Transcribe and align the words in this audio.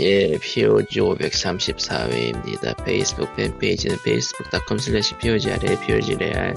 예, 0.00 0.38
POG 0.38 1.00
534회입니다. 1.00 2.84
페이스북 2.84 3.34
팬페이지는 3.34 3.96
facebook.com 3.96 4.78
slash 4.78 5.18
POGRL, 5.18 5.80
POGREAL. 5.80 6.54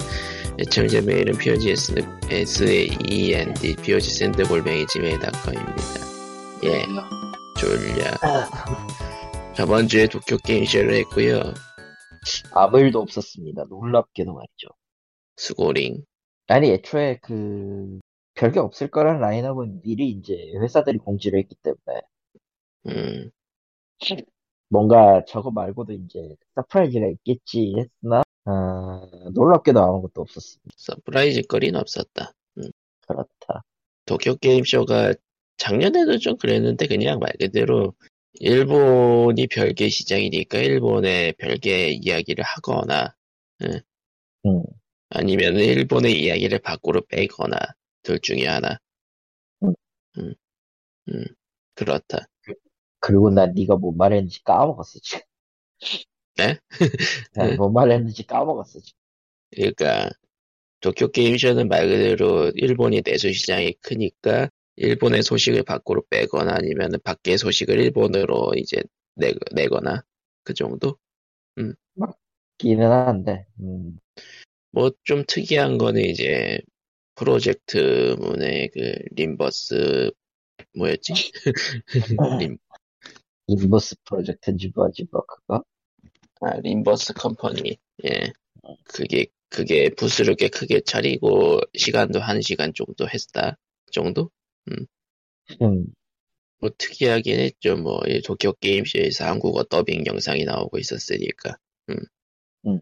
애청자 0.60 1.00
메일은 1.00 1.36
POGSEND, 1.36 2.06
POGSEND 3.82 4.44
골뱅이 4.44 4.86
gmail.com입니다. 4.86 5.82
예, 6.62 6.86
졸려. 7.58 8.04
저번 9.56 9.88
주에 9.88 10.06
도쿄 10.06 10.36
게임쇼를 10.36 10.94
했고요 10.94 11.42
아무 12.52 12.78
일도 12.78 13.00
없었습니다. 13.00 13.64
놀랍게도 13.68 14.32
말이죠. 14.34 14.68
수고링. 15.36 16.04
아니, 16.46 16.70
애초에 16.70 17.18
그, 17.20 17.98
별게 18.34 18.60
없을 18.60 18.88
거란 18.88 19.18
라인업은 19.18 19.82
미리 19.82 20.10
이제 20.10 20.34
회사들이 20.60 20.98
공지를 20.98 21.40
했기 21.40 21.56
때문에, 21.56 22.02
음, 22.86 23.30
뭔가 24.68 25.22
저거 25.26 25.50
말고도 25.50 25.92
이제 25.92 26.34
surprise가 26.54 27.06
있겠지 27.08 27.74
했으나, 27.76 28.22
어, 28.46 29.30
놀랍게도 29.34 29.80
아무것도 29.80 30.22
없었습니다. 30.22 30.70
surprise 30.76 31.42
거리는 31.42 31.78
없었다. 31.78 32.32
음. 32.58 32.70
그렇다. 33.06 33.62
도쿄 34.06 34.34
게임쇼가 34.36 35.14
작년에도 35.58 36.18
좀 36.18 36.36
그랬는데 36.36 36.86
그냥 36.86 37.18
말 37.18 37.32
그대로 37.38 37.94
일본이 38.34 39.46
별개 39.46 39.88
시장이니까 39.88 40.58
일본의 40.58 41.34
별개 41.34 41.90
이야기를 41.90 42.42
하거나 42.42 43.14
음, 44.46 44.62
아니면 45.10 45.56
일본의 45.56 46.20
이야기를 46.20 46.58
밖으로 46.60 47.02
빼거나 47.06 47.56
둘 48.02 48.18
중에 48.20 48.46
하나. 48.46 48.78
음. 49.62 49.74
음, 50.18 50.34
음, 51.10 51.24
그렇다. 51.74 52.26
그리고 53.02 53.30
난 53.30 53.52
네가 53.52 53.76
뭔 53.76 53.96
말했는지 53.96 54.42
까먹었어, 54.44 55.00
지금. 55.02 55.20
네? 56.36 56.56
난뭔 57.34 57.72
말했는지 57.72 58.24
까먹었어, 58.24 58.78
지금. 58.80 58.96
그러니까 59.50 60.08
도쿄 60.80 61.08
게임쇼는 61.08 61.68
말 61.68 61.88
그대로 61.88 62.50
일본이 62.54 63.02
내수 63.02 63.32
시장이 63.32 63.74
크니까 63.82 64.48
일본의 64.76 65.24
소식을 65.24 65.64
밖으로 65.64 66.04
빼거나 66.10 66.54
아니면 66.54 66.92
밖의 67.02 67.38
소식을 67.38 67.78
일본으로 67.80 68.52
이제 68.56 68.80
내, 69.16 69.34
내거나 69.52 70.02
그 70.44 70.54
정도? 70.54 70.96
기는 72.58 72.88
한데, 72.88 73.46
음, 73.60 73.98
뭐좀 74.70 75.24
특이한 75.26 75.76
거는 75.76 76.02
이제 76.02 76.60
프로젝트 77.16 78.16
문의 78.20 78.70
그 78.72 78.94
림버스 79.16 80.12
뭐였지? 80.76 81.12
림, 82.42 82.58
인버스 83.46 83.96
프로젝트인지 84.04 84.72
뭐지, 84.74 85.06
뭐, 85.10 85.22
그거? 85.26 85.62
아, 86.40 86.56
림버스 86.60 87.14
컴퍼니. 87.14 87.78
예. 88.04 88.32
그게 88.84 89.26
그게 89.48 89.90
부스를 89.90 90.34
꽤 90.34 90.48
크게 90.48 90.80
차리고 90.80 91.60
시간도 91.76 92.20
한 92.20 92.40
시간 92.40 92.72
정도 92.74 93.06
했다 93.08 93.58
정도? 93.92 94.30
음, 94.70 94.86
뭐 96.58 96.70
특이하긴 96.78 97.38
했죠. 97.38 97.76
뭐이 97.76 98.22
도쿄 98.22 98.52
게임쇼에서 98.54 99.26
한국어 99.26 99.64
더빙 99.64 100.06
영상이 100.06 100.44
나오고 100.44 100.78
있었으니까. 100.78 101.56
음. 101.90 101.96
음. 102.66 102.80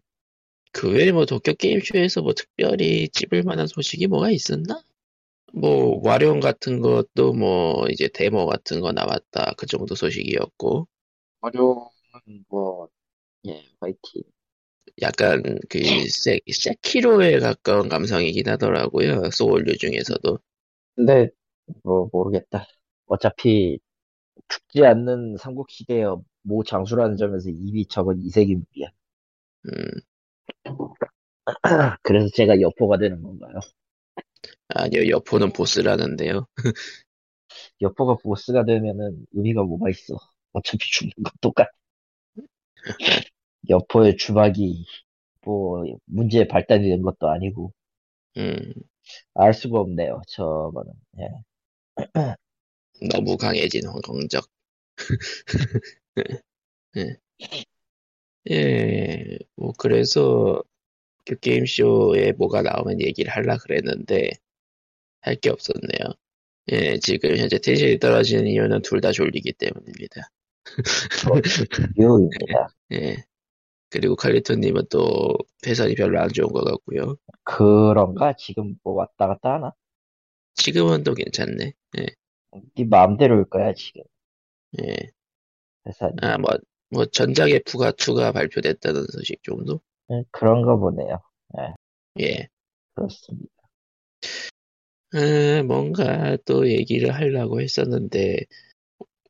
그 0.71 0.91
외에 0.91 1.11
뭐 1.11 1.25
도쿄 1.25 1.53
게임쇼에서 1.53 2.21
뭐 2.21 2.33
특별히 2.33 3.09
찝을 3.09 3.43
만한 3.43 3.67
소식이 3.67 4.07
뭐가 4.07 4.31
있었나? 4.31 4.81
뭐 5.53 5.99
와룡 6.03 6.39
같은 6.41 6.81
것도 6.81 7.33
뭐 7.33 7.85
이제 7.89 8.09
데모 8.13 8.45
같은 8.47 8.79
거 8.81 8.91
나왔다 8.91 9.53
그 9.57 9.65
정도 9.65 9.95
소식이었고 9.95 10.87
어려운, 11.41 11.87
뭐, 12.49 12.87
예, 13.47 13.63
화이팅. 13.81 14.23
약간 15.01 15.41
그 15.69 15.79
세, 16.09 16.39
세키로에 16.51 17.39
가까운 17.39 17.89
감성이긴 17.89 18.47
하더라고요 18.49 19.29
소울류 19.31 19.77
중에서도 19.77 20.39
근데 20.95 21.29
뭐 21.83 22.09
모르겠다. 22.11 22.65
어차피 23.07 23.79
죽지 24.49 24.85
않는 24.85 25.37
삼국시대의 25.37 26.17
모 26.43 26.63
장수라는 26.63 27.17
점에서 27.17 27.49
이미 27.49 27.85
적은 27.87 28.21
이색인물이야. 28.21 28.89
음 29.67 30.01
그래서 32.03 32.27
제가 32.35 32.61
여포가 32.61 32.97
되는 32.97 33.21
건가요? 33.21 33.59
아니요 34.69 35.09
여포는 35.09 35.53
보스라는데요 35.53 36.47
여포가 37.81 38.15
보스가 38.23 38.65
되면은 38.65 39.25
의미가 39.33 39.63
뭐가 39.63 39.89
있어? 39.89 40.15
어차피 40.53 40.79
죽는 40.91 41.11
건 41.23 41.31
똑같아. 41.41 41.69
여포의 43.69 44.17
주박이 44.17 44.85
뭐 45.45 45.85
문제의 46.05 46.47
발단이 46.47 46.89
된 46.89 47.01
것도 47.01 47.29
아니고 47.29 47.73
음 48.37 48.73
알 49.35 49.53
수가 49.53 49.79
없네요. 49.81 50.21
저거는. 50.29 50.93
예. 51.19 51.29
너무 53.11 53.37
강해진 53.37 53.87
황공적 53.87 54.45
예. 56.97 57.17
예, 58.49 59.37
뭐 59.55 59.71
그래서 59.77 60.61
그 61.25 61.37
게임쇼에 61.39 62.33
뭐가 62.33 62.61
나오면 62.63 63.01
얘기를 63.01 63.31
하려 63.31 63.57
그랬는데 63.59 64.31
할 65.21 65.35
게 65.41 65.49
없었네요. 65.49 66.13
예, 66.71 66.97
지금 66.99 67.37
현재 67.37 67.57
텐션이 67.59 67.99
떨어지는 67.99 68.47
이유는 68.47 68.81
둘 68.83 69.01
다 69.01 69.11
졸리기 69.11 69.53
때문입니다. 69.53 70.29
이유입니다. 71.97 72.69
예. 72.93 73.17
그리고 73.89 74.15
칼리토님은 74.15 74.83
또 74.89 75.37
회선이 75.65 75.95
별로 75.95 76.19
안 76.21 76.29
좋은 76.29 76.49
것 76.53 76.63
같고요. 76.63 77.17
그런가? 77.43 78.33
지금 78.37 78.75
뭐 78.83 78.93
왔다 78.93 79.27
갔다 79.27 79.53
하나? 79.55 79.73
지금은 80.55 81.03
또 81.03 81.13
괜찮네. 81.13 81.73
예, 81.99 82.05
네 82.75 82.85
마음대로일 82.85 83.45
거야 83.45 83.73
지금. 83.73 84.03
예. 84.83 84.95
회사 85.87 86.11
아, 86.21 86.37
뭐, 86.37 86.51
뭐 86.89 87.05
전작 87.05 87.49
F가 87.49 87.91
2가 87.93 88.33
발표됐다는 88.33 89.05
소식 89.11 89.43
정도? 89.43 89.81
예, 90.09 90.23
그런가 90.31 90.75
보네요. 90.75 91.19
예. 92.19 92.47
그렇습니다. 92.95 93.49
아, 95.13 95.63
뭔가 95.63 96.37
또 96.45 96.69
얘기를 96.69 97.13
하려고 97.13 97.61
했었는데, 97.61 98.37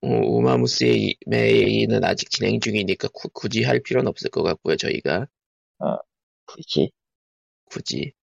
어, 0.02 0.08
우마무스의 0.08 1.16
메이는 1.28 2.04
아직 2.04 2.30
진행 2.31 2.60
중이니까 2.60 3.10
구- 3.14 3.30
굳이 3.34 3.64
할 3.64 3.81
필요는 3.81 4.08
없을 4.10 4.30
것 4.31 4.44
같고요, 4.44 4.76
저희가. 4.78 5.28
굳이 6.46 6.92
굳이. 7.66 8.14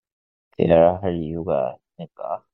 대화를 0.56 1.02
할 1.02 1.16
이유가 1.22 1.76
있을까? 1.98 2.44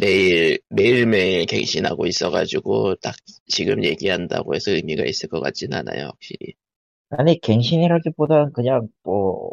매일, 0.00 0.58
매일매일 0.68 1.46
갱신하고 1.46 2.06
있어가지고, 2.06 2.96
딱 2.96 3.14
지금 3.46 3.84
얘기한다고 3.84 4.54
해서 4.54 4.70
의미가 4.72 5.04
있을 5.06 5.28
것 5.28 5.40
같진 5.40 5.72
않아요, 5.74 6.06
확실히. 6.06 6.54
아니, 7.18 7.38
갱신이라기보다는 7.40 8.52
그냥 8.52 8.88
뭐, 9.02 9.50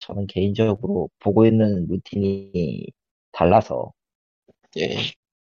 저는 0.00 0.26
개인적으로 0.26 1.10
보고 1.20 1.46
있는 1.46 1.86
루틴이 1.88 2.86
달라서, 3.32 3.92
예. 4.78 4.96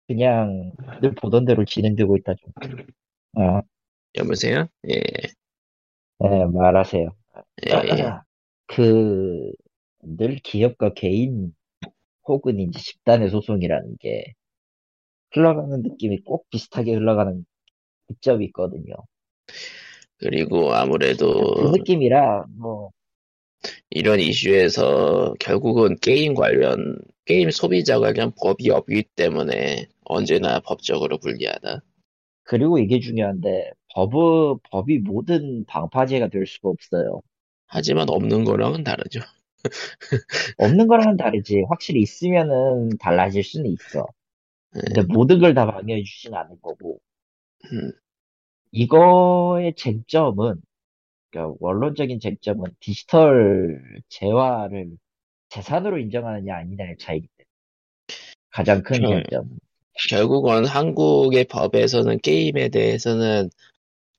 그냥 0.08 0.74
늘 1.02 1.16
보던 1.16 1.46
대로 1.46 1.66
진행되고 1.66 2.18
있다 2.18 2.36
좀. 2.36 2.54
어, 3.44 3.62
여보세요? 4.18 4.68
예. 4.90 5.02
네, 6.20 6.46
말하세요. 6.46 7.10
예, 7.68 7.72
예. 7.72 8.12
그, 8.68 9.52
늘 10.02 10.38
기업과 10.38 10.94
개인 10.96 11.54
혹은 12.28 12.60
이제 12.60 12.80
집단의 12.80 13.30
소송이라는 13.32 13.98
게 14.00 14.34
흘러가는 15.34 15.82
느낌이 15.82 16.22
꼭 16.24 16.48
비슷하게 16.52 16.94
흘러가는 16.94 17.46
이점이 18.10 18.46
있거든요. 18.48 18.94
그리고 20.20 20.74
아무래도 20.74 21.44
그 21.54 21.66
느낌이라, 21.66 22.46
뭐, 22.58 22.92
이런 23.90 24.20
이슈에서 24.20 25.34
결국은 25.40 25.96
게임 26.02 26.34
관련, 26.34 26.98
게임 27.26 27.50
소비자 27.52 28.00
관련 28.00 28.32
법이 28.42 28.70
없기 28.72 29.04
때문에 29.16 29.88
언제나 30.06 30.60
법적으로 30.60 31.18
불리하다. 31.20 31.82
그리고 32.44 32.80
이게 32.80 33.00
중요한데, 33.00 33.72
법은, 33.96 34.60
법이 34.72 35.00
모든 35.00 35.66
방파제가 35.66 36.28
될 36.30 36.46
수가 36.46 36.70
없어요. 36.70 37.22
하지만 37.68 38.10
없는 38.10 38.44
거랑은 38.46 38.84
다르죠. 38.84 39.20
없는 40.58 40.88
거랑은 40.88 41.18
다르지. 41.18 41.64
확실히 41.70 42.02
있으면은 42.02 42.90
달라질 43.00 43.44
수는 43.44 43.72
있어. 43.72 44.06
예. 44.78 44.82
근데 44.94 45.04
모든 45.14 45.40
걸 45.40 45.54
다 45.56 45.66
방해해 45.68 46.04
주진 46.04 46.34
않을 46.36 46.58
거고. 46.62 47.00
음, 47.74 47.92
이거의 48.72 49.74
쟁점은, 49.76 50.62
그러니까 51.32 51.56
원론적인 51.60 52.20
쟁점은 52.20 52.66
디지털 52.80 53.82
재화를 54.10 54.92
재산으로 55.50 55.98
인정하느냐 56.00 56.56
아니냐의 56.56 56.98
차이기 57.00 57.28
때문에. 57.28 57.50
가장 58.52 58.84
큰 58.84 59.02
저- 59.02 59.08
쟁점. 59.10 59.50
결국은 60.10 60.66
한국의 60.66 61.46
법에서는 61.46 62.20
게임에 62.20 62.70
대해서는 62.70 63.50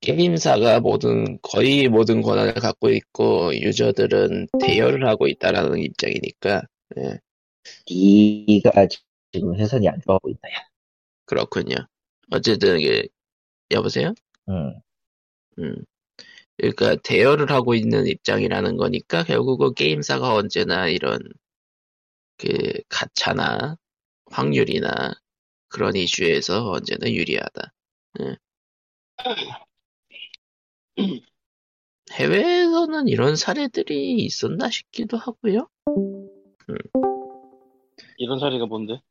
게임사가 0.01 0.79
모든 0.79 1.39
거의 1.41 1.87
모든 1.87 2.21
권한을 2.21 2.55
갖고 2.55 2.89
있고 2.89 3.55
유저들은 3.55 4.47
대여를 4.59 5.07
하고 5.07 5.27
있다라는 5.27 5.79
입장이니까 5.79 6.63
예, 6.97 7.19
네가 7.89 8.87
지금 9.31 9.55
회선이 9.55 9.87
안 9.87 9.99
좋아 10.01 10.17
보인다. 10.19 10.49
야. 10.49 10.67
그렇군요. 11.25 11.75
어쨌든 12.31 12.79
이게 12.79 13.07
여보세요? 13.71 14.13
응. 14.49 14.81
음. 15.59 15.75
그러니까 16.57 16.95
대여를 17.03 17.51
하고 17.51 17.73
있는 17.73 18.07
입장이라는 18.07 18.77
거니까 18.77 19.23
결국은 19.23 19.73
게임사가 19.73 20.33
언제나 20.33 20.87
이런 20.87 21.19
그 22.37 22.47
가차나 22.89 23.77
확률이나 24.31 25.13
그런 25.69 25.95
이슈에서 25.95 26.69
언제나 26.71 27.09
유리하다. 27.11 27.73
예. 28.21 28.37
해외에서는 32.11 33.07
이런 33.07 33.35
사례들이 33.35 34.17
있었나 34.25 34.69
싶기도 34.69 35.17
하고요. 35.17 35.69
이런 38.17 38.39
사례가 38.39 38.65
뭔데? 38.65 39.01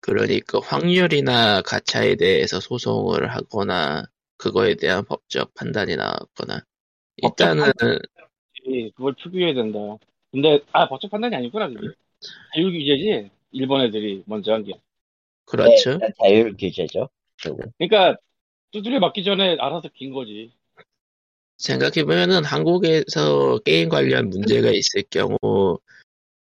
그러니까 0.00 0.60
확률이나 0.62 1.62
가차에 1.62 2.16
대해서 2.16 2.60
소송을 2.60 3.30
하거나 3.30 4.04
그거에 4.38 4.74
대한 4.74 5.04
법적 5.04 5.52
판단이 5.54 5.96
나왔거나 5.96 6.62
일단은 7.16 7.72
이- 8.64 8.90
그걸 8.92 9.14
표기해야 9.14 9.54
된다. 9.54 9.78
근데 10.30 10.60
아 10.72 10.88
법적 10.88 11.10
판단이 11.10 11.34
아니구나 11.36 11.68
그게. 11.68 11.88
자율 12.54 12.72
규제지. 12.72 13.30
일본 13.52 13.80
애들이 13.82 14.22
먼저 14.26 14.52
한 14.52 14.64
게. 14.64 14.72
그렇죠. 15.44 15.98
네, 15.98 16.08
자율 16.22 16.56
규제죠. 16.56 17.08
그리고 17.42 17.60
그러니까 17.78 18.18
두드려 18.72 19.00
맞기 19.00 19.24
전에 19.24 19.56
알아서 19.58 19.88
긴 19.94 20.12
거지. 20.12 20.52
생각해보면은 21.56 22.44
한국에서 22.44 23.58
게임 23.64 23.88
관련 23.88 24.28
문제가 24.28 24.70
있을 24.70 25.02
경우 25.10 25.36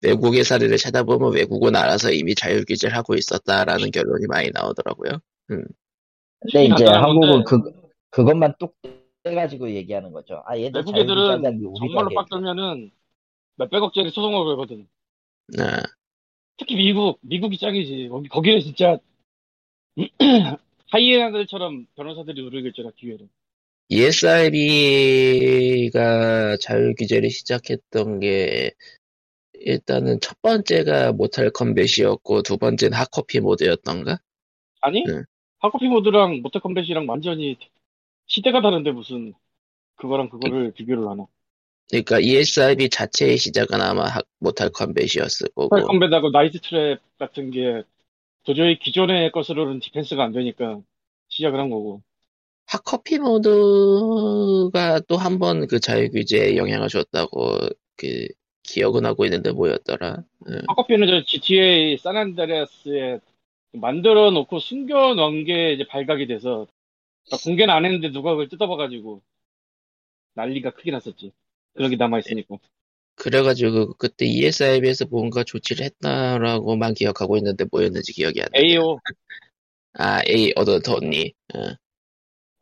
외국의 0.01 0.43
사례를 0.43 0.77
찾아보면 0.77 1.33
외국은 1.33 1.75
알아서 1.75 2.11
이미 2.11 2.35
자율 2.35 2.65
규제를 2.65 2.95
하고 2.97 3.15
있었다라는 3.15 3.91
결론이 3.91 4.25
많이 4.27 4.49
나오더라고요. 4.51 5.19
근데 5.47 6.65
이제 6.65 6.83
간단한 6.85 7.03
한국은. 7.03 7.43
그 7.43 7.84
그것만 8.15 8.55
뚝 8.57 8.77
떼가지고 9.23 9.71
얘기하는 9.71 10.13
거죠. 10.13 10.41
아 10.45 10.57
얘들 10.57 10.79
외국 10.79 10.95
애들은 10.95 11.43
정말로. 11.77 12.09
빡 12.15 12.29
들면은 12.29 12.91
몇백억짜리 13.57 14.09
소송을 14.09 14.45
걸거든. 14.45 14.87
아, 15.59 15.83
특히 16.57 16.77
미국, 16.77 17.19
미국이 17.21 17.57
짱이지. 17.57 18.07
거기, 18.09 18.29
거기는 18.29 18.61
진짜 18.61 18.97
하이에나들처럼 20.91 21.87
변호사들이 21.95 22.41
누르겠잖아 22.41 22.91
기회를. 22.95 23.27
ESRB가 23.89 24.55
자율 26.61 26.95
규제를 26.95 27.29
시작했던 27.29 28.21
게 28.21 28.71
일단은 29.53 30.21
첫 30.21 30.41
번째가 30.41 31.11
모탈 31.11 31.51
컴뱃이었고 31.51 32.43
두 32.43 32.57
번째는 32.57 32.97
핫커피 32.97 33.41
모드였던가? 33.41 34.19
아니? 34.79 35.03
네. 35.03 35.23
핫커피 35.59 35.87
모드랑 35.87 36.41
모탈 36.41 36.59
컴뱃이랑 36.59 37.09
완전히 37.09 37.57
시대가 38.27 38.61
다른데 38.61 38.91
무슨 38.91 39.33
그거랑 39.97 40.29
그거를 40.29 40.73
비교를 40.73 41.07
하나. 41.09 41.27
그러니까 41.89 42.19
ESRB 42.19 42.89
자체의 42.89 43.37
시작은 43.37 43.81
아마 43.81 44.05
하- 44.05 44.21
모탈 44.39 44.69
컴뱃이었을 44.71 45.49
거고 45.55 45.81
모터 45.85 45.85
컴뱃하고 45.85 46.31
나이트 46.31 46.59
트랩 46.59 46.99
같은 47.19 47.51
게 47.51 47.83
도저히 48.45 48.79
기존의 48.79 49.31
것으로는 49.33 49.79
defense가 49.81 50.23
안 50.23 50.31
되니까 50.33 50.81
시작을 51.29 51.59
한 51.59 51.69
거고. 51.71 52.03
핫커피 52.67 53.19
모드가 53.19 54.99
또 55.07 55.17
한 55.17 55.39
번 55.39 55.67
그 55.67 55.79
자율 55.79 56.09
규제에 56.09 56.57
영향을 56.57 56.87
줬다고 56.89 57.57
그 57.97 58.27
기억은 58.63 59.05
하고 59.05 59.25
있는데 59.25 59.51
뭐였더라? 59.51 60.23
응. 60.49 60.61
하커피는 60.67 61.07
저 61.07 61.23
GTA 61.25 61.97
산안드레아스에 61.97 63.19
만들어 63.73 64.31
놓고 64.31 64.59
숨겨 64.59 65.13
놓은 65.15 65.45
게 65.45 65.73
이제 65.73 65.85
발각이 65.87 66.27
돼서 66.27 66.67
그러니까 67.25 67.43
공개는 67.43 67.73
안 67.73 67.85
했는데 67.85 68.11
누가 68.11 68.31
그걸 68.31 68.47
뜯어봐가지고 68.47 69.21
난리가 70.35 70.71
크게 70.71 70.91
났었지. 70.91 71.31
그런 71.73 71.89
게 71.89 71.95
남아있으니까. 71.95 72.57
그래가지고 73.15 73.93
그때 73.93 74.25
ESRB에서 74.25 75.05
뭔가 75.09 75.43
조치를 75.43 75.85
했다라고만 75.85 76.93
기억하고 76.93 77.37
있는데 77.37 77.65
뭐였는지 77.71 78.13
기억이 78.13 78.41
안 78.41 78.47
나. 78.51 78.59
AO, 78.59 78.99
아, 79.93 80.21
A 80.27 80.53
언니. 80.57 81.33
어. 81.53 81.75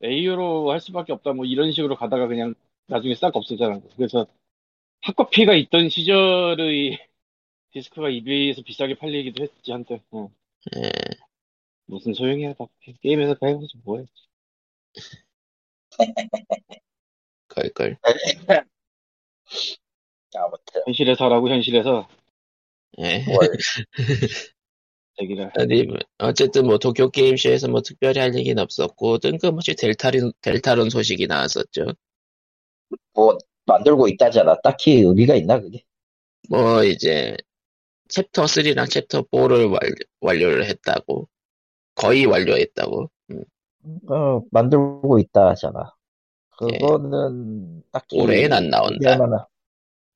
AO로 0.03 0.71
할 0.71 0.79
수밖에 0.79 1.13
없다 1.13 1.33
뭐 1.33 1.45
이런 1.45 1.71
식으로 1.71 1.95
가다가 1.95 2.27
그냥 2.27 2.53
나중에 2.87 3.15
싹 3.15 3.35
없어졌잖아. 3.35 3.81
그래서 3.95 4.27
핫커피가 5.01 5.55
있던 5.55 5.89
시절의 5.89 6.99
디스크가 7.71 8.09
eBay에서 8.09 8.61
비싸게 8.61 8.95
팔리기도 8.95 9.43
했지 9.43 9.71
한때. 9.71 10.01
어. 10.11 10.29
예. 10.75 10.91
무슨 11.85 12.13
소용이야. 12.13 12.53
다 12.53 12.65
게임에서 13.01 13.33
다 13.35 13.47
해보지 13.47 13.77
뭐해. 13.83 14.05
걸걸. 17.47 17.97
아무튼 20.35 20.81
현실에서 20.85 21.25
하라고 21.25 21.49
현실에서 21.49 22.07
예. 22.99 23.23
뭘 23.25 23.49
얘기를. 25.21 25.51
아니, 25.55 25.85
어쨌든 26.17 26.65
뭐 26.65 26.77
도쿄 26.77 27.09
게임쇼에서 27.09 27.67
뭐 27.67 27.81
특별히 27.81 28.19
할 28.19 28.35
얘기는 28.35 28.61
없었고 28.61 29.19
뜬금없이 29.19 29.75
델타론 29.75 30.33
델타론 30.41 30.89
소식이 30.89 31.27
나왔었죠. 31.27 31.93
뭐 33.13 33.37
만들고 33.65 34.07
있다잖아. 34.07 34.59
딱히 34.61 35.01
의미가 35.01 35.35
있나 35.35 35.59
그게? 35.59 35.83
뭐 36.49 36.83
이제 36.83 37.37
챕터 38.09 38.45
3랑 38.45 38.89
챕터 38.89 39.23
4를 39.23 39.65
완료, 39.65 39.95
완료를 40.21 40.65
했다고 40.65 41.29
거의 41.95 42.25
완료했다고. 42.25 43.09
음, 43.85 43.99
어 44.09 44.41
만들고 44.51 45.19
있다잖아. 45.19 45.93
그거는 46.57 47.83
딱히 47.91 48.19
올해엔 48.21 48.53
안 48.53 48.69
나온다. 48.69 48.93
얘기할 48.93 49.17
만한 49.17 49.45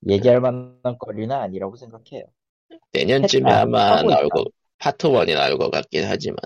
얘기할 0.08 0.42
만한 0.42 0.98
거리는 1.00 1.36
아니라고 1.36 1.76
생각해요. 1.76 2.24
내년쯤에 2.94 3.42
했다. 3.42 3.62
아마 3.62 4.02
나올 4.02 4.26
있다. 4.26 4.36
거 4.36 4.46
파트 4.80 5.08
1이 5.08 5.34
나올 5.34 5.58
것 5.58 5.72
같긴 5.72 6.06
하지만 6.06 6.38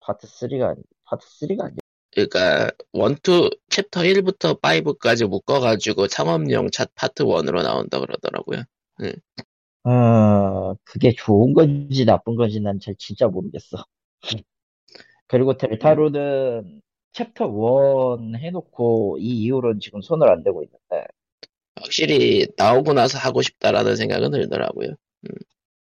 파트 0.00 0.26
3가 0.26 0.68
아니 0.70 0.82
파트 1.04 1.26
3가 1.26 1.64
아니야. 1.64 1.76
그러니까 2.12 2.70
1, 2.92 3.02
2 3.22 3.50
챕터 3.70 4.00
1부터 4.00 4.60
5까지 4.60 5.26
묶어가지고 5.26 6.08
탐험용 6.08 6.70
차 6.70 6.86
파트 6.94 7.24
1으로 7.24 7.62
나온다 7.62 7.98
그러더라고요. 8.00 8.62
어 9.84 10.74
그게 10.84 11.12
좋은 11.16 11.54
건지 11.54 12.04
나쁜 12.04 12.36
건지 12.36 12.60
난 12.60 12.78
잘 12.78 12.94
진짜 12.98 13.26
모르겠어. 13.26 13.78
그리고 15.28 15.56
델타로는 15.56 16.80
챕터 17.12 17.46
1 18.32 18.36
해놓고 18.36 19.18
이 19.20 19.44
이후로는 19.44 19.80
지금 19.80 20.00
손을 20.00 20.28
안 20.28 20.42
대고 20.42 20.62
있는데 20.64 21.06
확실히 21.76 22.46
나오고 22.56 22.94
나서 22.94 23.18
하고 23.18 23.42
싶다라는 23.42 23.96
생각은 23.96 24.30
들더라고요. 24.30 24.94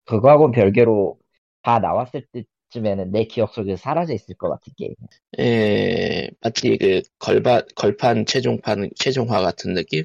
그거하고는 0.05 0.51
별개로 0.51 1.17
다 1.63 1.79
나왔을 1.79 2.25
때쯤에는 2.71 3.11
내 3.11 3.25
기억 3.25 3.53
속에 3.53 3.75
사라져 3.75 4.13
있을 4.13 4.35
것 4.35 4.49
같은 4.49 4.73
게임. 4.77 4.93
예, 5.39 6.29
마치 6.41 6.77
그 6.77 7.01
걸바, 7.19 7.63
걸판 7.75 8.25
최종판 8.25 8.89
최종화 8.95 9.41
같은 9.41 9.73
느낌? 9.73 10.03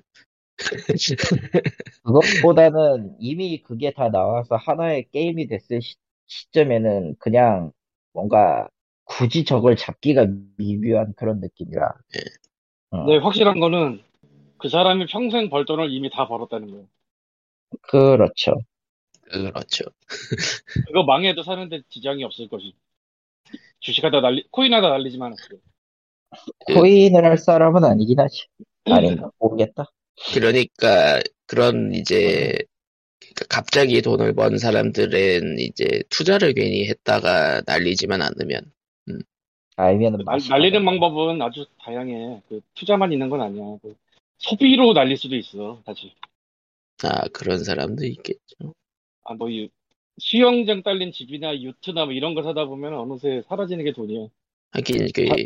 그것보다는 2.05 3.17
이미 3.19 3.63
그게 3.63 3.93
다 3.93 4.11
나와서 4.11 4.57
하나의 4.57 5.07
게임이 5.13 5.49
됐을 5.49 5.83
시, 5.83 5.97
시점에는 6.27 7.17
그냥 7.19 7.73
뭔가 8.13 8.69
굳이 9.07 9.45
저걸 9.45 9.77
잡기가 9.77 10.27
미묘한 10.57 11.15
그런 11.17 11.41
느낌이라. 11.41 11.95
어, 12.91 13.05
네, 13.07 13.17
확실한 13.19 13.61
거는 13.61 14.03
그 14.59 14.69
사람이 14.69 15.07
평생 15.07 15.49
벌 15.49 15.65
돈을 15.65 15.91
이미 15.93 16.11
다 16.11 16.27
벌었다는 16.29 16.71
거예요. 16.71 16.87
그렇죠. 17.83 18.55
그렇죠. 19.31 19.85
그거 20.87 21.05
망해도 21.05 21.43
사는데 21.43 21.83
지장이 21.89 22.23
없을 22.25 22.49
것이. 22.49 22.75
주식하다 23.81 24.21
날리, 24.21 24.47
코인하다 24.51 24.89
날리지만. 24.89 25.35
그- 25.37 25.61
코인을 26.75 27.25
할 27.25 27.39
사람은 27.39 27.85
아니긴 27.85 28.19
하지. 28.21 28.47
아닌가? 28.85 29.31
모르겠다. 29.39 29.87
그러니까 30.35 31.21
그런 31.47 31.93
이제 31.95 32.57
그러니까 33.21 33.45
갑자기 33.49 34.03
돈을 34.03 34.35
번 34.35 34.59
사람들은 34.59 35.59
이제 35.59 36.03
투자를 36.11 36.55
괜히 36.55 36.89
했다가 36.89 37.63
날리지만 37.67 38.23
않으면 38.23 38.73
아니면은 39.77 40.25
날, 40.25 40.39
날리는. 40.49 40.85
방법은 40.85 41.41
아주 41.43 41.67
다양해. 41.81 42.43
그 42.49 42.61
투자만 42.75 43.13
있는 43.13 43.29
건 43.29 43.41
아니야. 43.43 43.79
그 43.83 43.95
소비로 44.39 44.93
날릴 44.93 45.17
수도 45.17 45.37
있어, 45.37 45.83
다시. 45.85 46.13
아 47.05 47.29
그런 47.33 47.63
사람도 47.63 48.05
있겠죠. 48.07 48.75
아, 49.25 49.35
뭐, 49.35 49.51
이 49.51 49.69
수영장 50.19 50.83
딸린 50.83 51.13
집이나 51.13 51.55
유트나 51.61 52.07
뭐 52.07 52.15
이런 52.15 52.35
거 52.35 52.43
사다 52.43 52.65
보면 52.67 52.95
어느새 52.95 53.43
사라지는 53.49 53.85
게 53.85 53.93
돈이야. 53.93 54.29
하긴 54.73 55.09
그 55.15 55.29
아. 55.31 55.37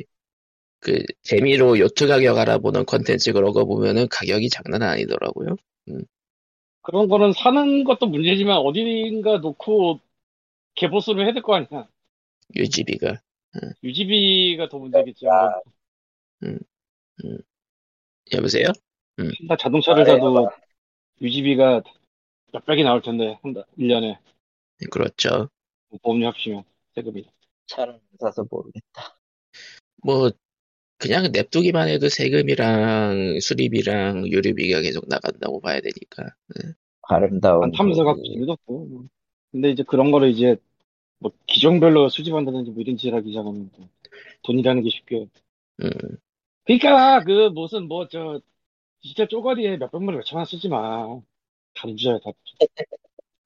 그 0.81 1.03
재미로 1.23 1.79
요트 1.79 2.07
가격 2.07 2.39
알아보는 2.39 2.87
컨텐츠 2.87 3.33
그런 3.33 3.53
거 3.53 3.65
보면은 3.65 4.09
가격이 4.11 4.49
장난 4.51 4.83
아니더라고요. 4.83 5.57
그런 6.83 7.09
거는 7.09 7.33
사는 7.33 7.85
것도 7.85 8.07
문제지만 8.07 8.59
어딘가 8.59 9.39
놓고 9.39 10.01
개보수를 10.77 11.27
해야 11.27 11.35
될 11.35 11.43
거 11.43 11.55
아니야. 11.57 11.89
유지비가. 12.55 13.21
유지비가 13.83 14.69
더 14.69 14.79
문제겠지. 14.79 15.27
아, 15.29 15.61
여보세요? 18.33 18.67
다 19.49 19.57
자동차를 19.57 20.07
사도 20.07 20.51
유지비가 21.21 21.83
몇백이 22.53 22.83
나올 22.83 23.03
텐데, 23.03 23.39
한 23.43 23.53
달, 23.53 23.65
1년에. 23.79 24.19
그렇죠. 24.91 25.49
보험료 26.03 26.29
합치면, 26.29 26.65
세금이. 26.95 27.25
안 27.77 28.01
사서 28.19 28.45
모르겠다. 28.51 29.19
뭐 30.03 30.31
그냥 30.99 31.31
냅두기만 31.33 31.89
해도 31.89 32.09
세금이랑 32.09 33.39
수리비랑 33.41 34.27
유류비가 34.27 34.81
계속 34.81 35.09
나간다고 35.09 35.61
봐야 35.61 35.81
되니까. 35.81 36.35
아름다운. 37.03 37.65
안 37.65 37.73
타면서 37.73 38.03
그- 38.03 38.07
갖고 38.11 38.23
재미도 38.25 38.53
없고. 38.53 38.87
뭐. 38.87 39.05
근데 39.53 39.71
이제 39.71 39.83
그런 39.83 40.11
거를 40.11 40.31
이제, 40.31 40.57
뭐, 41.21 41.33
기종별로 41.47 42.09
수집한다든지 42.11 42.73
뭐 42.73 42.83
이런 42.83 42.97
지랄 42.99 43.23
기장하면 43.23 43.71
뭐 43.79 43.89
돈이라는 44.45 44.83
게 44.85 44.91
쉽게. 44.91 45.29
음, 45.83 45.91
그니까, 46.65 47.23
그, 47.25 47.49
무슨, 47.51 47.89
뭐, 47.89 48.09
저, 48.09 48.41
진짜 49.03 49.27
쪼가리에 49.29 49.79
몇 49.79 49.91
백만 49.93 50.11
원, 50.15 50.19
몇천만 50.19 50.41
원 50.43 50.47
쓰지 50.47 50.69
마. 50.69 51.21
다 51.75 51.87
문제야, 51.89 52.19
다. 52.21 52.33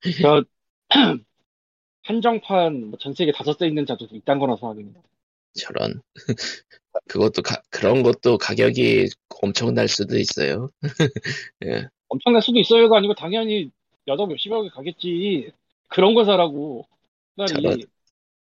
저, 0.20 0.44
한정판, 2.04 2.90
뭐 2.90 2.98
전 3.00 3.14
세계 3.14 3.32
다섯 3.32 3.58
대 3.58 3.66
있는 3.68 3.86
자도 3.86 4.06
이딴 4.12 4.38
거나 4.38 4.56
사거든요. 4.56 5.02
저런. 5.54 6.02
그것도 7.08 7.42
가- 7.42 7.62
그런 7.70 8.02
것도 8.02 8.38
가격이 8.38 9.08
엄청날 9.42 9.88
수도 9.88 10.18
있어요. 10.18 10.70
예. 11.66 11.88
엄청날 12.08 12.42
수도 12.42 12.58
있어요가 12.58 12.98
아니고 12.98 13.14
당연히 13.14 13.70
여덟 14.06 14.26
몇십억에 14.28 14.68
가겠지. 14.70 15.52
그런 15.88 16.14
거 16.14 16.24
사라고. 16.24 16.86
저런. 17.36 17.76
차라리. 17.76 17.86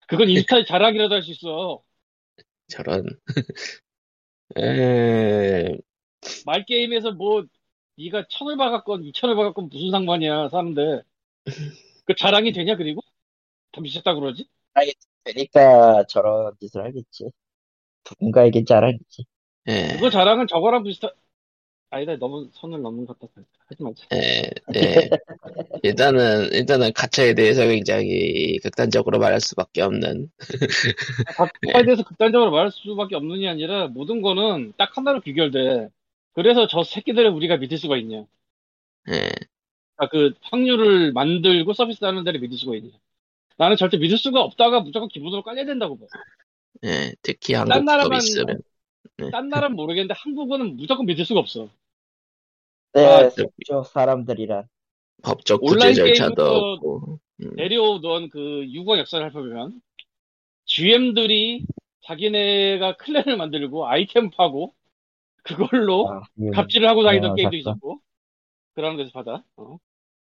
그건 0.07 0.29
인스타에 0.29 0.65
자랑이라도 0.67 1.15
할 1.15 1.23
수 1.23 1.31
있어. 1.31 1.83
저런. 2.67 3.05
에, 4.57 5.77
말 6.45 6.65
게임에서 6.65 7.13
뭐 7.13 7.45
네가 7.97 8.27
천을 8.29 8.57
박았건 8.57 9.03
이천을 9.05 9.35
박았건 9.35 9.69
무슨 9.69 9.91
상관이야 9.91 10.50
사는데 10.50 11.03
그 12.05 12.15
자랑이 12.15 12.51
되냐 12.51 12.75
그리고 12.75 13.01
다 13.71 13.81
미쳤다 13.81 14.15
그러지? 14.15 14.50
되니까 15.23 16.03
저런 16.07 16.53
짓을 16.59 16.83
하겠지. 16.83 17.29
누군가에게 18.12 18.63
자랑이지. 18.65 19.25
에, 19.67 19.97
그거 19.97 20.09
자랑은 20.09 20.47
저거랑 20.47 20.83
비슷한 20.83 21.12
아니다 21.93 22.15
너무 22.17 22.50
선을 22.53 22.81
넘는 22.81 23.05
것 23.05 23.19
같다 23.19 23.41
하지 23.67 23.83
말자 23.83 24.05
에, 24.12 24.50
에. 24.75 25.09
일단은, 25.83 26.51
일단은 26.51 26.91
가차에 26.93 27.33
대해서 27.33 27.65
굉장히 27.67 28.57
극단적으로 28.63 29.19
말할 29.19 29.39
수밖에 29.39 29.81
없는. 29.81 30.29
각파에 31.35 31.83
대해서 31.83 32.03
극단적으로 32.03 32.51
말할 32.51 32.71
수밖에 32.71 33.15
없는 33.15 33.39
게 33.39 33.47
아니라 33.47 33.88
모든 33.88 34.21
거는 34.21 34.73
딱 34.77 34.97
하나로 34.97 35.21
귀결돼 35.21 35.89
그래서 36.33 36.67
저 36.67 36.83
새끼들을 36.83 37.29
우리가 37.29 37.57
믿을 37.57 37.77
수가 37.77 37.97
있냐 37.97 38.25
에, 39.09 39.29
아, 39.97 40.09
그 40.09 40.33
확률을 40.41 41.13
만들고 41.13 41.73
서비스하는 41.73 42.23
데를 42.23 42.39
믿을 42.39 42.57
수가 42.57 42.75
있냐 42.77 42.89
나는 43.57 43.77
절대 43.77 43.97
믿을 43.97 44.17
수가 44.17 44.41
없다가 44.41 44.79
무조건 44.79 45.09
기본으로 45.09 45.43
깔려야 45.43 45.65
된다고 45.65 45.97
봐. 45.97 46.05
에, 46.83 47.13
특히 47.21 47.53
딴 47.53 47.71
한국 47.71 47.85
나라만 47.85 48.19
서비스는. 48.19 48.62
딴 49.31 49.50
나라는 49.50 49.75
모르겠는데 49.75 50.15
한국은 50.17 50.75
무조건 50.75 51.05
믿을 51.05 51.25
수가 51.25 51.39
없어. 51.39 51.69
네, 52.93 53.05
아, 53.05 53.29
속죠 53.29 53.83
사람들이란. 53.83 54.67
법적 55.23 55.62
구제 55.62 55.73
온라인 55.73 55.93
절차도 55.95 56.35
게임부터 56.35 56.55
없고. 56.57 57.19
음, 57.43 57.55
내려오던 57.55 58.29
그 58.29 58.65
유공 58.69 58.97
역사를 59.00 59.23
살펴보면 59.23 59.81
GM들이 60.65 61.65
자기네가 62.05 62.97
클랜을 62.97 63.38
만들고 63.38 63.88
아이템 63.88 64.29
파고 64.29 64.73
그걸로 65.43 66.09
아, 66.09 66.21
음. 66.39 66.51
갑질을 66.51 66.88
하고 66.88 67.03
다니던 67.03 67.31
어, 67.31 67.35
게임도 67.35 67.57
샀어. 67.57 67.59
있었고 67.71 68.00
그러는 68.75 68.97
데서 68.97 69.12
받아. 69.12 69.43
어. 69.57 69.77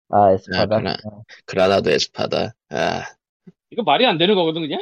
아, 0.09 0.31
에스파다. 0.31 0.75
아, 0.75 0.79
그래. 0.79 0.95
어. 1.05 1.23
그라나도 1.45 1.91
에스파다. 1.91 2.53
아, 2.69 3.01
이거 3.69 3.83
말이 3.83 4.05
안 4.05 4.17
되는 4.17 4.35
거거든 4.35 4.61
그냥. 4.61 4.81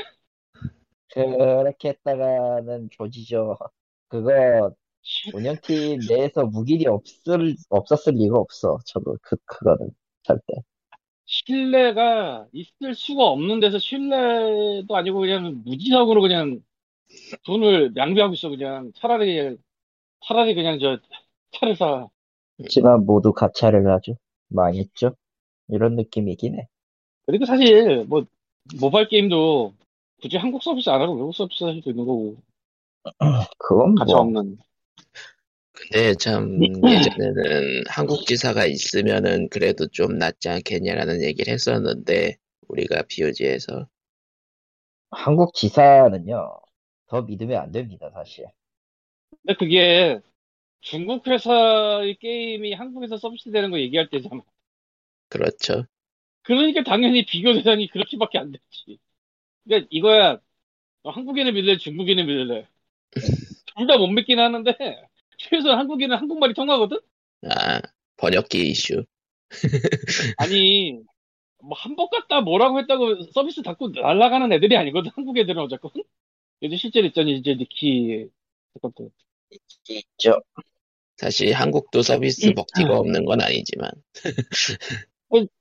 그렇게 1.14 1.90
했다가는 1.90 2.90
조지죠. 2.92 3.58
그거 4.08 4.72
운영팀 5.34 6.00
내에서 6.10 6.46
무기이 6.46 6.86
없을 6.88 7.56
없었을 7.70 8.14
리가 8.14 8.38
없어. 8.38 8.80
저도 8.86 9.18
그 9.22 9.36
그거는 9.46 9.92
절대. 10.24 10.54
신뢰가 11.26 12.48
있을 12.54 12.96
수가 12.96 13.26
없는 13.26 13.60
데서 13.60 13.80
신뢰도 13.80 14.96
아니고 14.96 15.20
그냥 15.20 15.62
무지성으로 15.66 16.22
그냥 16.22 16.62
돈을 17.46 17.94
낭비하고 17.94 18.34
있어 18.34 18.50
그냥 18.50 18.92
차라리 18.96 19.58
차라리 20.26 20.56
그냥 20.56 20.80
저 20.80 20.98
차를 21.52 21.76
사. 21.76 22.08
하지만 22.60 23.06
모두 23.06 23.34
가차를 23.34 23.92
하죠. 23.94 24.16
망했죠. 24.48 25.16
이런 25.70 25.96
느낌이긴 25.96 26.56
해. 26.56 26.68
그리고 27.26 27.46
사실 27.46 28.06
뭐 28.06 28.26
모바일 28.80 29.08
게임도 29.10 29.74
굳이 30.22 30.38
한국 30.38 30.64
서비스 30.64 30.90
안 30.90 31.02
하고 31.02 31.14
외국 31.14 31.36
서비스 31.36 31.64
할 31.64 31.76
수도 31.76 31.90
있는 31.90 32.06
거고 32.06 32.38
그건 33.60 33.96
가차 33.96 34.14
뭐 34.14 34.22
없는 34.22 34.58
근데 35.80 36.14
참 36.16 36.60
예전에는 36.86 37.84
한국 37.88 38.26
지사가 38.26 38.66
있으면은 38.66 39.48
그래도 39.50 39.88
좀 39.88 40.18
낫지 40.18 40.50
않겠냐라는 40.50 41.24
얘기를 41.24 41.54
했었는데 41.54 42.38
우리가 42.68 43.04
POG에서 43.04 43.88
한국 45.12 45.54
지사는요. 45.54 46.62
더 47.08 47.22
믿으면 47.22 47.62
안 47.62 47.72
됩니다, 47.74 48.10
사실. 48.14 48.46
근데 49.44 49.56
그게 49.58 50.20
중국 50.82 51.28
회사의 51.28 52.18
게임이 52.20 52.74
한국에서 52.74 53.18
서비스 53.18 53.52
되는 53.52 53.72
거 53.72 53.80
얘기할 53.80 54.10
때잖아 54.10 54.44
그렇죠. 55.30 55.86
그러니까 56.44 56.84
당연히 56.84 57.26
비교 57.26 57.54
대상이 57.54 57.88
그렇게밖에 57.90 58.38
안 58.38 58.52
됐지 58.52 59.00
그러니까 59.66 59.88
이거야 59.92 60.40
너 61.04 61.12
한국인을 61.12 61.54
믿을래 61.54 61.78
중국인을 61.78 62.26
믿을래 62.26 62.68
둘 63.76 63.88
다 63.88 63.98
못 63.98 64.08
믿긴 64.08 64.40
하는데 64.40 64.74
최소한 65.38 65.80
한국인은 65.80 66.18
한국말이 66.18 66.54
통하거든? 66.54 67.00
아 67.50 67.82
번역기 68.18 68.70
이슈. 68.70 69.06
아니 70.38 71.00
뭐 71.62 71.78
한복 71.78 72.12
갔다 72.12 72.42
뭐라고 72.42 72.80
했다고 72.80 73.24
서비스 73.32 73.62
닫고 73.62 73.90
날아가는 73.90 74.52
애들이 74.52 74.76
아니거든 74.78 75.12
한국 75.16 75.38
애들은 75.38 75.62
어쨌건. 75.62 75.92
얘들 76.64 76.78
실제로 76.78 77.06
있잖니 77.08 77.38
이제 77.38 77.54
니키 77.54 78.28
그것도. 78.74 79.12
있죠. 79.90 80.42
사실 81.18 81.54
한국도 81.54 82.02
서비스 82.02 82.52
먹튀가 82.56 82.98
없는 82.98 83.26
건 83.26 83.42
아니지만. 83.42 83.92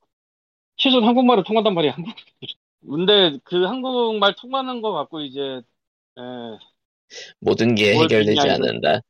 최소한 0.77 1.07
한국말을 1.07 1.43
통한단 1.43 1.73
말이야 1.73 1.93
한국 1.93 2.13
근데 2.87 3.37
그 3.43 3.65
한국말 3.65 4.35
통하는 4.35 4.81
거 4.81 4.91
갖고 4.93 5.21
이제 5.21 5.39
에, 5.41 6.21
모든 7.39 7.75
게뭘 7.75 8.05
해결되지 8.05 8.39
않는다. 8.39 9.01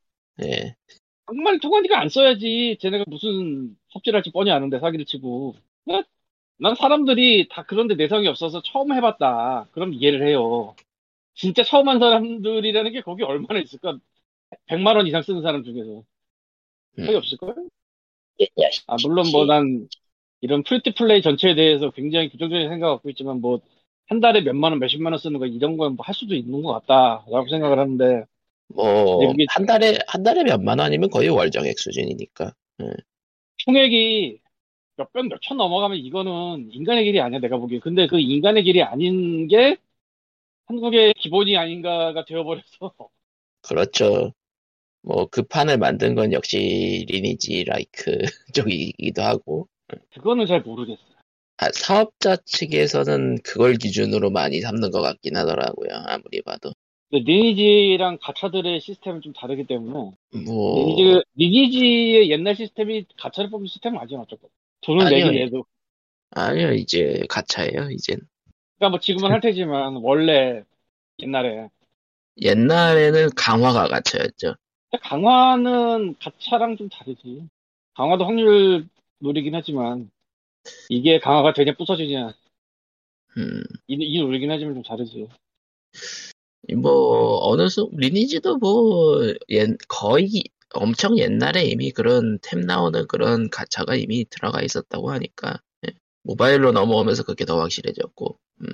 예. 0.44 0.76
한국말 1.28 1.60
통하니까 1.60 2.00
안 2.00 2.10
써야지 2.10 2.78
쟤네가 2.82 3.06
무슨 3.08 3.78
삽질할지 3.94 4.32
뻔히 4.32 4.52
아는데 4.52 4.80
사기를 4.80 5.06
치고 5.06 5.56
난- 5.86 6.04
난 6.60 6.76
사람들이 6.76 7.50
다 7.50 7.66
그런데 7.68 7.96
내성이 7.96 8.28
없어서 8.28 8.62
처음 8.64 8.94
해봤다 8.94 9.68
그럼 9.74 9.94
이해를 9.94 10.28
해요 10.28 10.76
진짜 11.36 11.64
처음 11.64 11.90
한 11.90 12.00
사람들이라는 12.00 12.92
게 12.94 13.02
거기 13.02 13.24
얼마나 13.24 13.60
있을까 13.62 14.00
100만 14.68 14.96
원 14.98 15.08
이상 15.08 15.22
쓰는 15.24 15.42
사람 15.44 15.64
중에서 15.64 16.04
거의 16.98 17.10
음. 17.12 17.16
없을걸? 17.18 17.56
야, 18.62 18.70
아, 18.88 18.96
물론 19.04 19.26
뭐 19.32 19.46
난 19.46 19.88
이런 20.42 20.64
free 20.64 20.84
to 20.84 20.94
play 20.96 21.22
전체에 21.22 21.56
대해서 21.56 21.92
굉장히 21.92 22.30
부정적인 22.30 22.70
생각 22.70 22.90
갖고 22.90 23.10
있지만 23.12 23.42
뭐 23.42 23.60
한 24.10 24.22
달에 24.22 24.42
몇만 24.42 24.72
원, 24.74 24.80
몇십만 24.80 25.14
원 25.14 25.20
쓰는 25.20 25.40
거 25.40 25.46
이런 25.48 25.78
건 25.78 25.96
뭐 25.98 26.04
할 26.04 26.16
수도 26.16 26.36
있는 26.36 26.62
것 26.64 26.74
같다라고 26.74 27.50
생각을 27.50 27.80
하는데 27.80 28.26
뭐, 28.68 29.34
네, 29.36 29.46
한 29.50 29.66
달에, 29.66 29.98
한 30.08 30.24
달에 30.24 30.44
몇만 30.44 30.80
원이면 30.80 31.10
거의 31.10 31.30
월정액 31.30 31.80
수준이니까. 31.80 32.54
총액이 33.58 34.40
몇백 34.98 35.28
몇천 35.28 35.58
넘어가면 35.58 35.98
이거는 35.98 36.70
인간의 36.72 37.06
길이 37.06 37.22
아니야 37.22 37.40
내가 37.40 37.58
보기에 37.58 37.80
근데 37.80 38.08
그 38.08 38.20
인간의 38.20 38.64
길이 38.64 38.82
아닌 38.82 39.48
게 39.48 39.78
한국의 40.66 41.14
기본이 41.14 41.56
아닌가가 41.56 42.26
되어버려서 42.26 42.94
그렇죠. 43.62 44.34
뭐, 45.02 45.28
그 45.28 45.44
판을 45.44 45.78
만든 45.78 46.16
건 46.16 46.34
역시 46.34 47.06
리니지 47.08 47.64
라이크 47.66 48.18
쪽이기도 48.54 49.22
하고. 49.22 49.68
그거는 50.14 50.46
잘 50.46 50.62
모르겠어 50.62 51.02
아, 51.58 51.70
사업자 51.74 52.36
측에서는 52.36 53.38
그걸 53.44 53.76
기준으로 53.76 54.30
많이 54.30 54.60
삼는 54.62 54.92
것 54.92 55.02
같긴 55.02 55.38
하더라고요. 55.38 55.90
아무리 56.06 56.42
봐도. 56.42 56.72
리니지랑 57.10 58.18
가차들의 58.22 58.82
시스템은 58.82 59.22
좀 59.22 59.34
다르기 59.34 59.66
때문에 59.66 59.92
뭐. 59.92 60.18
리니지, 60.32 61.24
리니지의 61.36 62.30
옛날 62.30 62.56
시스템이 62.56 63.06
가차를 63.18 63.50
뽑는 63.50 63.68
시스템은 63.68 64.00
아니야 64.00 64.20
어쨌건 64.20 64.50
돈을 64.82 65.06
아니요. 65.06 65.26
내긴 65.28 65.42
해도. 65.42 65.66
아니요 66.32 66.74
이제 66.74 67.24
가차예요 67.30 67.90
이젠. 67.92 68.20
그러니까 68.78 68.90
뭐 68.90 69.00
지금은 69.00 69.32
할 69.32 69.40
테지만 69.40 69.96
원래 69.98 70.64
옛날에. 71.20 71.70
옛날에는 72.42 73.30
강화가 73.36 73.88
가차였죠. 73.88 74.56
강화는 75.02 76.16
가차랑 76.20 76.78
좀 76.78 76.90
다르지. 76.90 77.44
강화도 77.94 78.26
확률 78.26 78.88
노리긴 79.20 79.56
하지만 79.56 80.12
이게 80.90 81.20
강화가 81.20 81.54
되냐 81.54 81.74
부서지냐. 81.74 82.34
음, 83.38 83.64
이, 83.88 83.96
이 84.00 84.20
노리긴 84.20 84.52
하지만 84.52 84.76
좀 84.76 84.84
다르지 84.84 85.28
뭐 86.76 87.40
어느 87.48 87.70
수 87.70 87.90
리니지도 87.94 88.58
뭐 88.58 89.20
옛, 89.50 89.78
거의 89.88 90.44
엄청 90.74 91.18
옛날에 91.18 91.64
이미 91.64 91.92
그런 91.92 92.40
템 92.42 92.62
나오는 92.62 93.08
그런 93.08 93.50
가차가 93.50 93.96
이미 93.96 94.26
들어가 94.30 94.62
있었다고 94.62 95.12
하니까 95.12 95.60
예. 95.88 95.94
모바일로 96.24 96.72
넘어오면서 96.72 97.24
그게 97.24 97.46
더 97.46 97.60
확실해졌고 97.60 98.38
음. 98.62 98.68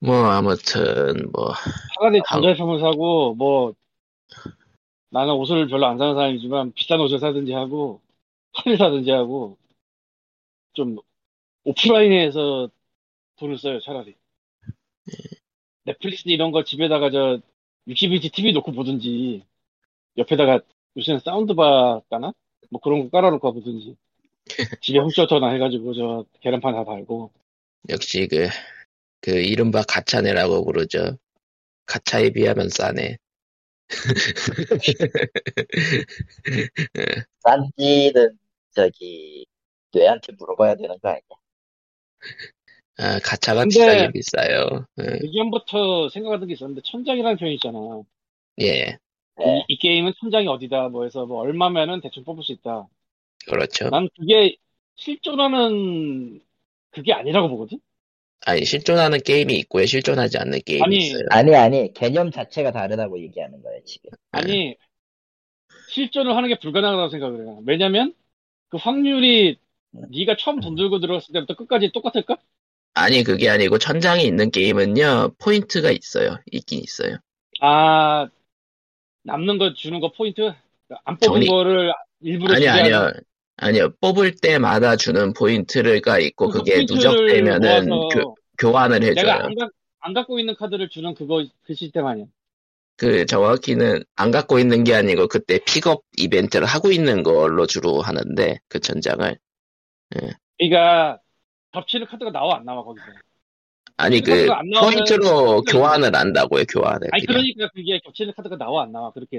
뭐 0.00 0.24
아무튼 0.24 1.30
뭐 1.32 1.52
차라리 1.94 2.22
전자제품을 2.26 2.80
사고 2.80 3.34
뭐 3.34 3.74
나는 5.10 5.34
옷을 5.34 5.68
별로 5.68 5.86
안 5.86 5.98
사는 5.98 6.14
사람이지만 6.14 6.72
비싼 6.72 7.00
옷을 7.00 7.18
사든지 7.18 7.52
하고 7.52 8.00
판을 8.54 8.78
사든지 8.78 9.10
하고 9.10 9.58
좀 10.72 10.96
오프라인에서 11.64 12.70
돈을 13.36 13.58
써요 13.58 13.80
차라리 13.80 14.16
넷플릭스 15.84 16.28
이런 16.28 16.52
거 16.52 16.64
집에다가 16.64 17.10
저 17.10 17.40
60인치 17.88 18.32
TV 18.32 18.52
놓고 18.52 18.72
보든지 18.72 19.44
옆에다가 20.16 20.60
요새는 20.96 21.20
사운드바 21.20 22.00
까나? 22.10 22.32
뭐 22.70 22.80
그런 22.80 23.04
거 23.04 23.10
깔아놓고 23.10 23.54
보든지 23.54 23.96
집에 24.82 24.98
홈쇼터나 24.98 25.50
해가지고 25.52 25.94
저 25.94 26.24
계란판 26.40 26.74
다 26.74 26.84
달고 26.84 27.30
역시 27.88 28.28
그, 28.28 28.48
그 29.20 29.30
이른바 29.32 29.82
가차네라고 29.82 30.64
부르죠. 30.64 31.18
가차에 31.86 32.30
비하면 32.30 32.68
싸네. 32.68 33.16
싼지는 37.40 38.38
저기 38.70 39.46
뇌한테 39.92 40.32
물어봐야 40.38 40.76
되는 40.76 40.96
거 41.00 41.08
아니야? 41.08 41.20
아, 43.00 43.18
가차가 43.20 43.64
비싸긴 43.64 44.12
비싸요. 44.12 44.86
예. 45.00 45.18
예전부터 45.26 46.08
생각하던 46.10 46.48
게 46.48 46.54
있었는데 46.54 46.82
천장이라는 46.84 47.36
표현이 47.38 47.54
있잖아 47.56 47.78
예, 48.60 48.98
네. 49.38 49.64
이, 49.68 49.74
이 49.74 49.78
게임은 49.78 50.12
천장이 50.20 50.46
어디다 50.46 50.88
뭐 50.88 51.04
해서 51.04 51.24
뭐 51.26 51.40
얼마면은 51.40 52.00
대충 52.00 52.24
뽑을 52.24 52.42
수 52.44 52.52
있다 52.52 52.86
그렇죠. 53.46 53.88
난 53.88 54.08
그게 54.16 54.56
실존하는 54.96 56.40
그게 56.90 57.12
아니라고 57.12 57.48
보거든? 57.48 57.78
아니, 58.46 58.64
실존하는 58.64 59.20
게임이 59.20 59.54
있고요, 59.60 59.86
실존하지 59.86 60.38
않는 60.38 60.60
게임이 60.64 60.84
아니, 60.84 60.96
있어요. 60.96 61.22
아니 61.30 61.54
아니 61.54 61.92
개념 61.92 62.30
자체가 62.30 62.72
다르다고 62.72 63.20
얘기하는 63.20 63.62
거예요 63.62 63.80
지금. 63.84 64.10
아니, 64.32 64.76
실존을 65.88 66.34
하는 66.36 66.48
게 66.48 66.58
불가능하다고 66.58 67.10
생각을 67.10 67.46
해요. 67.46 67.62
왜냐면, 67.66 68.14
그 68.68 68.76
확률이 68.76 69.58
네가 69.92 70.36
처음 70.38 70.60
돈 70.60 70.76
들고 70.76 71.00
들어갔을 71.00 71.32
때부터 71.32 71.56
끝까지 71.56 71.90
똑같을까? 71.92 72.38
아니, 72.94 73.22
그게 73.22 73.48
아니고, 73.48 73.78
천장이 73.78 74.24
있는 74.24 74.50
게임은요, 74.50 75.32
포인트가 75.38 75.90
있어요. 75.90 76.38
있긴 76.50 76.80
있어요. 76.80 77.16
아, 77.60 78.28
남는 79.24 79.58
거 79.58 79.74
주는 79.74 80.00
거 80.00 80.10
포인트? 80.12 80.52
안 81.04 81.16
뽑은 81.18 81.40
정리- 81.42 81.46
거를 81.46 81.92
일부러 82.20 82.54
아니, 82.54 82.68
아니요. 82.68 83.12
아니요. 83.56 83.90
뽑을 84.00 84.34
때마다 84.36 84.96
주는 84.96 85.32
포인트가 85.32 86.18
있고, 86.18 86.48
그 86.48 86.58
그게 86.58 86.80
누적되면은 86.80 87.88
교, 88.12 88.34
교환을 88.58 89.02
해줘요. 89.02 89.14
내가 89.14 89.44
안, 89.44 89.54
가, 89.54 89.68
안 90.00 90.14
갖고 90.14 90.38
있는 90.38 90.54
카드를 90.56 90.88
주는 90.88 91.14
그거, 91.14 91.44
그 91.62 91.74
시스템 91.74 92.06
아니야. 92.06 92.26
그 92.96 93.24
정확히는 93.24 94.04
안 94.16 94.30
갖고 94.30 94.58
있는 94.58 94.84
게 94.84 94.94
아니고 94.94 95.28
그때 95.28 95.58
픽업 95.64 96.02
이벤트를 96.18 96.66
하고 96.66 96.92
있는 96.92 97.22
걸로 97.22 97.66
주로 97.66 98.02
하는데 98.02 98.58
그 98.68 98.78
천장을 98.78 99.38
그러니까, 100.58 101.18
겹치는 101.72 102.06
카드가 102.06 102.30
나와, 102.30 102.56
안 102.56 102.64
나와, 102.64 102.82
거기서. 102.84 103.06
아니 103.96 104.20
그 104.22 104.46
포인트로 104.80 105.62
교환을 105.62 106.14
한다고요 106.14 106.64
교환을 106.64 107.08
아니, 107.12 107.26
그냥. 107.26 107.42
그러니까 107.42 107.68
그게 107.74 107.98
겹치는 107.98 108.32
카드가 108.34 108.56
나와, 108.56 108.84
안 108.84 108.92
나와, 108.92 109.12
그렇게. 109.12 109.38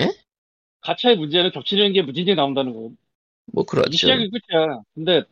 에? 0.00 0.08
가차의 0.80 1.16
문제는 1.16 1.50
겹치는 1.50 1.92
게 1.92 2.02
무진장에 2.02 2.36
나온다는 2.36 2.72
거. 2.72 2.90
뭐이 3.52 3.66
그렇죠 3.66 3.92
시작이 3.92 4.30
끝이야. 4.30 4.80
근데 4.94 5.22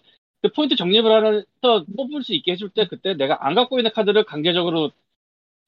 그 0.42 0.52
포인트 0.52 0.76
적립을 0.76 1.26
해서 1.26 1.84
뽑을 1.96 2.22
수 2.22 2.34
있게 2.34 2.52
해줄 2.52 2.68
때 2.70 2.86
그때 2.86 3.14
내가 3.14 3.46
안 3.46 3.54
갖고 3.54 3.78
있는 3.78 3.90
카드를 3.92 4.24
강제적으로 4.24 4.92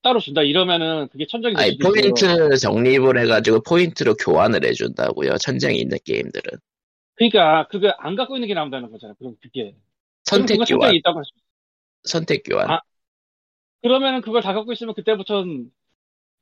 따로 0.03 0.21
준다 0.21 0.43
이러면은 0.43 1.09
그게 1.09 1.27
천장이 1.27 1.55
될 1.55 1.65
아니. 1.65 1.79
포인트 1.79 2.57
적립을 2.59 3.19
해가지고 3.19 3.63
포인트로 3.63 4.15
교환을 4.15 4.65
해준다고요 4.65 5.39
천장이 5.39 5.79
있는 5.79 5.99
게임들은 6.05 6.59
그러니까 7.15 7.67
그거 7.69 7.89
안 7.99 8.15
갖고 8.15 8.37
있는 8.37 8.47
게 8.49 8.55
나온다는 8.55 8.91
거잖아. 8.93 9.15
그럼 9.19 9.35
그게 9.41 9.75
선택 10.27 10.59
교환 10.67 10.95
있다고 10.95 11.23
선택 12.05 12.43
교환 12.45 12.71
아. 12.71 12.81
그러면은 13.83 14.21
그걸 14.21 14.43
다 14.43 14.53
갖고 14.53 14.73
있으면 14.73 14.95
그때부터는 14.95 15.71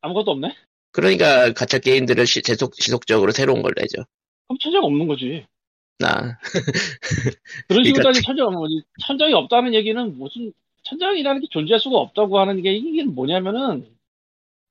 아무것도 0.00 0.30
없네. 0.32 0.54
그러니까 0.92 1.52
가챠 1.52 1.80
게임들을 1.80 2.26
시- 2.26 2.42
지속, 2.42 2.74
지속적으로 2.74 3.32
새로운 3.32 3.62
걸 3.62 3.72
내죠 3.76 4.04
그럼 4.46 4.58
천장 4.60 4.84
없는 4.84 5.06
거지. 5.08 5.46
나 5.98 6.38
그런 7.68 7.84
식으로 7.84 8.02
따지면 8.02 8.22
천장 8.24 8.46
없는 8.46 8.60
거지. 8.60 8.82
천장이 9.06 9.32
없다는 9.34 9.74
얘기는 9.74 10.18
무슨 10.18 10.52
천장이라는 10.84 11.40
게 11.40 11.46
존재할 11.50 11.80
수가 11.80 11.98
없다고 11.98 12.38
하는 12.38 12.62
게 12.62 12.72
이게 12.74 13.04
뭐냐면은 13.04 13.88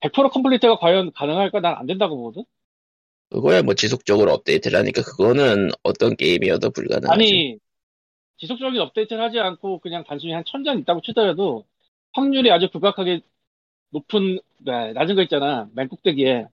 100% 0.01 0.29
컴플리트가 0.31 0.77
과연 0.79 1.11
가능할까? 1.13 1.59
난 1.61 1.75
안 1.77 1.85
된다고 1.87 2.17
보거든. 2.17 2.43
그거야 3.29 3.63
뭐 3.63 3.73
지속적으로 3.73 4.31
업데이트를 4.33 4.77
하니까 4.79 5.01
그거는 5.01 5.69
어떤 5.83 6.15
게임이어도 6.15 6.69
불가능하죠 6.71 7.11
아니 7.13 7.57
지속적인 8.43 8.79
업데이트를 8.81 9.23
하지 9.23 9.39
않고 9.39 9.79
그냥 9.79 10.03
단순히 10.05 10.33
한 10.33 10.43
천장 10.45 10.77
있다고 10.77 10.99
치더라도 10.99 11.63
확률이 12.11 12.51
아주 12.51 12.69
극악하게 12.69 13.21
높은 13.91 14.37
네, 14.57 14.91
낮은 14.91 15.15
거 15.15 15.21
있잖아. 15.23 15.69
맨 15.73 15.87
꼭대기에. 15.87 16.47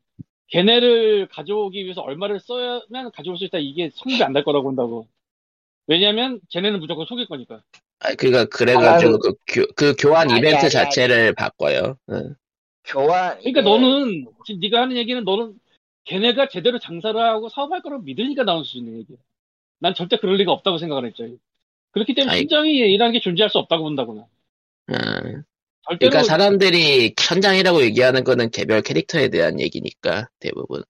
걔네를 0.53 1.27
가져오기 1.27 1.83
위해서 1.85 2.01
얼마를 2.01 2.39
써야만 2.39 3.11
가져올 3.13 3.37
수 3.39 3.45
있다. 3.45 3.59
이게 3.59 3.91
성립이 3.93 4.23
안 4.23 4.33
될 4.33 4.45
거라고 4.45 4.65
본다고. 4.65 5.07
왜냐면 5.89 6.41
걔네는 6.51 6.79
무조건 6.79 7.07
속일 7.07 7.27
거니까. 7.27 7.61
아, 7.99 8.15
그니까, 8.15 8.45
그래가지고, 8.45 9.15
아, 9.15 9.19
그, 9.19 9.33
교, 9.49 9.67
그 9.75 9.95
교환 9.99 10.31
아니, 10.31 10.39
이벤트 10.39 10.67
아니, 10.67 10.71
자체를 10.71 11.35
바꿔요. 11.35 11.97
응. 12.11 12.35
교환. 12.85 13.39
그러니까 13.41 13.63
너는 13.63 14.27
지금 14.45 14.61
네가 14.61 14.81
하는 14.83 14.97
얘기는 14.97 15.23
너는 15.25 15.59
걔네가 16.05 16.49
제대로 16.49 16.79
장사를 16.79 17.21
하고 17.21 17.49
사업할 17.49 17.83
거라고 17.83 18.03
믿으니까 18.05 18.45
나올 18.45 18.65
수 18.65 18.79
있는 18.79 18.99
얘기야. 19.01 19.17
난 19.81 19.95
절대 19.95 20.17
그럴 20.19 20.37
리가 20.37 20.53
없다고 20.53 20.79
생각을 20.79 21.07
했죠 21.07 21.27
그렇기 21.93 22.15
때문에 22.15 22.33
아니, 22.33 22.47
천장이라는 22.47 23.13
게 23.13 23.21
존재할 23.21 23.51
수 23.51 23.59
없다고 23.59 23.85
본다고 23.85 24.15
나 24.15 24.27
응. 24.91 25.43
절대로 25.89 26.11
그러니까 26.11 26.23
사람들이 26.25 27.15
천장이라고 27.15 27.83
얘기하는 27.83 28.23
거는 28.23 28.51
개별 28.51 28.83
캐릭터에 28.83 29.29
대한 29.29 29.61
얘기니까, 29.61 30.29
대부분. 30.39 30.83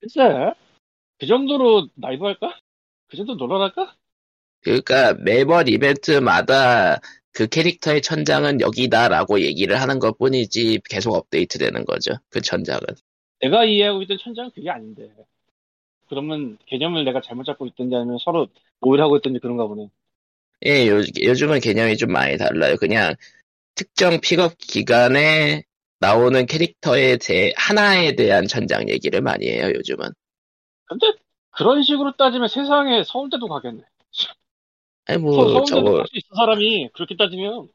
글쎄, 0.00 0.54
그 1.18 1.26
정도로 1.26 1.88
나이브 1.94 2.24
할까? 2.24 2.56
그 3.08 3.16
정도 3.16 3.34
놀아랄까? 3.34 3.94
그러니까 4.62 5.14
매번 5.14 5.68
이벤트마다 5.68 7.00
그 7.32 7.46
캐릭터의 7.46 8.02
천장은 8.02 8.60
여기다라고 8.60 9.40
얘기를 9.40 9.80
하는 9.80 9.98
것 9.98 10.18
뿐이지 10.18 10.80
계속 10.88 11.14
업데이트 11.14 11.58
되는 11.58 11.84
거죠. 11.84 12.12
그 12.30 12.40
천장은. 12.40 12.80
내가 13.40 13.64
이해하고 13.64 14.02
있던 14.02 14.18
천장은 14.18 14.50
그게 14.54 14.70
아닌데. 14.70 15.08
그러면 16.08 16.58
개념을 16.66 17.04
내가 17.04 17.20
잘못 17.20 17.44
잡고 17.44 17.66
있던지 17.66 17.94
아니면 17.94 18.18
서로 18.20 18.48
오해하고 18.80 19.18
있던지 19.18 19.40
그런가 19.40 19.66
보네. 19.66 19.88
예, 20.66 20.88
요, 20.88 21.00
요즘은 21.20 21.60
개념이 21.60 21.96
좀 21.96 22.12
많이 22.12 22.36
달라요. 22.36 22.76
그냥 22.76 23.14
특정 23.74 24.20
픽업 24.20 24.58
기간에 24.58 25.62
나오는 26.00 26.46
캐릭터에 26.46 27.16
대해, 27.18 27.52
하나에 27.56 28.14
대한 28.16 28.46
천장 28.46 28.88
얘기를 28.88 29.20
많이 29.20 29.48
해요, 29.48 29.70
요즘은. 29.74 30.08
근데 30.86 31.06
그런 31.50 31.82
식으로 31.82 32.16
따지면 32.16 32.48
세상에 32.48 33.04
서울대도 33.04 33.48
가겠네. 33.48 33.82
아니, 35.06 35.18
서, 35.18 35.24
뭐, 35.24 35.48
서울대도 35.48 35.64
저거, 35.64 36.04
있어 36.12 36.34
사람이 36.36 36.90
그렇게 36.92 37.16
따지면 37.16 37.68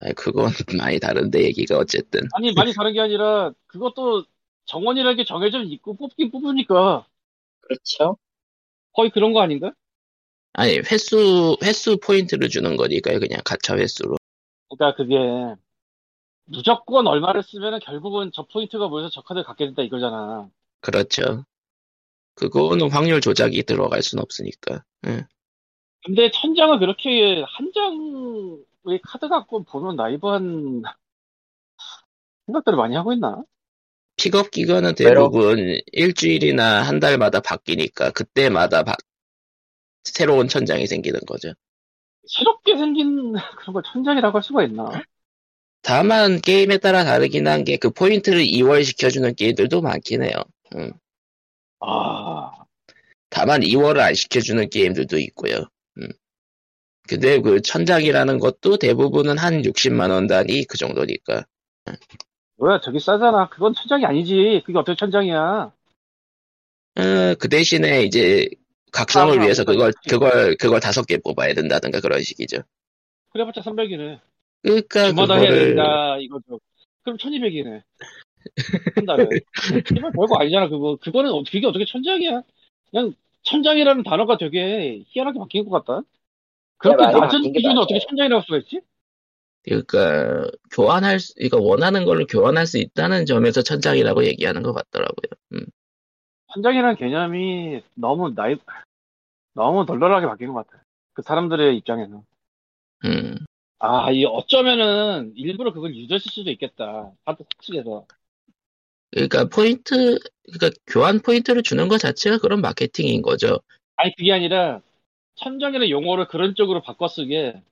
아니, 0.00 0.14
그건 0.14 0.46
많이 0.80 0.98
다른데, 1.00 1.42
얘기가 1.42 1.76
어쨌든. 1.78 2.20
아니 2.34 2.52
많이 2.52 2.72
다른 2.72 2.92
게 2.92 3.00
아니라 3.00 3.52
그것도 3.66 4.24
정원이라는 4.66 5.16
게 5.16 5.24
정해져 5.24 5.62
있고 5.62 5.94
뽑긴 5.94 6.30
뽑으니까 6.30 7.06
그렇죠. 7.60 8.16
거의 8.92 9.10
그런 9.10 9.32
거 9.32 9.40
아닌가? 9.40 9.72
아니, 10.52 10.78
횟수, 10.78 11.56
횟수 11.62 11.98
포인트를 11.98 12.48
주는 12.48 12.76
거니까요, 12.76 13.20
그냥 13.20 13.40
가차 13.44 13.76
횟수로. 13.76 14.16
그러니까 14.68 14.96
그게 14.96 15.16
무조건 16.46 17.06
얼마를 17.06 17.42
쓰면은 17.42 17.78
결국은 17.80 18.30
저 18.34 18.46
포인트가 18.46 18.88
모여서 18.88 19.10
저 19.10 19.22
카드를 19.22 19.44
갖게 19.44 19.66
된다 19.66 19.82
이거잖아. 19.82 20.48
그렇죠. 20.80 21.44
그거는 22.34 22.90
확률 22.90 23.20
조작이 23.20 23.62
들어갈 23.64 24.02
순 24.02 24.18
없으니까. 24.20 24.82
예. 25.06 25.26
근데 26.04 26.30
천장을 26.30 26.78
그렇게 26.78 27.42
한 27.46 27.72
장의 27.74 29.00
카드 29.02 29.28
갖고 29.28 29.64
보면 29.64 29.96
나이브한 29.96 30.82
생각들을 32.46 32.76
많이 32.78 32.94
하고 32.94 33.12
있나? 33.12 33.42
픽업 34.16 34.50
기간은 34.50 34.94
대부분 34.94 35.58
일주일이나 35.92 36.82
한 36.82 36.98
달마다 36.98 37.40
바뀌니까 37.40 38.10
그때마다 38.10 38.84
바- 38.84 38.96
새로운 40.14 40.48
천장이 40.48 40.86
생기는 40.86 41.20
거죠. 41.26 41.52
새롭게 42.26 42.76
생긴 42.76 43.32
그런 43.58 43.74
걸 43.74 43.82
천장이라고 43.84 44.36
할 44.38 44.42
수가 44.42 44.64
있나? 44.64 45.02
다만 45.82 46.40
게임에 46.40 46.78
따라 46.78 47.04
다르긴 47.04 47.46
한 47.48 47.64
게 47.64 47.76
그 47.78 47.90
포인트를 47.90 48.42
이월시켜주는 48.42 49.34
게임들도 49.34 49.80
많긴 49.80 50.22
해요. 50.22 50.32
음. 50.76 50.92
아, 51.80 52.50
다만 53.30 53.62
이월을 53.62 54.00
안 54.00 54.14
시켜주는 54.14 54.68
게임들도 54.68 55.18
있고요. 55.18 55.66
음. 55.98 56.08
근데 57.08 57.40
그 57.40 57.62
천장이라는 57.62 58.38
것도 58.38 58.76
대부분은 58.78 59.38
한 59.38 59.62
60만 59.62 60.10
원 60.10 60.26
단위 60.26 60.64
그 60.64 60.76
정도니까. 60.76 61.44
뭐야, 62.56 62.80
저기 62.80 62.98
싸잖아. 63.00 63.48
그건 63.50 63.72
천장이 63.74 64.04
아니지. 64.04 64.62
그게 64.66 64.78
어떻게 64.78 64.96
천장이야? 64.96 65.72
어, 66.96 67.34
그 67.38 67.48
대신에 67.48 68.02
이제 68.02 68.48
각성을 68.92 69.38
아, 69.38 69.42
위해서 69.42 69.64
그걸. 69.64 69.92
그걸 70.08 70.56
그걸 70.56 70.80
다섯 70.80 71.06
개 71.06 71.18
뽑아야 71.18 71.54
된다든가 71.54 72.00
그런 72.00 72.22
식이죠. 72.22 72.58
그래봤자 73.30 73.60
300이네. 73.62 74.20
그러니까 74.62 75.08
주마다 75.08 75.34
해야 75.34 75.48
그거를 75.50 75.66
된다, 75.68 76.16
이거죠. 76.18 76.60
그럼 77.04 77.18
1200이네. 77.18 77.82
한 78.96 79.06
달에. 79.06 79.28
제발 79.88 80.12
별거 80.12 80.36
아니잖아, 80.38 80.68
그거. 80.68 80.96
그거는, 80.96 81.30
어- 81.30 81.42
그게 81.44 81.66
어떻게 81.66 81.84
천장이야? 81.84 82.42
그냥, 82.90 83.12
천장이라는 83.42 84.02
단어가 84.02 84.36
되게 84.36 85.04
희한하게 85.08 85.38
바뀐 85.38 85.64
것 85.68 85.84
같다. 85.84 86.02
그렇게 86.78 87.02
많이 87.02 87.20
낮은 87.20 87.40
맞아요. 87.52 87.78
어떻게 87.80 87.98
천장이라고 88.00 88.40
할 88.40 88.44
수가 88.46 88.58
있지? 88.58 88.80
그러니까 89.62 90.50
교환할 90.72 91.20
수, 91.20 91.34
그러니까 91.34 91.58
원하는 91.58 92.04
걸로 92.04 92.26
교환할 92.26 92.66
수 92.66 92.78
있다는 92.78 93.26
점에서 93.26 93.62
천장이라고 93.62 94.24
얘기하는 94.24 94.62
것 94.62 94.72
같더라고요. 94.72 95.30
음. 95.54 95.66
천장이라는 96.54 96.96
개념이 96.96 97.82
너무 97.94 98.34
나이, 98.34 98.56
너무 99.54 99.84
널널하게 99.84 100.26
바뀐 100.26 100.52
것 100.52 100.66
같아. 100.66 100.82
그 101.12 101.22
사람들의 101.22 101.76
입장에는. 101.78 102.22
음. 103.04 103.36
아, 103.80 104.10
이 104.10 104.24
어쩌면은 104.24 105.32
일부러 105.36 105.72
그걸 105.72 105.94
유도했을 105.94 106.30
수도 106.32 106.50
있겠다. 106.50 107.12
하드 107.24 107.44
측에서. 107.60 108.06
그러니까 109.10 109.44
포인트, 109.48 110.18
그러니까 110.52 110.70
교환 110.86 111.20
포인트를 111.20 111.62
주는 111.62 111.88
것 111.88 111.98
자체가 111.98 112.38
그런 112.38 112.60
마케팅인 112.60 113.22
거죠. 113.22 113.58
아니, 113.96 114.14
그게 114.16 114.32
아니라, 114.32 114.80
천장이라는 115.36 115.90
용어를 115.90 116.28
그런 116.28 116.54
쪽으로 116.54 116.82
바꿔 116.82 117.08
쓰게, 117.08 117.62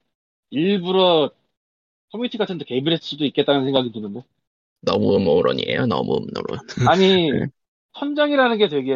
일부러 0.50 1.30
커뮤니티 2.10 2.38
같은 2.38 2.58
데 2.58 2.64
개입을 2.64 2.92
했을 2.92 3.02
수도 3.02 3.24
있겠다는 3.24 3.64
생각이 3.64 3.92
드는데. 3.92 4.22
너무 4.80 5.16
음모론이에요. 5.16 5.86
너무 5.86 6.18
음모론. 6.18 6.58
아니, 6.88 7.28
네. 7.96 8.00
천장이라는 8.00 8.58
게 8.58 8.68
되게, 8.68 8.92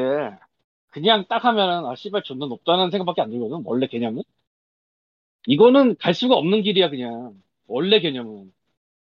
그냥 0.89 1.25
딱 1.29 1.45
하면은, 1.45 1.87
아, 1.87 1.95
씨발, 1.95 2.23
존나 2.23 2.47
높다는 2.47 2.91
생각밖에 2.91 3.23
안 3.23 3.31
들거든, 3.31 3.63
원래 3.65 3.87
개념은. 3.87 4.23
이거는 5.47 5.97
갈 5.99 6.15
수가 6.15 6.35
없는 6.37 6.63
길이야, 6.63 6.91
그냥. 6.91 7.41
원래 7.67 8.01
개념은. 8.01 8.53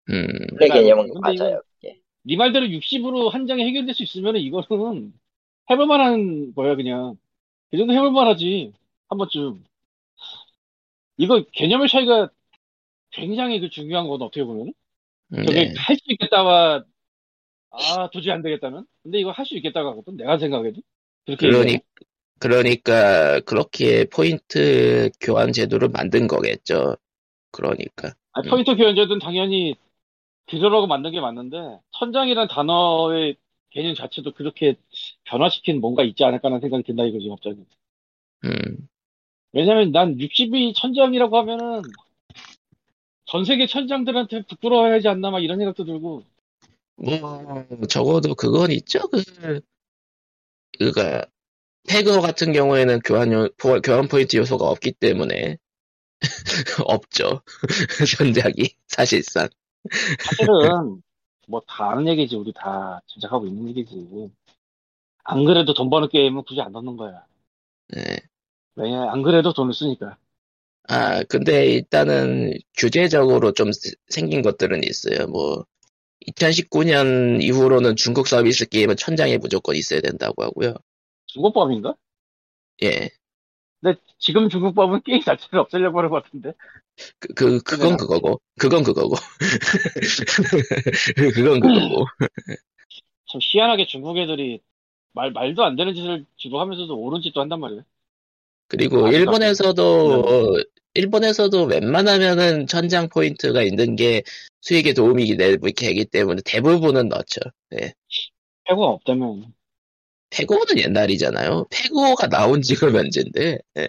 음. 0.10 0.28
원래 0.54 0.68
개념은 0.74 1.14
근데 1.14 1.34
이거- 1.34 1.44
맞아요. 1.44 1.62
예. 1.86 2.00
네 2.24 2.36
말대로 2.38 2.68
60으로 2.68 3.30
한 3.30 3.48
장에 3.48 3.66
해결될 3.66 3.94
수 3.96 4.04
있으면 4.04 4.38
이거는 4.38 5.14
해볼 5.70 5.88
만한 5.88 6.54
거야, 6.54 6.76
그냥. 6.76 7.18
그 7.70 7.78
정도 7.78 7.94
해볼 7.94 8.12
만하지. 8.12 8.74
한 9.10 9.18
번쯤. 9.18 9.64
이거 11.18 11.44
개념의 11.52 11.88
차이가 11.90 12.30
굉장히 13.12 13.60
그 13.60 13.70
중요한 13.70 14.08
건 14.08 14.22
어떻게 14.22 14.44
보면. 14.44 14.74
저게 15.36 15.70
네. 15.70 15.74
할수 15.78 16.02
있겠다와, 16.08 16.84
아, 17.72 18.10
도저히 18.12 18.32
안 18.32 18.42
되겠다는? 18.42 18.86
근데 19.04 19.20
이거 19.20 19.32
할 19.32 19.46
수 19.46 19.56
있겠다고 19.56 19.92
하거든, 19.92 20.18
내가 20.18 20.38
생각해도. 20.38 20.82
그렇게. 21.26 21.48
그러니. 21.48 21.80
그러니까 22.40 23.40
그렇게 23.42 24.06
포인트 24.06 25.12
교환 25.20 25.54
제도를 25.54 25.90
만든 25.90 26.28
거겠죠. 26.28 26.98
그러니까. 27.52 28.14
아니, 28.34 28.50
포인트 28.50 28.76
교환 28.76 28.96
제도는 28.96 29.20
당연히 29.20 29.76
그러라고 30.50 30.88
만든 30.88 31.12
게 31.12 31.20
맞는데, 31.22 31.58
천장이란 31.92 32.48
단어의 32.48 33.38
개념 33.70 33.96
자체도 33.96 34.34
그렇게 34.34 34.76
변화시킨 35.26 35.80
뭔가 35.82 36.04
있지 36.04 36.24
않을까라는 36.24 36.62
생각이 36.62 36.84
든다 36.84 37.04
이거지, 37.06 37.30
갑자기. 37.30 37.64
음. 38.46 38.88
왜냐면 39.54 39.92
난 39.92 40.18
60이 40.18 40.74
천장이라고 40.76 41.38
하면은 41.38 41.82
전 43.26 43.46
세계 43.46 43.66
천장들한테 43.66 44.44
부끄러워야지 44.44 45.08
않나 45.08 45.32
막 45.32 45.40
이런 45.44 45.58
생각도 45.58 45.86
들고 45.86 46.24
뭐 46.96 47.66
적어도 47.90 48.36
그건 48.36 48.72
있죠. 48.72 49.00
그 49.10 49.22
그가 50.80 51.26
페그 51.90 52.22
같은 52.22 52.54
경우에는 52.54 53.00
교환 53.02 53.32
요- 53.34 53.50
포- 53.58 53.82
교환 53.82 54.08
포인트 54.10 54.38
요소가 54.38 54.68
없기 54.70 54.94
때문에 54.94 55.58
없죠. 56.88 57.42
전작이 58.18 58.76
사실상. 58.88 59.50
사실은 60.20 61.02
뭐 61.48 61.62
다 61.68 61.92
아는 61.92 62.08
얘기지 62.08 62.36
우리 62.36 62.54
다 62.54 63.02
짐작하고 63.08 63.46
있는 63.48 63.68
얘기지 63.70 64.32
안 65.24 65.46
그래도 65.46 65.74
돈 65.74 65.90
버는 65.90 66.10
게임은 66.10 66.44
굳이 66.44 66.62
안 66.62 66.72
넣는 66.72 66.96
거야 66.98 67.26
네. 67.90 68.18
왜냐 68.76 69.10
안 69.12 69.22
그래도 69.24 69.54
돈을 69.54 69.74
쓰니까 69.74 70.18
아 70.88 71.24
근데 71.24 71.68
일단은 71.74 72.54
규제적으로 72.78 73.54
좀 73.54 73.72
세- 73.72 73.92
생긴 74.10 74.42
것들은 74.42 74.84
있어요. 74.84 75.28
뭐 75.28 75.66
2019년 76.28 77.42
이후로는 77.42 77.96
중국 77.96 78.28
서비스 78.28 78.68
게임은 78.68 78.96
천장에 78.96 79.38
무조건 79.38 79.76
있어야 79.76 80.02
된다고 80.02 80.44
하고요. 80.44 80.76
중국법인가? 81.28 81.96
예. 82.84 83.10
근데 83.82 84.00
지금 84.20 84.50
중국법은 84.50 85.02
게임 85.04 85.22
자체를 85.22 85.60
없애려고 85.60 85.98
하는 85.98 86.10
것 86.10 86.24
같은데 86.24 86.54
그, 87.20 87.34
그, 87.34 87.60
그건 87.62 87.98
그거고. 87.98 88.40
그건 88.60 88.84
그거고. 88.84 89.16
그건 91.34 91.60
그거고. 91.60 92.06
참 93.32 93.40
희한하게 93.42 93.88
중국 93.88 94.18
애들이 94.18 94.62
말, 95.14 95.32
말도 95.32 95.64
안 95.64 95.76
되는 95.76 95.94
짓을 95.94 96.26
주로 96.36 96.60
하면서도 96.60 96.96
옳은 96.96 97.22
짓도 97.22 97.42
한단 97.42 97.60
말이야 97.60 97.82
그리고 98.68 99.08
아직도 99.08 99.18
일본에서도 99.18 100.58
일본에서도 100.94 101.64
웬만하면은 101.66 102.68
천장 102.68 103.08
포인트가 103.10 103.64
있는 103.64 103.96
게 103.96 104.24
수익에 104.62 104.94
도움이 104.94 105.38
되기 105.38 106.06
때문에 106.06 106.42
대부분은 106.46 107.08
넣죠. 107.10 107.40
네. 107.70 107.94
해고가 108.70 108.88
없다면 108.88 109.54
페고는 110.30 110.78
옛날이잖아요. 110.78 111.66
페고가 111.70 112.28
나온 112.28 112.62
지가 112.62 112.90
면제인데. 112.90 113.60
네. 113.74 113.88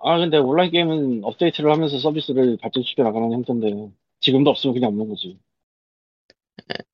아 0.00 0.18
근데 0.18 0.36
온라인 0.38 0.70
게임은 0.70 1.24
업데이트를 1.24 1.70
하면서 1.72 1.98
서비스를 1.98 2.56
발전시켜 2.60 3.02
나가는 3.02 3.32
형태인데 3.32 3.90
지금도 4.20 4.50
없으면 4.50 4.74
그냥 4.74 4.88
없는 4.88 5.08
거지 5.08 5.38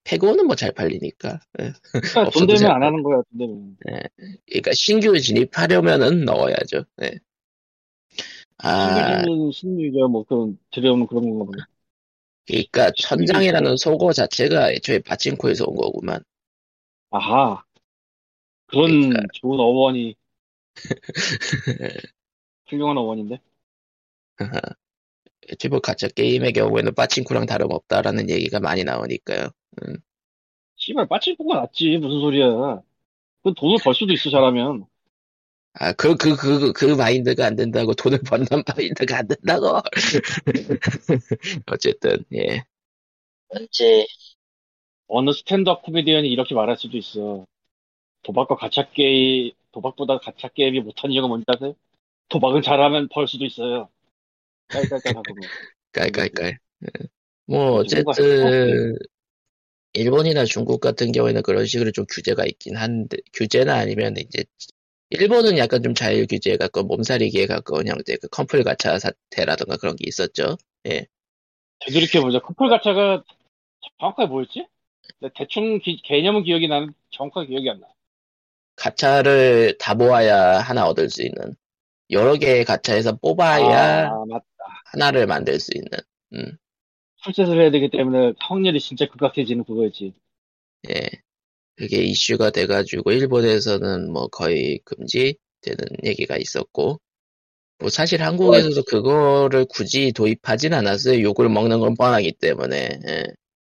페고는 0.05 0.47
뭐 0.47 0.55
잘 0.55 0.73
팔리니까. 0.73 1.41
네. 1.59 1.73
그러니까 1.93 2.31
돈 2.31 2.47
되면 2.47 2.59
잘안 2.59 2.83
하는 2.83 3.03
거야 3.03 3.23
돈 3.31 3.39
되면 3.39 3.77
그러니까 4.47 4.73
신규 4.73 5.19
진입하려면은 5.19 6.25
넣어야죠. 6.25 6.85
네. 6.97 7.19
아, 8.59 9.23
신규주는 9.25 9.51
신유저 9.53 10.09
뭐 10.09 10.25
그런 10.25 10.59
들여오는 10.71 11.07
그런 11.07 11.25
건가 11.31 11.45
보네. 11.45 11.63
그러니까 12.47 12.91
천장이라는 12.97 13.77
소고 13.77 14.13
자체가 14.13 14.73
애초에 14.73 14.99
파친코에서 15.01 15.65
온 15.67 15.77
거구만. 15.77 16.23
아하. 17.11 17.65
그런 18.67 18.89
그러니까. 18.91 19.23
좋은 19.35 19.61
어원이 19.61 20.15
훌륭한 22.69 22.99
어원인데. 22.99 23.41
애초에 25.51 25.69
뭐 25.69 25.81
가짜 25.81 26.09
게임의 26.09 26.53
경우에는 26.53 26.95
파친코랑 26.95 27.47
다름없다라는 27.47 28.31
얘기가 28.31 28.61
많이 28.61 28.85
나오니까요. 28.85 29.49
씨발 30.77 31.09
빠친코가 31.09 31.57
낫지 31.61 31.99
무슨 31.99 32.21
소리야. 32.21 32.83
그 33.43 33.55
돈을 33.55 33.79
벌 33.85 33.95
수도 33.95 34.13
있어 34.13 34.31
잘하면. 34.31 34.87
아, 35.75 35.93
그, 35.93 36.17
그, 36.17 36.37
그, 36.37 36.73
그 36.73 36.85
마인드가 36.85 37.47
안 37.47 37.57
된다고, 37.57 37.95
돈을 37.95 38.21
버는 38.21 38.47
마인드가 38.77 39.19
안 39.19 39.27
된다고. 39.27 39.81
어쨌든, 41.67 42.25
예. 42.33 42.63
현재 43.53 44.07
어느 45.09 45.33
stand-up 45.33 45.83
코미디언이 45.83 46.29
이렇게 46.29 46.55
말할 46.55 46.77
수도 46.77 46.97
있어. 46.97 47.45
도박과 48.23 48.57
가차 48.57 48.89
게임, 48.91 49.53
도박보다 49.73 50.19
가차 50.19 50.49
게임이 50.49 50.81
못한 50.81 51.11
이유가 51.11 51.29
뭔지 51.29 51.45
아세요? 51.49 51.75
도박은 52.29 52.63
잘하면 52.63 53.09
벌 53.13 53.27
수도 53.29 53.45
있어요. 53.45 53.89
깔깔깔 54.69 55.17
하고. 55.17 55.35
뭐. 55.35 55.49
깔깔깔. 55.93 56.59
뭐 57.47 57.73
어쨌든 57.75 58.97
일본이나 59.93 60.45
중국 60.45 60.81
같은 60.81 61.13
경우에는 61.13 61.43
그런 61.43 61.67
식으로 61.67 61.93
좀 61.93 62.07
규제가 62.09 62.45
있긴 62.47 62.77
한데 62.77 63.19
규제나 63.33 63.75
아니면 63.75 64.17
이제 64.17 64.45
일본은 65.11 65.59
약간 65.59 65.83
좀 65.83 65.95
자율 65.95 66.27
규제에 66.27 66.57
가까운 66.57 66.87
몸살이기에 66.89 67.47
가까운 67.47 67.87
형태 67.87 68.17
그 68.17 68.29
컴플 68.29 68.65
가차 68.65 68.99
사태라던가 68.99 69.77
그런 69.77 69.97
게 69.97 70.05
있었죠. 70.07 70.57
예. 70.87 71.07
되돌이켜보자. 71.81 72.41
커플 72.41 72.69
가차가 72.69 73.23
정확하게 73.99 74.29
뭐였지? 74.29 74.67
내 75.21 75.29
대충 75.35 75.79
기- 75.81 76.01
개념은 76.03 76.45
기억이 76.45 76.69
나는 76.69 76.93
정확하게 77.11 77.49
기억이 77.49 77.71
안 77.71 77.81
나. 77.81 77.87
가차를 78.77 79.77
다 79.79 79.95
모아야 79.95 80.59
하나 80.59 80.87
얻을 80.87 81.09
수 81.11 81.23
있는 81.23 81.55
여러 82.11 82.35
개의 82.37 82.65
가차에서 82.65 83.17
뽑아야 83.17 84.09
아. 84.09 84.11
하나를 84.87 85.27
만들 85.27 85.61
수 85.61 85.71
있는 85.75 85.89
음, 86.35 86.57
풀셋을 87.23 87.61
해야 87.61 87.71
되기 87.71 87.89
때문에 87.91 88.33
확률이 88.39 88.81
진짜 88.81 89.07
극악해지는 89.09 89.65
그거였지. 89.65 90.13
예. 90.91 91.24
그게 91.77 92.03
이슈가 92.03 92.51
돼가지고 92.51 93.13
일본에서는 93.13 94.13
뭐 94.13 94.29
거의 94.29 94.81
금지되는 94.85 96.05
얘기가 96.05 96.37
있었고 96.37 97.01
뭐 97.81 97.89
사실 97.89 98.23
한국에서도 98.23 98.85
그거를 98.85 99.67
굳이 99.69 100.13
도입하진 100.13 100.75
않았어요. 100.75 101.21
욕을 101.23 101.49
먹는 101.49 101.81
건 101.81 101.95
뻔하기 101.95 102.33
때문에 102.41 103.01
예. 103.07 103.25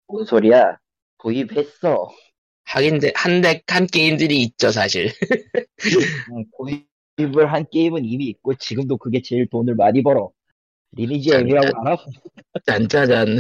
뭔 0.09 0.25
소리야? 0.25 0.79
도입했어. 1.19 2.11
하긴 2.65 3.01
한덱 3.15 3.63
한 3.69 3.87
게임들이 3.87 4.43
있죠 4.43 4.71
사실. 4.71 5.13
응, 6.33 6.45
도입을 7.17 7.53
한 7.53 7.65
게임은 7.71 8.05
이미 8.05 8.27
있고 8.27 8.55
지금도 8.55 8.97
그게 8.97 9.23
제일 9.23 9.49
돈을 9.49 9.77
많이 9.77 10.03
벌어. 10.03 10.31
리니지 10.93 11.31
짠. 11.31 11.47
알아? 11.51 11.97
짠짜잔. 12.67 13.39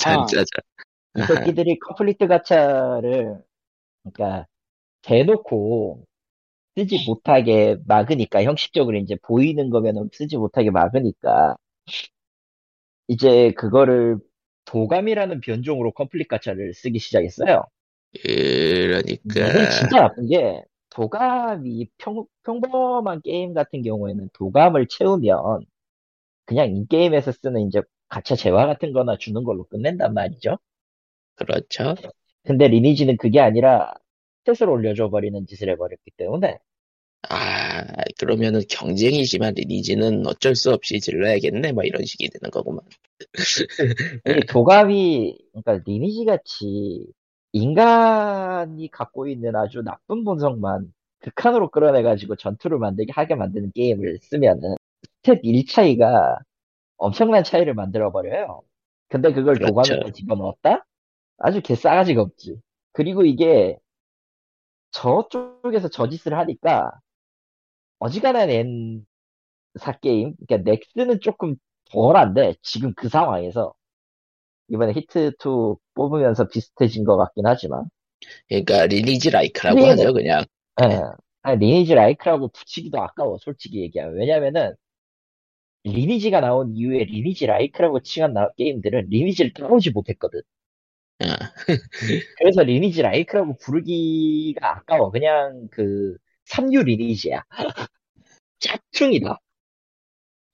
짠짜잔. 0.00 0.46
이 1.16 1.22
새끼들이 1.22 1.78
complete 1.78 2.26
가차를 2.26 3.42
그러니까 4.02 4.46
대놓고 5.02 6.04
쓰지 6.76 7.04
못하게 7.06 7.76
막으니까 7.86 8.42
형식적으로 8.44 8.96
이제 8.98 9.16
보이는 9.22 9.70
거면은 9.70 10.08
쓰지 10.12 10.36
못하게 10.36 10.70
막으니까 10.70 11.56
이제 13.08 13.52
그거를 13.52 14.18
도감이라는 14.66 15.40
변종으로 15.40 15.92
complete 15.92 16.28
가차를 16.28 16.74
쓰기 16.74 16.98
시작했어요. 16.98 17.64
그러니까 18.22 19.50
이건 19.50 19.70
진짜 19.70 20.00
나쁜 20.00 20.26
게 20.26 20.62
도감이 20.90 21.88
평, 21.98 22.24
평범한 22.44 23.20
게임 23.22 23.54
같은 23.54 23.82
경우에는 23.82 24.28
도감을 24.34 24.86
채우면 24.88 25.60
그냥 26.46 26.68
인게임에서 26.74 27.32
쓰는 27.32 27.66
이제 27.68 27.82
가차 28.08 28.36
재화 28.36 28.66
같은 28.66 28.92
거나 28.92 29.16
주는 29.18 29.44
걸로 29.44 29.64
끝낸단 29.64 30.14
말이죠. 30.14 30.58
그렇죠. 31.38 31.94
근데 32.44 32.68
리니지는 32.68 33.16
그게 33.16 33.40
아니라 33.40 33.92
스탯을 34.44 34.68
올려줘 34.68 35.10
버리는 35.10 35.46
짓을 35.46 35.70
해버렸기 35.70 36.10
때문에 36.16 36.58
아 37.28 37.84
그러면은 38.18 38.62
경쟁이지만 38.68 39.54
리니지는 39.54 40.26
어쩔 40.26 40.54
수 40.54 40.72
없이 40.72 41.00
질러야겠네 41.00 41.72
뭐 41.72 41.84
이런 41.84 42.04
식이 42.04 42.28
되는 42.28 42.50
거구만. 42.50 42.84
이 44.26 44.46
도감이 44.48 45.38
그러니까 45.52 45.84
리니지 45.84 46.24
같이 46.24 47.06
인간이 47.52 48.90
갖고 48.90 49.26
있는 49.26 49.56
아주 49.56 49.82
나쁜 49.82 50.24
본성만 50.24 50.92
극한으로 51.20 51.70
끌어내가지고 51.70 52.36
전투를 52.36 52.78
만들게 52.78 53.12
하게 53.12 53.34
만드는 53.34 53.72
게임을 53.74 54.18
쓰면은 54.22 54.76
stat 55.22 55.40
1 55.42 55.66
차이가 55.66 56.38
엄청난 56.96 57.42
차이를 57.44 57.74
만들어 57.74 58.12
버려요. 58.12 58.62
근데 59.08 59.32
그걸 59.32 59.54
그렇죠. 59.54 59.72
도감에 59.72 60.12
집어넣었다? 60.12 60.86
아주 61.38 61.60
개싸가지가 61.62 62.20
없지. 62.22 62.60
그리고 62.92 63.24
이게 63.24 63.78
저쪽에서 64.90 65.88
저 65.88 66.08
짓을 66.08 66.34
하니까 66.36 66.90
어지간한 67.98 68.50
N사 68.50 69.98
게임, 70.00 70.34
그러니까 70.46 70.70
넥슨은 70.70 71.20
조금 71.20 71.56
덜한데 71.90 72.54
지금 72.62 72.92
그 72.94 73.08
상황에서 73.08 73.74
이번에 74.68 74.92
히트2 74.92 75.78
뽑으면서 75.94 76.48
비슷해진 76.48 77.04
것 77.04 77.16
같긴 77.16 77.46
하지만 77.46 77.84
그러니까 78.48 78.86
리니지 78.86 79.30
like라고 79.30 79.78
리니지- 79.80 79.88
하죠 80.00 80.12
그냥. 80.12 80.44
예. 80.82 81.00
아니, 81.42 81.58
리니지 81.64 81.94
like라고 81.94 82.48
붙이기도 82.48 83.00
아까워 83.00 83.38
솔직히 83.40 83.80
얘기하면 83.80 84.16
왜냐면은 84.18 84.74
리니지가 85.84 86.40
나온 86.40 86.76
이후에 86.76 87.04
리니지 87.04 87.46
like라고 87.46 88.00
칭한 88.00 88.32
나- 88.34 88.50
게임들은 88.56 89.06
리니지를 89.08 89.52
따오지 89.54 89.90
못했거든 89.92 90.40
어, 90.40 90.42
그래서 92.38 92.62
리니지 92.62 93.02
like라고 93.02 93.56
부르기가 93.58 94.76
아까워. 94.78 95.10
그냥 95.10 95.68
그 95.70 96.16
3류 96.46 96.82
리니지야. 96.84 97.42
짝퉁이다. 98.60 99.38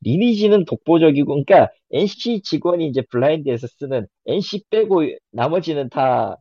리니지는 0.03 0.65
독보적이고 0.67 1.27
그러니까 1.45 1.71
NC 1.93 2.43
직원이 2.43 2.87
이제 2.89 3.03
블라인드에서 3.11 3.67
쓰는 3.67 4.07
NC 4.27 4.65
빼고 4.71 5.03
나머지는 5.33 5.89
다 5.89 6.37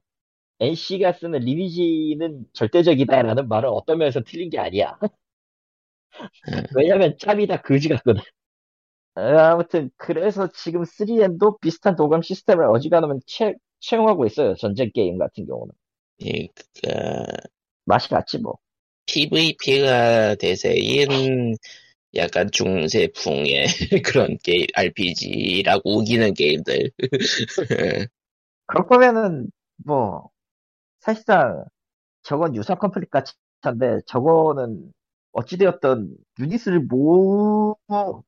NC가 0.60 1.14
쓰는 1.14 1.40
리니지는 1.42 2.46
절대적이다라는 2.54 3.48
말은 3.50 3.70
어떤 3.70 4.00
면에서 4.00 4.22
틀린 4.24 4.50
게 4.50 4.60
아니야. 4.60 4.98
왜냐면 6.76 7.16
짭이 7.20 7.48
다 7.48 7.62
거지 7.62 7.90
같거든. 7.90 8.22
아무튼 9.16 9.92
그래서 9.98 10.50
지금 10.54 10.86
3M도 10.86 11.60
비슷한 11.62 11.96
도감 11.96 12.22
시스템을 12.22 12.66
어지간하면 12.68 13.20
채, 13.28 13.56
채용하고 13.84 14.26
있어요. 14.26 14.56
전쟁 14.56 14.90
게임 14.94 15.18
같은 15.18 15.46
경우는. 15.46 15.74
그러니까 16.20 17.26
맛이 17.86 18.10
같지 18.10 18.40
뭐. 18.40 18.58
PVP가 19.06 20.36
대세인 20.36 21.56
약간 22.16 22.50
중세풍의 22.52 23.66
그런 24.06 24.38
게임 24.44 24.66
RPG라고 24.76 26.00
우기는 26.00 26.34
게임들. 26.34 26.92
그럴 28.68 28.88
거면은 28.88 29.50
뭐 29.86 30.30
사실상 31.02 31.66
저건 32.24 32.56
유사 32.56 32.76
complete 32.76 33.10
같은데 33.10 34.00
저거는 34.08 34.94
어찌되었던 35.34 36.16
유닛을 36.40 36.82
모, 36.82 37.76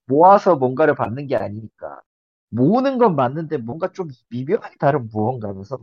모아서 0.08 0.56
뭔가를 0.56 0.96
받는 0.96 1.28
게 1.28 1.36
아니니까 1.36 2.02
모으는 2.50 2.98
건 2.98 3.16
맞는데 3.16 3.58
뭔가 3.58 3.92
좀 3.92 4.10
미묘하게 4.30 4.76
다른 4.80 5.10
무언가면서 5.12 5.80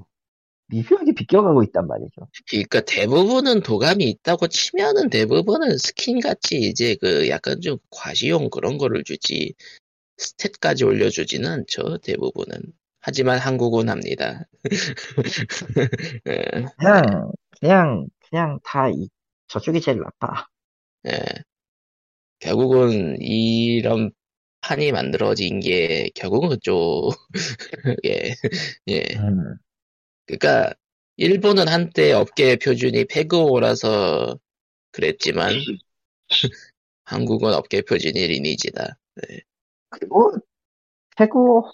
미묘하게 0.69 1.13
비껴가고 1.15 1.63
있단 1.65 1.87
말이죠. 1.87 2.29
그러니까 2.49 2.81
대부분은 2.81 3.61
도감이 3.63 4.05
있다고 4.05 4.49
치면은 4.49 5.11
대부분은 5.11 5.77
스킨 5.79 6.21
같이 6.21 6.57
이제 6.57 6.97
그 7.01 7.29
약간 7.29 7.61
좀 7.61 7.79
과시용 7.91 8.49
그런 8.51 8.79
거를 8.79 9.05
주지 9.05 9.55
스탯까지 10.19 10.87
올려주지는 10.87 11.51
않죠 11.51 11.99
대부분은. 11.99 12.73
하지만 13.01 13.39
한국은 13.39 13.89
합니다. 13.89 14.47
예, 16.29 16.45
그냥 16.79 17.33
그냥 17.61 18.07
그냥 18.31 18.59
다 18.65 18.89
이, 18.89 19.09
저쪽이 19.49 19.81
제일 19.81 19.99
나빠. 19.99 20.47
예. 21.09 21.19
결국은 22.39 23.21
이런 23.21 24.13
판이 24.63 24.93
만들어진 24.93 25.61
게 25.61 26.09
결국은 26.15 26.51
그쪽 26.51 27.13
예, 28.07 28.35
예. 28.89 29.03
음, 29.17 29.57
그러니까 30.27 30.73
일본은 31.17 31.69
한때 31.69 32.13
업계 32.13 32.57
표준이 32.57 33.07
페그오라서 33.07 34.39
그랬지만 34.93 35.55
한국은 37.05 37.53
업계 37.53 37.83
표준이 37.83 38.27
리니지다. 38.27 38.97
그리고 39.91 40.33
태고 41.17 41.71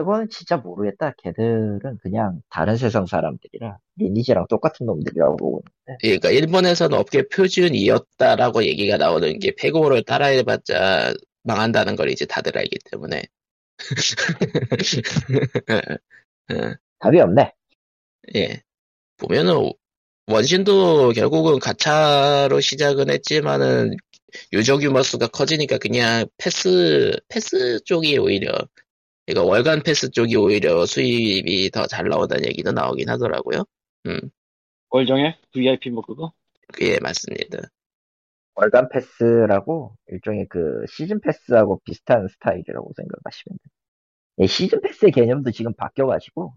태고는 0.00 0.28
진짜 0.30 0.56
모르겠다. 0.56 1.12
걔들은 1.18 1.98
그냥 2.02 2.40
다른 2.48 2.76
세상 2.76 3.06
사람들이라 3.06 3.78
리니지랑 3.96 4.46
똑같은 4.48 4.86
놈들이라고 4.86 5.36
보고 5.36 5.62
있는데 5.86 5.98
그러니까 6.00 6.30
일본에서는 6.30 6.96
업계 6.96 7.28
표준이었다라고 7.28 8.64
얘기가 8.64 8.96
나오는 8.96 9.38
게 9.38 9.54
페그오를 9.54 10.04
따라해봤자 10.04 11.12
망한다는 11.42 11.96
걸 11.96 12.10
이제 12.10 12.24
다들 12.24 12.56
알기 12.56 12.78
때문에. 12.90 13.22
예. 16.52 16.74
답이 16.98 17.20
없네. 17.20 17.52
예. 18.36 18.62
보면은 19.18 19.70
원신도 20.26 21.12
결국은 21.12 21.58
가차로 21.58 22.60
시작은 22.60 23.10
했지만은 23.10 23.96
유저 24.52 24.78
규모 24.78 25.02
수가 25.02 25.26
커지니까 25.26 25.78
그냥 25.78 26.26
패스 26.38 27.12
패스 27.28 27.80
쪽이 27.84 28.16
오히려 28.18 28.52
그러니까 29.32 29.44
월간 29.44 29.82
패스 29.82 30.10
쪽이 30.10 30.36
오히려 30.36 30.86
수입이 30.86 31.70
더 31.70 31.86
잘 31.86 32.08
나온다는 32.08 32.46
얘기도 32.46 32.72
나오긴 32.72 33.08
하더라고요. 33.08 33.64
월정에 34.90 35.38
VIP 35.52 35.90
뭐 35.90 36.02
그거? 36.02 36.32
예, 36.80 36.98
맞습니다. 37.00 37.58
월간 38.54 38.88
패스라고 38.90 39.96
일종의 40.08 40.46
그 40.48 40.84
시즌 40.88 41.20
패스하고 41.20 41.80
비슷한 41.84 42.28
스타일이라고 42.28 42.92
생각하시면 42.96 43.58
돼요. 43.62 43.72
예, 44.40 44.46
시즌 44.46 44.80
패스의 44.80 45.12
개념도 45.12 45.50
지금 45.52 45.72
바뀌어가지고 45.74 46.54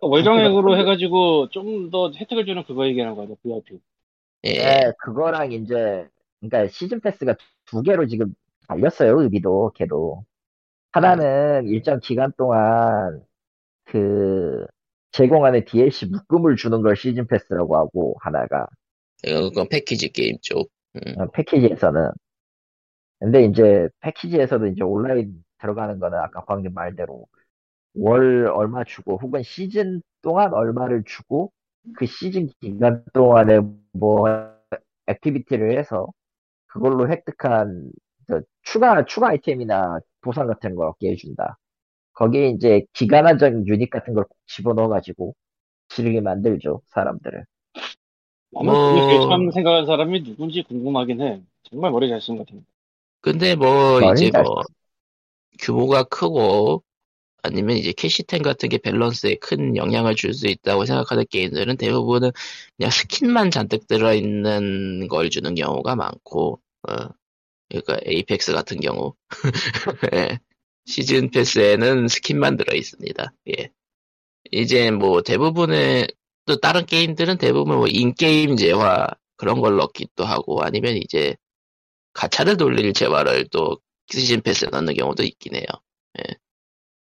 월정액으로 0.00 0.62
그렇구나. 0.62 0.78
해가지고 0.78 1.48
좀 1.50 1.90
더 1.90 2.12
혜택을 2.12 2.46
주는 2.46 2.64
그거 2.64 2.86
얘기하는 2.86 3.14
거죠, 3.16 3.36
VIP. 3.42 3.80
예. 4.46 4.50
예, 4.50 4.92
그거랑 5.00 5.52
이제 5.52 6.08
그러니까 6.40 6.68
시즌 6.72 7.00
패스가 7.00 7.36
두 7.66 7.82
개로 7.82 8.06
지금 8.06 8.34
달렸어요 8.68 9.20
의미도 9.22 9.72
걔도 9.76 10.24
하나는 10.92 11.68
일정 11.68 12.00
기간 12.00 12.32
동안 12.36 13.22
그 13.84 14.66
제공하는 15.12 15.64
DLC 15.64 16.06
묶음을 16.06 16.56
주는 16.56 16.82
걸 16.82 16.96
시즌 16.96 17.26
패스라고 17.26 17.76
하고 17.76 18.16
하나가 18.20 18.66
이거 19.24 19.48
그건 19.48 19.68
패키지 19.68 20.10
게임 20.12 20.36
쪽. 20.42 20.70
음. 20.96 21.20
어, 21.20 21.26
패키지에서는 21.30 22.10
근데 23.20 23.44
이제 23.44 23.88
패키지에서도 24.00 24.66
이제 24.68 24.82
온라인 24.82 25.42
들어가는 25.58 25.98
거는 25.98 26.18
아까 26.18 26.44
광님 26.44 26.72
말대로 26.72 27.26
월 27.94 28.46
얼마 28.46 28.84
주고 28.84 29.18
혹은 29.18 29.42
시즌 29.42 30.02
동안 30.22 30.52
얼마를 30.54 31.02
주고 31.04 31.52
그 31.96 32.06
시즌 32.06 32.48
기간 32.60 33.04
동안에 33.12 33.60
뭐 33.92 34.26
activity를 35.06 35.76
해서 35.78 36.08
그걸로 36.66 37.08
획득한 37.08 37.90
저 38.28 38.40
추가 38.62 39.04
추가 39.04 39.28
아이템이나 39.30 40.00
보상 40.28 40.46
같은 40.46 40.74
걸 40.76 40.88
얻게 40.88 41.10
해준다. 41.12 41.58
거기에 42.14 42.50
이제 42.50 42.82
기간 42.94 43.26
한정 43.26 43.66
유닛 43.68 43.90
같은 43.90 44.14
걸 44.14 44.26
집어넣어가지고 44.46 45.34
지르게 45.90 46.20
만들죠 46.22 46.82
사람들을. 46.88 47.44
나는 48.50 48.72
뭐- 48.72 49.20
처음 49.28 49.50
생각한 49.50 49.86
사람이 49.86 50.22
누군지 50.24 50.62
궁금하긴 50.62 51.20
해. 51.20 51.42
정말 51.64 51.90
머리 51.92 52.08
잘 52.08 52.18
쓴 52.20 52.36
것 52.36 52.46
같아. 52.46 52.60
근데 53.20 53.54
뭐 53.56 54.00
이제 54.02 54.30
잘뭐 54.30 54.62
규모가 55.60 56.04
크고 56.04 56.82
아니면 57.42 57.76
이제 57.76 57.92
캐시템 57.92 58.42
같은 58.42 58.68
게 58.70 58.78
밸런스에 58.78 59.36
큰 59.36 59.76
영향을 59.76 60.14
줄 60.16 60.34
수 60.34 60.48
있다고 60.48 60.86
생각하는 60.86 61.24
게임들은 61.30 61.76
대부분은 61.78 62.32
그냥 62.76 62.90
스킨만 62.90 63.50
잔뜩 63.52 63.86
들어있는 63.88 65.08
걸 65.08 65.30
주는 65.30 65.54
경우가 65.54 65.96
많고, 65.96 66.60
어, 66.88 66.92
그러니까 67.68 67.98
에이펙스 68.04 68.52
같은 68.52 68.80
경우. 68.80 69.14
예. 70.14 70.38
시즌 70.86 71.30
패스에는 71.30 72.08
스킨만 72.08 72.56
들어 72.56 72.74
있습니다. 72.74 73.32
예. 73.58 73.70
이제 74.50 74.90
뭐 74.90 75.22
대부분의 75.22 76.08
또 76.46 76.58
다른 76.60 76.86
게임들은 76.86 77.38
대부분 77.38 77.76
뭐 77.76 77.86
인게임 77.86 78.56
재화 78.56 79.06
그런 79.36 79.60
걸 79.60 79.76
넣기도 79.76 80.24
하고 80.24 80.62
아니면 80.62 80.96
이제 80.96 81.36
가차를 82.14 82.56
돌릴 82.56 82.92
재화를 82.94 83.48
또 83.50 83.78
시즌 84.08 84.40
패스에 84.40 84.70
넣는 84.70 84.94
경우도 84.94 85.22
있긴 85.22 85.56
해요. 85.56 85.66
예. 86.18 86.34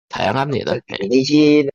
다양합니다. 0.09 0.75
예. 0.75 0.95
리니지는 0.99 1.69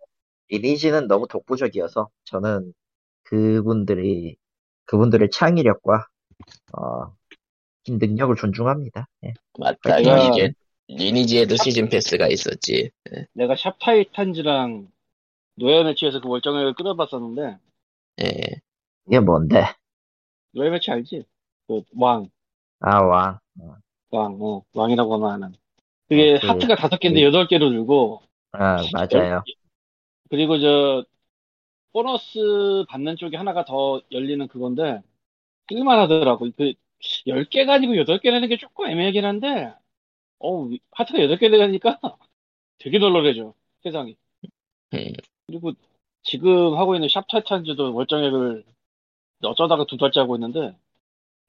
리니지는 0.48 1.06
너무 1.06 1.26
독보적이어서 1.28 2.10
저는 2.24 2.74
그분들이 3.22 4.36
그분들의 4.86 5.30
창의력과 5.30 6.08
어, 6.72 7.16
능력을 7.88 8.34
존중합니다. 8.36 9.08
예. 9.24 9.34
맞다. 9.58 9.98
리니지, 9.98 10.54
리니지에도 10.88 11.56
시즌 11.56 11.88
패스가 11.88 12.28
있었지. 12.28 12.90
예. 13.14 13.26
내가 13.32 13.56
샵 13.56 13.78
타이탄즈랑 13.80 14.88
노예 15.56 15.82
매치에서 15.82 16.20
그 16.20 16.28
월정액을 16.28 16.74
끌어봤었는데, 16.74 17.58
예. 18.22 18.26
이게 19.06 19.20
뭔데? 19.20 19.64
노예 20.52 20.70
매치 20.70 20.90
알지? 20.90 21.24
그 21.66 21.82
왕, 21.96 22.28
아 22.80 23.02
왕. 23.02 23.38
왕, 24.10 24.38
어, 24.42 24.62
왕이라고 24.74 25.26
하면 25.26 25.54
그게 26.08 26.36
아, 26.36 26.40
그- 26.40 26.46
하트가 26.48 26.76
다섯 26.76 26.98
개인데 26.98 27.20
그- 27.20 27.26
여덟 27.26 27.46
개로 27.48 27.70
들고, 27.70 28.22
아 28.52 28.76
맞아요. 28.92 29.42
그리고 30.30 30.58
저 30.58 31.04
보너스 31.92 32.84
받는 32.88 33.16
쪽에 33.16 33.36
하나가 33.36 33.64
더 33.64 34.00
열리는 34.10 34.46
그건데 34.48 35.02
쓸만 35.68 35.98
하더라고. 36.00 36.48
그 36.56 36.72
10개 37.26 37.64
가지고 37.64 37.94
8개 37.94 38.30
내는 38.30 38.48
게 38.48 38.56
조금 38.56 38.86
애매하긴 38.86 39.24
한데 39.24 39.72
어우 40.38 40.76
하트가 40.92 41.18
8개 41.18 41.50
되니까 41.50 42.00
되게 42.78 42.98
널널해져 42.98 43.54
세상이. 43.82 44.16
음. 44.94 45.12
그리고 45.46 45.72
지금 46.22 46.74
하고 46.74 46.94
있는 46.94 47.08
샵 47.08 47.26
타이탄즈도 47.28 47.94
월정액을 47.94 48.64
어쩌다가 49.42 49.86
두 49.86 49.96
달째 49.96 50.20
하고 50.20 50.36
있는데 50.36 50.76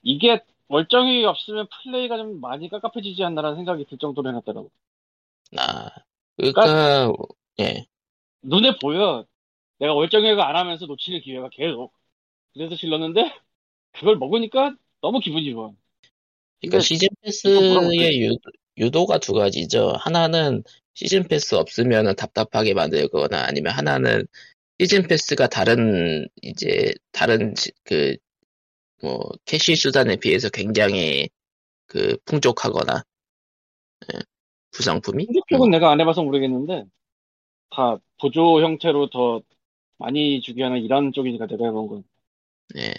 이게 0.02 0.42
월정액이 0.68 1.26
없으면 1.26 1.68
플레이가 1.84 2.18
좀 2.18 2.42
많이 2.42 2.70
깝깝해지지 2.70 3.24
않나라는 3.24 3.58
생각이 3.58 3.86
들 3.86 3.98
정도로 3.98 4.30
해놨더라고. 4.30 4.72
아, 5.58 5.90
그니까, 6.38 7.12
예. 7.60 7.86
눈에 8.42 8.78
보여. 8.82 9.26
내가 9.80 9.94
월정액을 9.94 10.42
안 10.42 10.56
하면서 10.56 10.86
놓치는 10.86 11.22
기회가 11.22 11.50
계속. 11.50 11.94
그래서 12.54 12.76
질렀는데, 12.76 13.32
그걸 13.92 14.18
먹으니까 14.18 14.76
너무 15.04 15.20
기분이 15.22 15.52
좋아. 15.54 15.72
그러니까 16.62 16.80
근데 16.80 16.82
시즌. 16.82 17.08
패스의 17.24 18.22
유, 18.26 18.38
유도 18.78 19.06
가 19.06 19.20
두 19.20 19.34
가지죠. 19.34 19.94
하나는 20.00 20.64
시즌 20.96 21.24
패스 21.28 21.56
없으면 21.56 22.16
답답하게 22.16 22.74
만들거나 22.74 23.46
아니면 23.46 23.74
하나는 23.74 24.26
시즌 24.80 25.08
패스가 25.08 25.48
다른 25.50 26.28
이제 26.44 26.94
다른 27.12 27.56
지- 27.56 27.72
그뭐 27.86 29.30
cash 29.46 29.76
수단에 29.76 30.16
비해서 30.18 30.50
굉장히 30.50 31.30
그 31.88 32.18
풍족하거나 32.26 33.04
예, 34.14 34.20
구성품이 34.74 35.28
근데 35.28 35.40
쪽은 35.48 35.72
내가 35.72 35.92
안 35.92 36.00
해봐서 36.02 36.24
모르겠는데, 36.24 36.86
다 37.72 37.98
보조 38.22 38.62
형태로 38.64 39.10
더 39.10 39.42
많이 39.98 40.42
주게 40.42 40.64
하는 40.64 40.80
이런 40.84 41.14
쪽이니까 41.14 41.48
내가 41.48 41.66
해본 41.68 41.88
건. 41.88 42.06
예, 42.76 42.94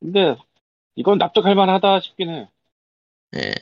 근데, 0.00 0.36
이건 0.96 1.18
납득할 1.18 1.54
만하다 1.54 2.00
싶긴 2.00 2.30
해. 2.30 2.48
예. 3.36 3.54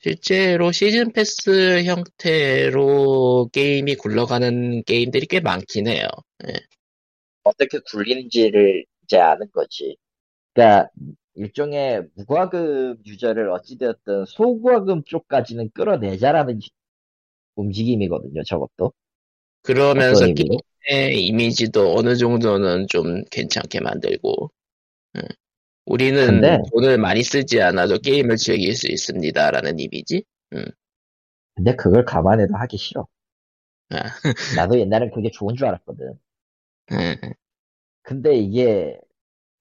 실제로 0.00 0.72
시즌 0.72 1.12
패스 1.12 1.84
형태로 1.84 3.50
게임이 3.52 3.94
굴러가는 3.94 4.82
게임들이 4.84 5.26
꽤 5.26 5.40
많긴 5.40 5.86
해요. 5.86 6.08
어떻게 7.44 7.78
굴리는지를 7.90 8.84
이제 9.04 9.18
아는 9.18 9.48
거지. 9.52 9.96
그러니까 10.54 10.90
일종의 11.34 12.08
무과금 12.14 12.98
유저를 13.06 13.50
어찌되었든 13.50 14.24
소과금 14.26 15.04
쪽까지는 15.04 15.70
끌어내자라는 15.72 16.60
움직임이거든요. 17.54 18.42
저것도. 18.42 18.92
그러면서? 19.62 20.26
게임의 20.26 21.24
이미지도 21.26 21.94
어느 21.94 22.16
정도는 22.16 22.86
좀 22.88 23.22
괜찮게 23.30 23.80
만들고, 23.80 24.50
응. 25.16 25.22
우리는 25.84 26.26
근데- 26.26 26.58
돈을 26.72 26.98
많이 26.98 27.22
쓰지 27.22 27.60
않아도 27.60 27.98
게임을 27.98 28.36
즐길 28.36 28.74
수 28.74 28.90
있습니다라는 28.90 29.78
이미지? 29.78 30.24
근데 31.54 31.76
그걸 31.76 32.04
감안해도 32.04 32.54
하기 32.56 32.76
싫어. 32.78 33.06
아, 33.90 34.02
나도 34.68 34.78
옛날엔 34.80 35.10
그게 35.12 35.30
좋은 35.30 35.54
줄 35.56 35.66
알았거든. 35.66 36.18
응, 36.92 37.16
근데 38.02 38.36
이게 38.36 38.98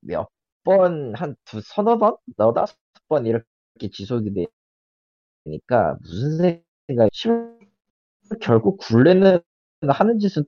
몇 0.01 0.29
번, 0.63 1.15
한 1.15 1.35
두, 1.45 1.61
서너 1.61 1.97
번? 1.97 2.17
너다섯 2.37 2.77
번 3.07 3.25
이렇게 3.25 3.45
지속이 3.91 4.31
되니까 5.43 5.97
무슨 6.01 6.61
생각이, 6.87 7.09
싫어. 7.13 7.51
결국 8.41 8.77
굴레는 8.77 9.39
하는 9.89 10.19
짓은 10.19 10.45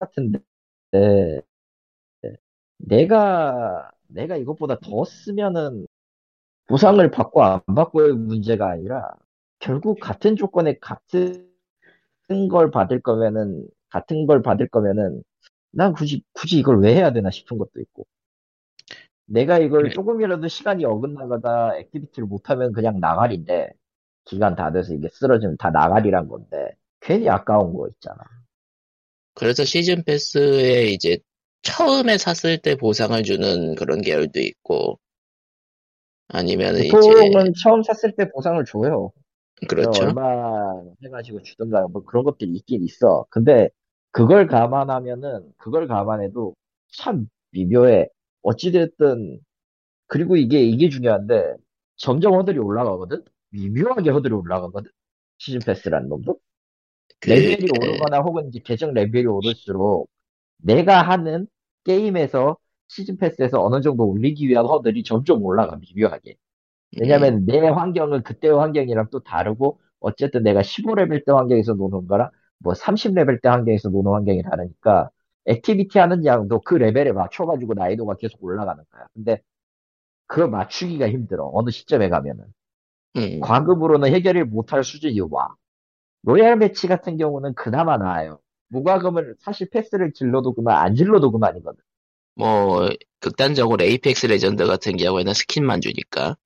똑같은데, 0.00 0.40
내가, 2.78 3.90
내가 4.08 4.36
이것보다 4.36 4.78
더 4.80 5.04
쓰면은 5.04 5.86
보상을 6.68 7.10
받고 7.10 7.42
안 7.42 7.60
받고의 7.66 8.14
문제가 8.14 8.70
아니라 8.70 9.10
결국 9.58 9.98
같은 10.00 10.36
조건에 10.36 10.78
같은 10.80 11.48
걸 12.50 12.70
받을 12.70 13.00
거면은, 13.00 13.66
같은 13.88 14.26
걸 14.26 14.42
받을 14.42 14.68
거면은 14.68 15.22
난 15.70 15.92
굳이, 15.92 16.22
굳이 16.32 16.58
이걸 16.58 16.80
왜 16.80 16.94
해야 16.94 17.12
되나 17.12 17.30
싶은 17.30 17.58
것도 17.58 17.80
있고. 17.80 18.06
내가 19.26 19.58
이걸 19.58 19.82
그래. 19.82 19.92
조금이라도 19.92 20.48
시간이 20.48 20.84
어긋나거나 20.84 21.76
activity를 21.76 22.26
못하면 22.26 22.72
그냥 22.72 23.00
나가리인데, 23.00 23.70
기간 24.24 24.56
다 24.56 24.72
돼서 24.72 24.94
이게 24.94 25.08
쓰러지면 25.08 25.56
다 25.56 25.70
나가리란 25.70 26.28
건데, 26.28 26.76
괜히 27.00 27.28
아까운 27.28 27.74
거 27.74 27.88
있잖아. 27.88 28.18
그래서 29.34 29.64
시즌 29.64 30.02
패스에 30.02 30.86
이제 30.86 31.18
처음에 31.66 32.16
샀을 32.18 32.58
때 32.58 32.76
보상을 32.76 33.20
주는 33.24 33.74
그런 33.74 34.00
계열도 34.00 34.40
있고, 34.40 34.98
아니면 36.28 36.76
이제, 36.76 36.88
보통은 36.90 37.52
처음 37.62 37.82
샀을 37.82 38.14
때 38.16 38.30
보상을 38.30 38.64
줘요. 38.64 39.12
그렇죠. 39.68 40.04
얼마 40.04 40.72
해가지고 41.04 41.42
주든가 41.42 41.88
뭐 41.88 42.04
그런 42.04 42.24
것들이 42.24 42.52
있긴 42.52 42.84
있어. 42.84 43.26
근데 43.30 43.68
그걸 44.12 44.46
감안하면은, 44.46 45.52
그걸 45.56 45.88
감안해도 45.88 46.54
참 46.96 47.28
미묘해. 47.50 48.08
어찌됐든, 48.42 49.40
그리고 50.06 50.36
이게, 50.36 50.62
이게 50.62 50.88
중요한데, 50.88 51.54
점점 51.96 52.34
허들이 52.34 52.58
올라가거든? 52.58 53.24
미묘하게 53.50 54.10
허들이 54.10 54.34
올라가거든? 54.34 54.90
시즌 55.38 55.60
패스라는 55.60 56.08
놈도? 56.08 56.38
그, 57.20 57.30
레벨이 57.30 57.68
오르거나 57.80 58.20
혹은 58.20 58.48
이제 58.48 58.60
계정 58.64 58.92
레벨이 58.92 59.26
오를수록 59.26 60.08
내가 60.58 61.02
하는 61.02 61.46
게임에서 61.86 62.58
시즌 62.88 63.16
패스에서 63.18 63.64
어느 63.64 63.80
정도 63.80 64.06
올리기 64.08 64.48
위한 64.48 64.66
허들이 64.66 65.04
점점 65.04 65.44
올라가 65.44 65.76
미묘하게. 65.78 66.36
음, 66.96 67.00
왜냐면 67.00 67.46
내 67.46 67.58
환경은 67.60 68.22
그때의 68.22 68.54
환경이랑 68.58 69.08
또 69.10 69.20
다르고 69.20 69.80
어쨌든 70.00 70.42
내가 70.42 70.62
15레벨 70.62 71.24
때 71.24 71.32
환경에서 71.32 71.74
노는 71.74 72.06
거랑 72.06 72.30
뭐 72.58 72.74
30레벨 72.74 73.42
때 73.42 73.48
환경에서 73.48 73.90
노는 73.90 74.12
환경이 74.12 74.42
다르니까 74.42 75.10
activity 75.46 75.98
하는 75.98 76.24
양도 76.26 76.60
그 76.60 76.74
레벨에 76.74 77.12
맞춰가지고 77.12 77.74
난이도가 77.74 78.16
계속 78.16 78.42
올라가는 78.44 78.82
거야. 78.90 79.06
근데 79.14 79.40
그걸 80.26 80.50
맞추기가 80.50 81.08
힘들어. 81.08 81.50
어느 81.54 81.70
시점에 81.70 82.08
가면은. 82.08 82.44
음, 83.16 83.40
과금으로는 83.40 84.14
해결을 84.14 84.44
못할 84.46 84.84
수준이 84.84 85.20
와. 85.30 85.54
로얄 86.22 86.56
매치 86.56 86.88
같은 86.88 87.16
경우는 87.18 87.54
그나마 87.54 87.98
나아요. 87.98 88.40
무과금은 88.76 89.36
사실 89.40 89.68
패스를 89.70 90.12
질러도 90.12 90.52
그만, 90.54 90.76
안 90.76 90.94
질러도 90.94 91.30
그만이거든. 91.32 91.82
뭐 92.34 92.88
극단적으로 93.20 93.84
에이펙스 93.84 94.26
레전드 94.26 94.66
같은 94.66 94.96
경우에는 94.96 95.34
스킨만 95.34 95.80
주니까 95.80 96.36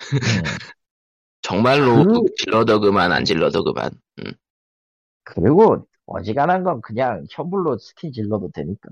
정말로 1.42 2.04
그- 2.04 2.20
질러도 2.36 2.80
그만 2.80 3.12
안 3.12 3.24
질러도 3.24 3.64
그만. 3.64 3.90
음. 4.20 4.32
그리고 5.24 5.86
어지간한 6.06 6.64
건 6.64 6.80
그냥 6.80 7.24
현물로 7.30 7.78
스킨 7.78 8.12
질러도 8.12 8.50
되니까. 8.52 8.88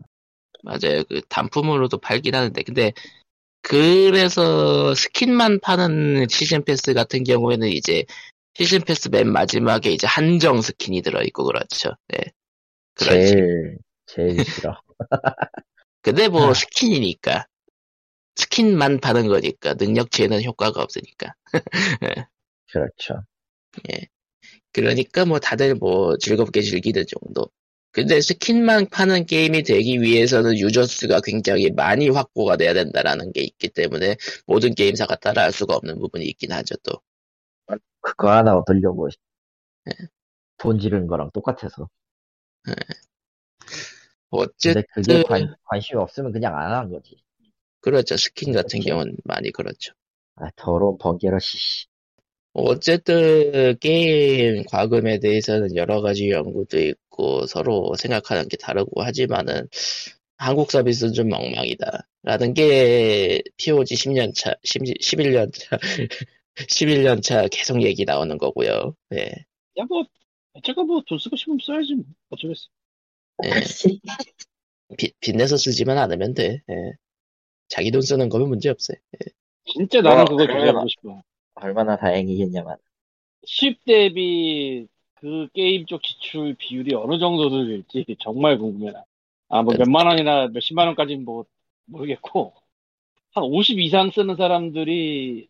맞아요. 0.62 1.04
그 1.08 1.20
단품으로도 1.28 1.98
팔긴 1.98 2.34
하는데 2.34 2.62
근데 2.62 2.92
그래서 3.62 4.94
스킨만 4.94 5.60
파는 5.60 6.28
시즌 6.30 6.64
패스 6.64 6.94
같은 6.94 7.24
경우에는 7.24 7.68
이제 7.68 8.04
시즌 8.56 8.80
패스 8.80 9.10
맨 9.10 9.30
마지막에 9.30 9.90
이제 9.90 10.06
한정 10.06 10.62
스킨이 10.62 11.02
들어있고 11.02 11.44
그렇죠. 11.44 11.90
네. 12.08 12.32
그렇지. 12.94 13.32
제일, 13.32 13.78
제일 14.06 14.36
싫어. 14.44 14.80
근데 16.00 16.28
뭐 16.28 16.48
아. 16.48 16.54
스킨이니까 16.54 17.46
스킨만 18.36 19.00
파는 19.00 19.28
거니까 19.28 19.74
능력치에는 19.74 20.42
효과가 20.42 20.82
없으니까. 20.82 21.34
그렇죠. 22.72 23.22
그러니까 24.72 25.26
뭐 25.26 25.38
다들 25.38 25.74
뭐 25.74 26.16
즐겁게 26.16 26.62
즐기는 26.62 27.04
정도. 27.06 27.50
근데 27.92 28.22
스킨만 28.22 28.88
파는 28.88 29.26
게임이 29.26 29.64
되기 29.64 30.00
위해서는 30.00 30.58
유저 30.58 30.86
수가 30.86 31.20
굉장히 31.20 31.70
많이 31.70 32.08
확보가 32.08 32.56
돼야 32.56 32.72
된다라는 32.72 33.32
게 33.32 33.42
있기 33.42 33.68
때문에 33.68 34.16
모든 34.46 34.74
게임사가 34.74 35.16
따라할 35.16 35.52
수가 35.52 35.76
없는 35.76 35.98
부분이 35.98 36.24
있긴 36.24 36.52
하죠 36.52 36.74
또. 36.82 37.02
그거 38.00 38.30
하나 38.30 38.56
얻으려고 38.56 39.08
네. 39.84 39.92
돈 40.58 40.78
지르는 40.78 41.06
거랑 41.06 41.30
똑같아서. 41.32 41.88
어쨌든 44.30 44.82
근데 44.92 45.22
그게 45.22 45.22
관, 45.22 45.54
관심이 45.64 46.00
없으면 46.00 46.32
그냥 46.32 46.56
안 46.56 46.72
하는 46.72 46.90
거지. 46.90 47.16
그렇죠 47.80 48.16
스킨 48.16 48.52
같은 48.52 48.80
그렇죠. 48.80 48.88
경우는 48.88 49.16
많이 49.24 49.50
그렇죠. 49.50 49.92
아, 50.36 50.50
더러운 50.56 50.98
번개러시, 50.98 51.56
씨. 51.56 51.86
어쨌든 52.52 53.76
게임 53.80 54.64
과금에 54.64 55.18
대해서는 55.20 55.76
여러 55.76 56.00
가지 56.00 56.30
연구도 56.30 56.78
있고 56.78 57.46
서로 57.46 57.94
생각하는 57.98 58.48
게 58.48 58.56
다르고 58.56 59.02
하지만은 59.02 59.68
한국 60.38 60.70
서비스는 60.70 61.12
좀 61.12 61.32
엉망이다. 61.32 62.08
라는 62.22 62.54
게 62.54 63.42
POG 63.56 63.94
10년 63.94 64.32
차, 64.34 64.54
11년 64.64 65.52
차, 65.52 65.78
11년 66.56 67.22
차 67.22 67.46
계속 67.48 67.82
얘기 67.82 68.04
나오는 68.04 68.36
거고요. 68.38 68.94
네. 69.10 69.30
야, 69.78 69.84
뭐, 69.88 70.04
제가 70.62 70.82
뭐 70.84 71.02
돈 71.06 71.18
쓰고 71.18 71.36
싶으면 71.36 71.58
써야지. 71.62 71.94
뭐. 71.94 72.04
어쩌겠어. 72.30 72.68
네. 73.42 73.50
빚, 74.96 75.14
빚내서 75.20 75.56
쓰지만 75.56 75.98
않으면 75.98 76.34
돼. 76.34 76.62
네. 76.66 76.92
자기 77.68 77.90
돈 77.90 78.00
쓰는 78.00 78.28
거면 78.28 78.48
문제 78.48 78.70
없어요. 78.70 78.96
진짜 79.64 80.00
나는 80.00 80.22
어, 80.22 80.24
그걸. 80.24 80.46
조사해보고 80.46 80.88
싶어. 80.88 81.22
얼마나 81.56 81.96
다행이겠냐만. 81.96 82.76
수입 83.44 83.84
대비 83.84 84.86
그 85.14 85.48
게임 85.52 85.86
쪽 85.86 86.02
지출 86.02 86.54
비율이 86.54 86.94
어느 86.94 87.18
정도 87.18 87.50
될지 87.50 88.04
정말 88.20 88.58
궁금해. 88.58 88.92
아, 89.48 89.62
뭐 89.62 89.74
몇만 89.76 90.06
원이나 90.06 90.48
몇십만 90.48 90.86
원까지는 90.88 91.24
뭐 91.24 91.44
모르겠고, 91.86 92.52
한 93.32 93.44
50 93.44 93.78
이상 93.80 94.10
쓰는 94.10 94.36
사람들이 94.36 95.48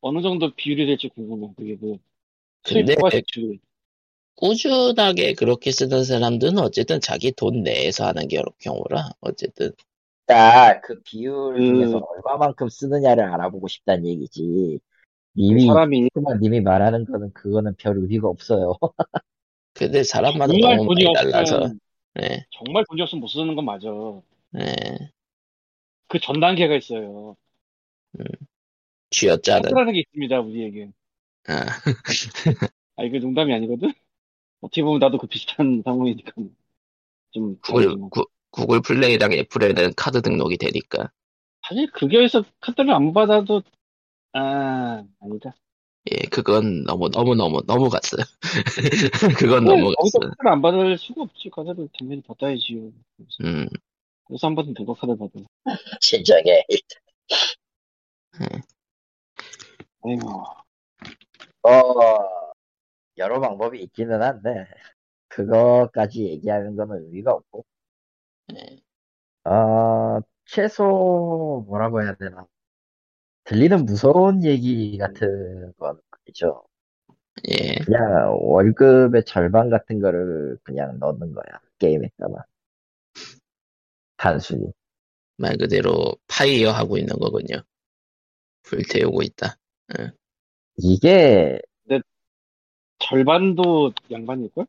어느 0.00 0.22
정도 0.22 0.54
비율이 0.54 0.86
될지 0.86 1.08
궁금해. 1.08 1.52
그게 1.56 1.76
그 1.76 1.98
근데 2.62 2.94
수입과 2.94 3.10
지출. 3.10 3.58
꾸준하게 4.36 5.34
그렇게 5.34 5.70
쓰는 5.70 6.04
사람들은 6.04 6.58
어쨌든 6.58 7.00
자기 7.00 7.32
돈 7.32 7.62
내에서 7.62 8.06
하는 8.06 8.28
게 8.28 8.40
경우라, 8.60 9.10
어쨌든. 9.20 9.72
딱그 10.26 11.02
비율 11.04 11.56
음. 11.56 11.66
중에서 11.66 11.98
얼마만큼 11.98 12.68
쓰느냐를 12.68 13.24
알아보고 13.24 13.68
싶다는 13.68 14.06
얘기지. 14.06 14.80
님이, 15.36 15.66
사람이 15.66 16.10
그만 16.14 16.40
님이 16.40 16.60
말하는 16.60 17.04
거는 17.06 17.32
그거는 17.32 17.74
별 17.76 17.98
의미가 17.98 18.28
없어요. 18.28 18.74
근데 19.74 20.02
사람마다 20.04 20.52
정말 20.52 20.76
너무 20.76 20.88
돈이 20.94 21.04
많이 21.04 21.32
달라서, 21.32 21.74
네, 22.14 22.46
정말 22.50 22.84
돈이 22.88 23.02
없으면 23.02 23.20
못 23.20 23.28
쓰는 23.28 23.54
건 23.54 23.64
맞아. 23.64 23.88
네. 24.50 25.12
그 26.08 26.18
전 26.18 26.40
단계가 26.40 26.74
있어요. 26.76 27.36
쥐어짜는. 29.10 29.62
차트라는 29.62 29.92
게 29.92 30.00
있습니다, 30.00 30.40
우리에게. 30.40 30.90
아, 31.48 31.64
아, 32.96 33.04
이게 33.04 33.18
농담이 33.18 33.52
아니거든? 33.52 33.92
어떻게 34.60 34.82
보면 34.82 34.98
나도 35.00 35.18
그 35.18 35.26
비슷한 35.26 35.82
상황이니까. 35.84 36.32
좀, 37.32 37.58
구글. 37.62 37.96
구, 38.10 38.26
구글 38.50 38.80
플레이랑 38.80 39.32
애플에는 39.32 39.92
카드 39.96 40.22
등록이 40.22 40.56
되니까. 40.56 41.10
사실 41.68 41.90
그거에서 41.90 42.44
카드를 42.60 42.90
안 42.92 43.12
받아도, 43.12 43.62
아, 44.32 45.04
아니다. 45.20 45.54
예, 46.12 46.26
그건 46.30 46.84
너무, 46.84 47.10
너무, 47.10 47.34
너무, 47.34 47.62
너무 47.66 47.88
갔어요. 47.90 48.22
그건 49.38 49.64
네, 49.64 49.70
너무 49.76 49.92
갔어요. 49.96 50.30
카드를 50.30 50.52
안 50.52 50.62
받을 50.62 50.96
수가 50.98 51.22
없지. 51.22 51.50
카드를 51.50 51.88
당연히 51.98 52.22
받아야지요. 52.22 52.92
그래서, 53.16 53.36
음, 53.44 53.66
그래서 54.24 54.46
한 54.46 54.54
번은 54.54 54.74
누가 54.74 54.94
카드를 54.94 55.18
받아. 55.18 55.32
진정해. 56.00 56.64
아 58.38 58.38
어, 61.62 61.70
여러 63.18 63.40
방법이 63.40 63.80
있기는 63.82 64.22
한데, 64.22 64.66
그거까지 65.28 66.24
얘기하는 66.24 66.76
거는 66.76 67.04
의미가 67.06 67.32
없고, 67.32 67.64
예, 68.54 69.50
어, 69.50 70.20
최소, 70.44 71.64
뭐라고 71.68 72.02
해야 72.02 72.14
되나. 72.14 72.46
들리는 73.44 73.84
무서운 73.86 74.44
얘기 74.44 74.98
같은 74.98 75.72
건 75.76 76.00
있죠. 76.26 76.64
예, 77.48 77.76
그냥 77.84 78.36
월급의 78.40 79.24
절반 79.24 79.70
같은 79.70 80.00
거를 80.00 80.58
그냥 80.62 80.98
넣는 80.98 81.32
거야. 81.32 81.60
게임에다가. 81.78 82.44
단순히. 84.16 84.72
말 85.36 85.56
그대로 85.58 86.16
파이어 86.26 86.70
하고 86.70 86.96
있는 86.96 87.14
거군요. 87.16 87.62
불태우고 88.62 89.22
있다. 89.22 89.56
이게, 90.78 91.58
절반도 92.98 93.92
양반일걸? 94.10 94.66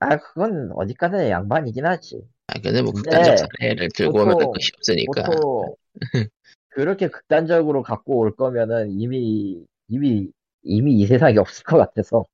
아, 0.00 0.16
그건 0.16 0.70
어디까지나 0.72 1.28
양반이긴 1.30 1.84
하지. 1.84 2.22
아, 2.46 2.54
근데 2.60 2.80
뭐 2.82 2.92
근데 2.92 3.10
극단적 3.10 3.38
사례를 3.38 3.88
들고 3.94 4.20
오면 4.22 4.34
보통- 4.34 4.52
끝이 4.52 4.68
없으니까. 4.76 5.22
보통, 5.24 5.74
그렇게 6.68 7.08
극단적으로 7.08 7.82
갖고 7.82 8.18
올 8.18 8.34
거면은 8.36 8.92
이미, 8.92 9.64
이미, 9.88 10.28
이미 10.62 10.94
이 11.00 11.06
세상에 11.06 11.36
없을 11.38 11.64
것 11.64 11.76
같아서. 11.76 12.24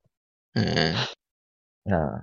예, 0.57 0.93
아, 1.91 2.21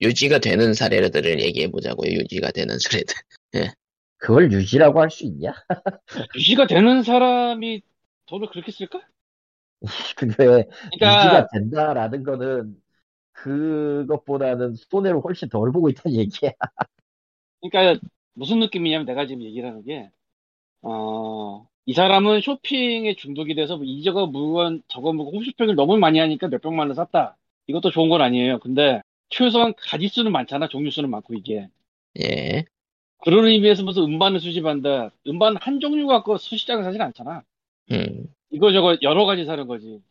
유지가 0.00 0.38
되는 0.38 0.72
사례들을 0.74 1.40
얘기해 1.40 1.70
보자고요. 1.70 2.10
유지가 2.12 2.50
되는 2.50 2.78
사례들. 2.78 3.14
그걸 4.16 4.52
유지라고 4.52 5.00
할 5.00 5.10
수 5.10 5.24
있냐? 5.24 5.52
유지가 6.36 6.66
되는 6.66 7.02
사람이 7.02 7.82
돈을 8.30 8.48
그렇게 8.48 8.70
쓸까? 8.70 9.00
근데 10.16 10.36
그러니까, 10.36 11.16
유지가 11.16 11.46
된다라는 11.48 12.22
거는 12.22 12.80
그것보다는 13.32 14.74
손해를 14.74 15.20
훨씬 15.20 15.48
덜 15.48 15.72
보고 15.72 15.88
있다는 15.88 16.16
얘기야. 16.18 16.52
그러니까 17.60 18.00
무슨 18.34 18.60
느낌이냐면 18.60 19.06
내가 19.06 19.26
지금 19.26 19.42
얘기를 19.42 19.68
하는 19.68 19.82
게, 19.82 20.10
어, 20.82 21.66
이 21.86 21.92
사람은 21.92 22.40
쇼핑에 22.40 23.16
중독이 23.16 23.54
돼서 23.54 23.76
뭐 23.76 23.84
이저거 23.84 24.26
물건 24.26 24.82
저거 24.88 25.12
물건 25.12 25.34
홈쇼핑을 25.34 25.74
너무 25.74 25.98
많이 25.98 26.18
하니까 26.20 26.48
몇백만 26.48 26.88
원 26.88 26.94
샀다. 26.94 27.36
이것도 27.66 27.90
좋은 27.90 28.08
건 28.08 28.22
아니에요. 28.22 28.60
근데 28.60 29.02
최소한 29.28 29.74
가지 29.76 30.08
수는 30.08 30.30
많잖아. 30.30 30.68
종류 30.68 30.90
수는 30.90 31.10
많고 31.10 31.34
이게. 31.34 31.68
예, 32.20 32.64
그런 33.18 33.46
의미에서 33.46 33.82
무슨 33.82 34.04
음반을 34.04 34.40
수집한다. 34.40 35.10
음반 35.26 35.56
한 35.56 35.80
종류 35.80 36.06
갖고 36.06 36.38
수시장을 36.38 36.84
사진 36.84 37.00
않잖아. 37.02 37.42
음, 37.92 38.26
이거 38.50 38.72
저거 38.72 38.96
여러 39.02 39.24
가지 39.26 39.44
사는 39.44 39.66
거지. 39.66 40.02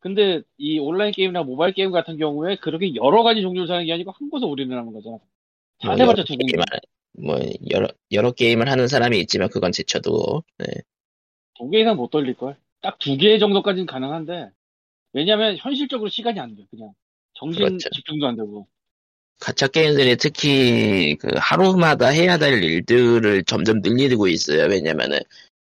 근데 0.00 0.42
이 0.58 0.78
온라인 0.78 1.12
게임이나 1.12 1.42
모바일 1.42 1.74
게임 1.74 1.90
같은 1.92 2.16
경우에 2.18 2.56
그렇게 2.56 2.94
여러 2.96 3.22
가지 3.22 3.42
종류를 3.42 3.66
사는 3.68 3.84
게 3.86 3.92
아니고 3.92 4.12
한 4.12 4.30
곳에 4.30 4.46
올인을 4.46 4.76
하는 4.78 4.92
거잖아. 4.92 5.18
뭐 5.18 5.20
자세봤자 5.82 6.12
여러 6.18 6.24
두 6.24 6.36
공기. 6.36 6.54
뭐 7.18 7.38
여러 7.70 7.88
여러 8.12 8.32
게임을 8.32 8.70
하는 8.70 8.88
사람이 8.88 9.18
있지만 9.20 9.48
그건 9.48 9.72
제쳐두고 9.72 10.44
네. 10.58 10.66
두개 11.58 11.80
이상 11.80 11.96
못 11.96 12.10
돌릴 12.10 12.34
걸. 12.34 12.56
딱 12.82 12.98
두 13.00 13.16
개 13.18 13.38
정도까지는 13.38 13.86
가능한데, 13.86 14.50
왜냐면 15.12 15.56
현실적으로 15.58 16.08
시간이 16.10 16.38
안 16.40 16.54
돼, 16.56 16.64
그냥. 16.70 16.92
정신 17.34 17.64
그렇죠. 17.64 17.88
집중도 17.90 18.26
안 18.26 18.36
되고. 18.36 18.68
가챠 19.40 19.68
게임들이 19.68 20.16
특히 20.16 21.16
그 21.16 21.28
하루마다 21.36 22.08
해야 22.08 22.38
될 22.38 22.62
일들을 22.62 23.44
점점 23.44 23.80
늘리고 23.82 24.28
있어요. 24.28 24.64
왜냐면은 24.68 25.18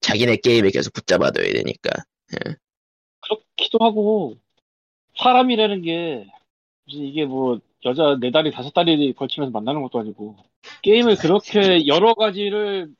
자기네 0.01 0.37
게임에 0.37 0.69
계속 0.71 0.93
붙잡아둬야 0.93 1.51
되니까. 1.53 1.89
그렇기도 3.21 3.79
하고, 3.81 4.37
사람이라는 5.17 5.81
게, 5.81 6.27
무슨 6.85 7.01
이게 7.03 7.25
뭐, 7.25 7.59
여자 7.85 8.17
네 8.19 8.31
다리, 8.31 8.51
다섯 8.51 8.71
다리 8.71 9.13
걸치면서 9.13 9.51
만나는 9.51 9.81
것도 9.81 9.99
아니고, 9.99 10.37
게임을 10.81 11.15
그렇게 11.15 11.87
여러 11.87 12.13
가지를 12.13 12.93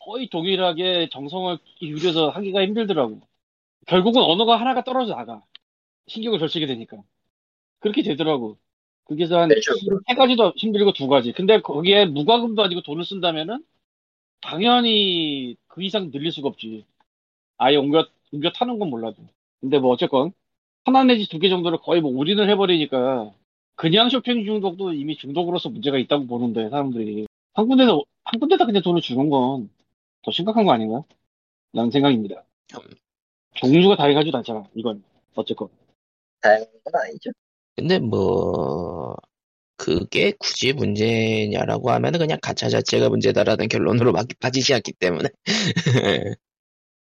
거의 0.00 0.28
동일하게 0.28 1.08
정성을 1.10 1.58
기울여서 1.78 2.30
하기가 2.30 2.62
힘들더라고. 2.62 3.20
결국은 3.86 4.22
언어가 4.22 4.56
하나가 4.56 4.84
떨어져 4.84 5.14
나가. 5.14 5.42
신경을 6.06 6.38
덜 6.38 6.48
쓰게 6.48 6.66
되니까. 6.66 6.98
그렇게 7.78 8.02
되더라고. 8.02 8.58
그게 9.04 9.24
한세 9.24 9.54
가지도 10.16 10.52
힘들고 10.56 10.92
두 10.92 11.08
가지. 11.08 11.32
근데 11.32 11.60
거기에 11.60 12.06
무과금도 12.06 12.62
아니고 12.62 12.82
돈을 12.82 13.04
쓴다면은 13.04 13.64
당연히 14.40 15.56
그 15.70 15.82
이상 15.84 16.10
늘릴 16.12 16.32
수가 16.32 16.48
없지. 16.50 16.84
아예 17.58 17.76
옮겨, 17.76 18.06
옮겨 18.32 18.50
타는 18.52 18.78
건 18.78 18.90
몰라도. 18.90 19.22
근데 19.60 19.78
뭐 19.78 19.92
어쨌건 19.92 20.32
하나 20.84 21.04
내지 21.04 21.28
두 21.28 21.38
개 21.40 21.48
정도를 21.50 21.78
거의 21.78 22.00
뭐 22.02 22.12
올인을 22.12 22.48
해버리니까 22.50 23.32
그냥 23.76 24.08
쇼핑 24.10 24.44
중독도 24.44 24.92
이미 24.94 25.16
중독으로서 25.16 25.70
문제가 25.70 25.98
있다고 25.98 26.26
보는데 26.26 26.68
사람들이 26.70 27.26
한 27.54 27.68
군데서 27.68 28.02
한 28.24 28.40
군데다 28.40 28.66
그냥 28.66 28.82
돈을 28.82 29.00
주는 29.02 29.30
건 29.30 29.70
더 30.22 30.30
심각한 30.32 30.66
거 30.66 30.72
아닌가? 30.72 31.02
라는 31.72 31.90
생각입니다. 31.90 32.44
종류가 33.54 33.96
다양하지도 33.96 34.38
않잖아. 34.38 34.64
이건 34.74 35.02
어쨌건. 35.34 35.68
다양한 36.42 36.66
건 36.84 37.02
아니죠. 37.02 37.30
근데 37.76 37.98
뭐 37.98 39.16
그게 39.90 40.32
굳이 40.38 40.72
문제냐라고 40.72 41.90
하면은 41.90 42.20
그냥 42.20 42.38
가챠 42.40 42.68
자체가 42.68 43.08
문제다라는 43.08 43.66
결론으로 43.66 44.12
막 44.12 44.24
빠지지 44.40 44.72
않기 44.74 44.92
때문에 44.92 45.28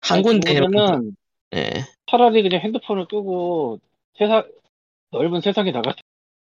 한 0.03 0.23
군데는 0.23 1.17
예. 1.55 1.71
차라리 2.07 2.43
그냥 2.43 2.61
핸드폰을 2.61 3.07
끄고 3.09 3.81
세상 4.19 4.47
넓은 5.11 5.41
세상에 5.41 5.73
나가 5.73 5.95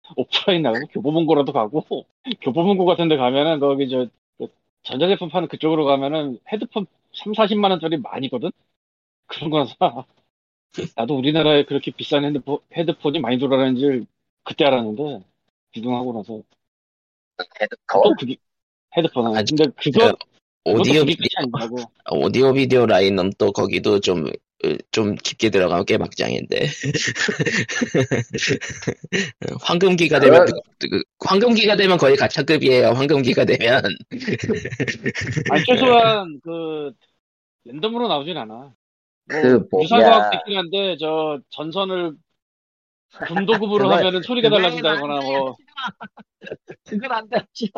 오프라인 0.15 0.61
나가고 0.61 0.87
교보문고라도 0.87 1.51
가고 1.51 2.05
교보문고 2.41 2.85
같은 2.85 3.09
데 3.09 3.17
가면은 3.17 3.59
거기 3.59 3.89
저그 3.89 4.47
전자제품 4.83 5.27
파는 5.27 5.49
그쪽으로 5.49 5.83
가면은 5.83 6.39
헤드폰 6.49 6.85
3, 7.13 7.33
40만 7.33 7.71
원짜리 7.71 7.97
많이거든? 7.97 8.49
그런 9.27 9.49
거나 9.49 9.65
사. 9.65 10.05
나도 10.95 11.17
우리나라에 11.17 11.65
그렇게 11.65 11.91
비싼 11.91 12.23
핸드폰, 12.23 12.59
헤드폰이 12.75 13.19
많이 13.19 13.37
돌아다니는 13.37 13.79
줄 13.79 14.05
그때 14.43 14.63
알았는데 14.65 15.32
구경하고 15.73 16.13
나서 16.13 16.41
헤드폰? 17.61 18.03
또 18.03 18.13
그게 18.19 18.35
헤드폰 18.95 19.35
아직 19.35 19.55
근데 19.55 19.71
그거 19.83 20.11
그 20.11 20.15
오디오 20.65 21.03
비디오, 21.05 21.27
아니라고 21.37 21.77
오디오 22.11 22.53
비디오 22.53 22.85
라인은 22.85 23.31
또 23.37 23.51
거기도 23.51 23.99
좀, 23.99 24.27
으, 24.63 24.77
좀 24.91 25.15
깊게 25.15 25.49
들어가면 25.49 25.83
꽤 25.85 25.97
막장인데. 25.97 26.57
황금기가 29.61 30.21
되면, 30.21 30.45
그런- 30.45 30.61
그- 30.79 30.89
그- 30.89 31.03
황금기가 31.19 31.75
되면 31.75 31.97
거의 31.97 32.15
가차급이에요. 32.15 32.91
황금기가 32.91 33.43
되면. 33.43 33.81
아니 35.51 35.65
최소한 35.65 36.39
그 36.43 36.93
랜덤으로 37.65 38.07
나오진 38.07 38.37
않아. 38.37 38.73
그뭐 39.27 39.83
유사과학. 39.83 40.31
됐긴 40.31 40.57
한데 40.57 40.95
저 40.97 41.39
전선을 41.49 42.13
군도급으로 43.27 43.85
그건- 43.85 43.99
하면은 43.99 44.21
소리가 44.21 44.49
달라진다거나 44.49 45.19
안뭐 45.19 45.55
그건 46.87 47.11
안 47.11 47.29
되지. 47.29 47.71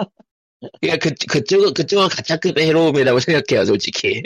그러니까 0.81 1.09
그, 1.09 1.15
그쪽은, 1.29 1.73
그쪽은 1.73 2.07
가차급의 2.09 2.65
해로움이라고 2.67 3.19
생각해요, 3.19 3.65
솔직히. 3.65 4.23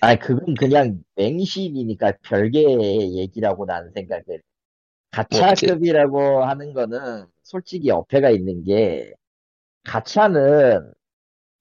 아, 0.00 0.16
그건 0.16 0.54
그냥 0.54 1.02
맹신이니까 1.16 2.12
별개의 2.22 3.16
얘기라고 3.18 3.64
나는 3.66 3.92
생각을. 3.92 4.42
가차급이라고 5.10 6.44
하는 6.44 6.72
거는 6.72 7.26
솔직히 7.42 7.90
어폐가 7.90 8.30
있는 8.30 8.64
게, 8.64 9.12
가차는 9.84 10.92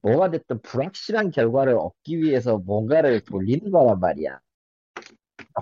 뭐가 0.01 0.31
됐든 0.31 0.61
불확실한 0.61 1.31
결과를 1.31 1.75
얻기 1.75 2.17
위해서 2.21 2.57
뭔가를 2.57 3.21
돌리는 3.21 3.71
거란 3.71 3.99
말이야. 3.99 4.39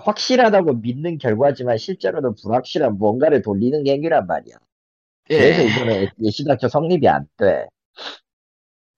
확실하다고 0.02 0.74
믿는 0.74 1.18
결과지만 1.18 1.78
실제로는 1.78 2.34
불확실한 2.42 2.98
뭔가를 2.98 3.42
돌리는 3.42 3.86
행위란 3.86 4.26
말이야. 4.26 4.56
그래서 5.24 5.62
예. 5.62 5.66
이거는 5.66 6.06
예시당초 6.22 6.68
성립이 6.68 7.08
안 7.08 7.26
돼. 7.36 7.66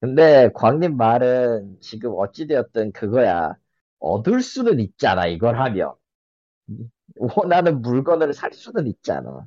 근데 0.00 0.50
광님 0.54 0.96
말은 0.96 1.78
지금 1.80 2.12
어찌되었든 2.16 2.92
그거야. 2.92 3.54
얻을 3.98 4.42
수는 4.42 4.78
있잖아, 4.80 5.26
이걸 5.26 5.58
하면. 5.58 5.94
원하는 7.16 7.82
물건을 7.82 8.32
살 8.32 8.52
수는 8.52 8.86
있잖아. 8.86 9.44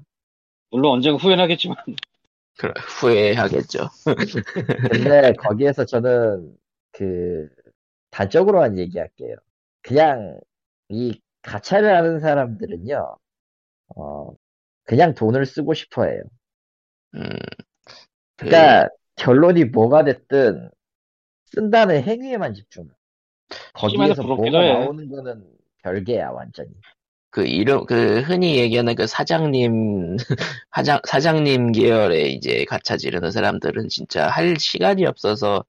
물론 0.72 0.94
언젠가 0.94 1.18
후회하겠지만 1.18 1.78
그래, 2.58 2.74
후회하겠죠. 2.78 3.80
근데 4.92 5.34
거기에서 5.34 5.86
저는 5.86 6.56
그 6.92 7.48
단적으로만 8.10 8.78
얘기할게요. 8.78 9.36
그냥 9.82 10.40
이 10.90 11.20
가차를 11.42 11.96
하는 11.96 12.20
사람들은요, 12.20 13.16
어, 13.96 14.30
그냥 14.84 15.14
돈을 15.14 15.46
쓰고 15.46 15.74
싶어 15.74 16.06
해요. 16.06 16.22
음, 17.16 17.30
그, 18.38 18.46
그러니까 18.46 18.90
결론이 19.16 19.66
뭐가 19.66 20.04
됐든 20.04 20.70
쓴다는 21.46 22.04
행위에만 22.04 22.54
집중. 22.54 22.88
거기에서 23.74 24.24
뭐가 24.24 24.60
해. 24.60 24.74
나오는 24.74 25.10
거는 25.10 25.44
별개야 25.84 26.30
완전히. 26.32 26.70
그 27.30 27.46
이름 27.46 27.86
그 27.86 28.22
흔히 28.22 28.58
얘기하는 28.58 28.94
그 28.96 29.08
사장님 29.08 30.18
사장 30.76 31.00
사장님 31.06 31.72
계열의 31.72 32.34
이제 32.34 32.66
가차 32.66 32.98
지르는 32.98 33.32
사람들은 33.32 33.88
진짜 33.88 34.28
할 34.28 34.58
시간이 34.60 35.06
없어서 35.06 35.64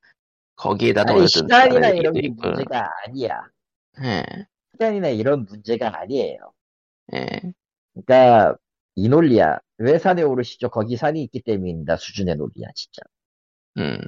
거기에다 0.57 1.05
돈을 1.05 1.29
시간이나 1.29 1.93
든다는 1.93 1.97
이런 1.97 2.15
게 2.15 2.29
문제가 2.29 2.91
아니야. 3.05 3.43
예, 4.03 4.25
시간이나 4.83 5.09
이런 5.09 5.47
문제가 5.47 5.99
아니에요. 6.01 6.39
예. 7.15 7.27
그러니까 7.95 8.57
이 8.97 9.09
논리야. 9.09 9.59
왜 9.79 9.99
산에 9.99 10.23
오르시죠? 10.23 10.71
거기 10.71 10.97
산이 10.97 11.23
있기 11.25 11.43
때문입니다. 11.43 11.97
수준의 11.97 12.37
논리야 12.37 12.69
진짜. 12.75 13.03
음, 13.79 13.99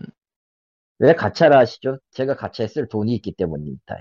왜 0.98 1.14
가차를 1.14 1.56
하시죠? 1.56 1.98
제가 2.12 2.36
가차에 2.36 2.68
쓸 2.68 2.88
돈이 2.88 3.14
있기 3.16 3.32
때문입니다요. 3.32 4.00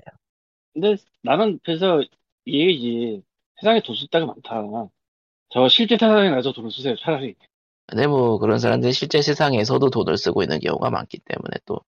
근데 0.74 0.96
나는 1.24 1.60
그래서 1.64 2.02
이 2.46 2.60
얘기지 2.62 3.24
세상에 3.62 3.82
돈 3.82 3.96
쓸 3.96 4.08
데가 4.10 4.26
많다 4.26 4.62
저 5.50 5.70
실제 5.70 5.96
세상에 5.96 6.30
나서 6.32 6.52
돈을 6.54 6.72
쓰세요 6.72 6.96
차라리 6.98 7.36
근데 7.88 8.08
뭐 8.08 8.40
그런 8.40 8.60
사람들이 8.60 8.94
실제 8.94 9.22
세상에서도 9.22 9.90
돈을 9.90 10.18
쓰고 10.18 10.44
있는 10.44 10.60
경우가 10.60 10.90
많기 10.90 11.20
때문에 11.20 11.58
또 11.66 11.82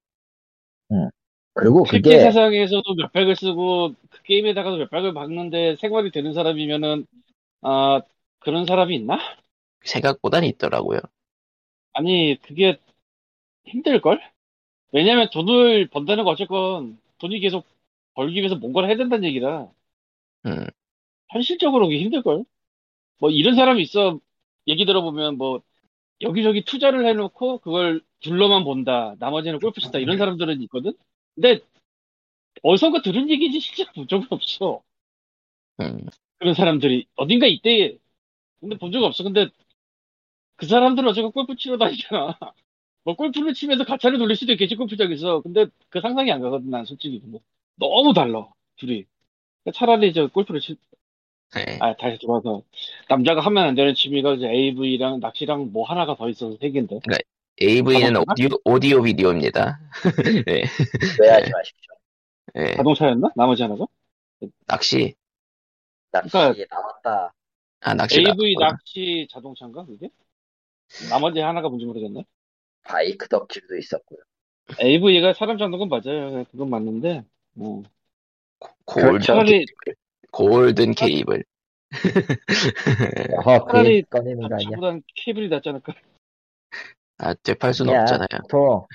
그리고 1.53 1.85
실제 1.85 2.17
그게 2.17 2.19
세상에서도 2.19 2.95
몇백을 2.95 3.35
쓰고 3.35 3.93
그 3.93 4.04
게임에다가도 4.25 4.77
몇백을 4.77 5.13
박는데 5.13 5.77
생활이 5.77 6.11
되는 6.11 6.33
사람이면은 6.33 7.05
아 7.61 8.01
그런 8.39 8.65
사람이 8.65 8.95
있나? 8.95 9.19
생각보단 9.83 10.43
있더라고요. 10.43 10.99
아니 11.93 12.37
그게 12.41 12.79
힘들걸? 13.65 14.21
왜냐면 14.93 15.29
돈을 15.31 15.89
번다는 15.89 16.23
거 16.25 16.31
어쨌건 16.31 16.99
돈이 17.19 17.39
계속 17.41 17.65
벌기 18.15 18.39
위해서 18.39 18.55
뭔가를 18.55 18.89
해야 18.89 18.97
된다는 18.97 19.25
얘기라 19.25 19.71
음, 20.45 20.67
현실적으로 21.29 21.87
그게 21.87 21.99
힘들걸? 22.01 22.43
뭐 23.19 23.29
이런 23.31 23.55
사람이 23.55 23.81
있어 23.83 24.19
얘기 24.67 24.85
들어보면 24.85 25.37
뭐 25.37 25.61
여기저기 26.21 26.63
투자를 26.65 27.07
해놓고 27.07 27.59
그걸 27.59 28.01
둘러만 28.21 28.63
본다 28.63 29.15
나머지는 29.19 29.59
골프 29.59 29.81
친다 29.81 29.99
이런 29.99 30.17
사람들은 30.17 30.61
있거든? 30.63 30.93
근데 31.35 31.61
어디선가 32.63 33.01
들은 33.01 33.29
얘기지 33.29 33.59
실제로 33.59 33.91
본 33.93 34.07
적은 34.07 34.27
없어 34.31 34.83
음, 35.79 36.05
그런 36.39 36.53
사람들이 36.53 37.07
어딘가 37.15 37.47
있대 37.47 37.97
근데 38.61 38.77
본 38.77 38.91
적 38.91 39.03
없어 39.03 39.23
근데 39.23 39.49
그 40.57 40.65
사람들은 40.67 41.09
어쨌건 41.09 41.31
골프 41.31 41.55
치러 41.55 41.77
다니잖아 41.77 42.37
뭐 43.03 43.15
골프를 43.15 43.53
치면서 43.53 43.85
가차를 43.85 44.17
돌릴 44.19 44.35
수도 44.35 44.53
있겠지 44.53 44.75
골프장에서 44.75 45.41
근데 45.41 45.67
그 45.89 46.01
상상이 46.01 46.31
안 46.31 46.41
가거든 46.41 46.69
난 46.69 46.85
솔직히 46.85 47.19
근데 47.21 47.39
너무 47.75 48.13
달라 48.13 48.47
둘이 48.77 49.05
차라리 49.73 50.13
저 50.13 50.27
골프를 50.27 50.61
치 50.61 50.77
네. 51.55 51.79
아, 51.81 51.95
다시 51.95 52.17
돌아서. 52.19 52.63
남자가 53.09 53.41
하면 53.41 53.63
안 53.65 53.75
되는 53.75 53.95
취미가 53.95 54.33
이제 54.35 54.47
AV랑 54.49 55.19
낚시랑 55.21 55.71
뭐 55.71 55.85
하나가 55.85 56.15
더 56.15 56.29
있어서 56.29 56.57
세 56.59 56.69
개인데. 56.69 56.99
AV는 57.61 58.13
자동차가? 58.13 58.33
오디오, 58.33 58.49
오디오 58.65 59.01
비디오입니다. 59.03 59.79
네. 60.45 60.63
오해하지 61.21 61.51
마십시오. 61.51 61.94
네. 62.53 62.75
자동차였나? 62.75 63.29
나머지 63.35 63.63
하나가? 63.63 63.85
낚시. 64.67 65.15
낚시 66.11 66.31
그러니까- 66.31 66.75
나왔다. 66.75 67.33
아, 67.81 67.93
낚시. 67.93 68.19
AV 68.19 68.55
나왔구나. 68.55 68.69
낚시 68.71 69.27
자동차인가 69.31 69.85
그게? 69.85 70.09
나머지 71.09 71.39
하나가 71.39 71.67
뭔지 71.67 71.85
모르겠네. 71.85 72.23
바이크 72.83 73.27
덕질도 73.27 73.77
있었고요. 73.77 74.19
AV가 74.79 75.33
사람 75.33 75.57
잡는 75.57 75.77
건 75.79 75.89
맞아요. 75.89 76.45
그건 76.51 76.69
맞는데. 76.69 77.23
어. 77.57 77.83
골든, 78.85 79.09
그렇죠. 79.09 79.25
차라리 79.25 79.65
골든 80.31 80.93
케이블. 80.93 81.43
어, 83.45 83.65
그 83.65 83.71
차라리 83.71 83.95
얘기 83.95 84.09
꺼내는 84.09 84.47
거 84.47 84.55
아니야? 84.55 84.69
차보단 84.69 85.01
케이블이 85.15 85.49
낫지 85.49 85.69
않을까? 85.69 85.93
아, 87.17 87.33
되팔 87.33 87.73
수는 87.73 87.93
야, 87.93 88.01
없잖아요. 88.01 88.27
보통 88.43 88.87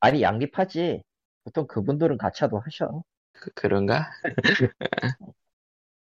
아니 0.00 0.22
양립하지. 0.22 1.02
보통 1.46 1.66
그분들은 1.68 2.18
가차도 2.18 2.58
하셔. 2.58 3.04
그, 3.32 3.50
그런가? 3.54 4.10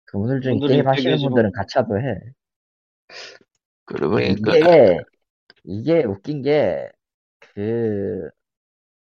그분들 0.06 0.40
중에 0.40 0.58
게임 0.68 0.86
하시는 0.86 1.16
되게 1.16 1.26
분들은 1.26 1.50
가차도 1.50 1.98
해. 1.98 2.20
그러고 3.84 4.14
보니까 4.14 4.52
이게 4.52 5.00
이게 5.64 6.04
웃긴 6.04 6.42
게 6.42 6.90
그 7.54 8.30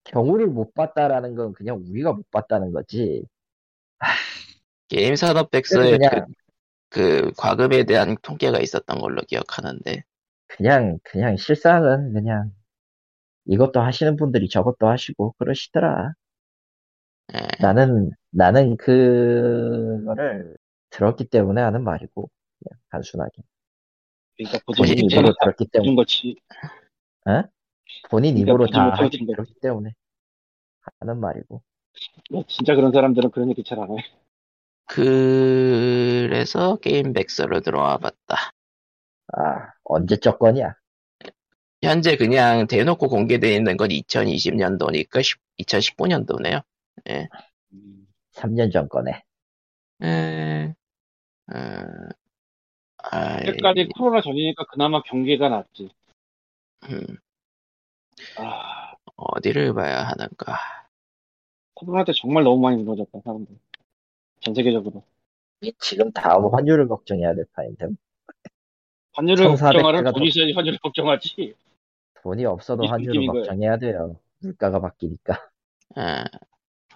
경우를 0.05 0.49
못 0.49 0.75
봤다라는 0.75 1.35
건 1.37 1.53
그냥 1.53 1.79
우리가 1.89 2.13
못 2.13 2.31
봤다는 2.31 2.73
거지. 2.73 3.25
게임 4.89 5.17
산업 5.17 5.51
백서에 5.51 5.99
그냥 5.99 6.27
그, 6.91 7.23
그 7.25 7.33
과금에 7.37 7.85
대한 7.85 8.17
통계가 8.23 8.61
있었던 8.61 8.99
걸로 9.01 9.23
기억하는데 9.23 10.05
그냥 10.47 10.99
그냥 11.03 11.37
실상은 11.37 12.13
그냥 12.13 12.53
이것도 13.47 13.81
하시는 13.81 14.17
분들이 14.17 14.49
저것도 14.49 14.89
하시고 14.89 15.35
그러시더라. 15.39 16.13
예. 17.35 17.39
나는 17.61 18.11
나는 18.31 18.77
그거를 18.77 20.57
들었기 20.91 21.27
때문에 21.27 21.61
하는 21.63 21.83
말이고 21.85 22.29
그냥 22.63 22.81
단순하게 22.91 23.43
그러니까 24.37 24.59
본인 24.77 24.99
입으로 24.99 25.33
들었기 25.41 25.69
때문에 25.73 25.89
는 25.89 25.97
거지. 25.97 26.37
본인 28.11 28.35
그러니까 28.35 28.53
입으로 28.53 28.67
다. 28.69 28.97
그렇기 28.97 29.55
때문에 29.61 29.93
하는 31.01 31.21
말이고 31.21 31.63
뭐 32.31 32.45
진짜 32.49 32.75
그런 32.75 32.93
사람들은 32.93 33.31
그런 33.31 33.51
얘기 33.51 33.63
잘 33.65 33.79
안 33.79 33.91
해. 33.91 33.97
그래서 34.87 36.77
게임 36.77 37.13
백서로 37.13 37.61
들어와 37.61 37.99
봤다. 37.99 38.53
아 39.35 39.73
언제적 39.85 40.39
거냐? 40.39 40.75
현재 41.83 42.17
그냥 42.17 42.69
대놓고 42.69 43.09
공개되어 43.09 43.51
있는 43.51 43.77
건 43.77 43.89
2020년도니까 43.89 45.37
2019년도네요. 45.59 46.63
3년 48.33 48.73
전 48.73 48.89
거네. 48.89 49.23
에, 50.03 50.75
어, 51.53 51.57
아이, 52.99 53.47
그때까지 53.47 53.89
코로나 53.97 54.21
전이니까 54.21 54.65
그나마 54.67 55.03
경계가 55.03 55.49
났지. 55.49 55.91
음, 56.85 57.07
아, 58.39 58.95
어디를 59.17 59.75
봐야 59.75 60.05
하는가. 60.05 60.57
코로나 61.75 62.05
때 62.05 62.13
정말 62.13 62.45
너무 62.45 62.61
많이 62.61 62.81
무너졌다, 62.83 63.21
사람들. 63.25 63.57
전 64.41 64.55
세계적으로. 64.55 65.03
지금 65.79 66.11
다음 66.13 66.53
환율을 66.53 66.89
걱정해야 66.89 67.35
될 67.35 67.45
판인데 67.53 67.87
환율을 69.13 69.45
1400 69.45 69.61
걱정하라 69.61 70.03
가 70.03 70.13
돈이 70.13 70.29
있어야지 70.29 70.53
환율을 70.53 70.79
걱정하지. 70.79 71.55
돈이 72.23 72.45
없어도 72.45 72.85
이 72.85 72.89
환율을. 72.89 73.27
걱정해야 73.27 73.79
돼요. 73.79 74.17
물가가 74.41 74.81
바뀌니까. 74.81 75.51
아, 75.97 76.25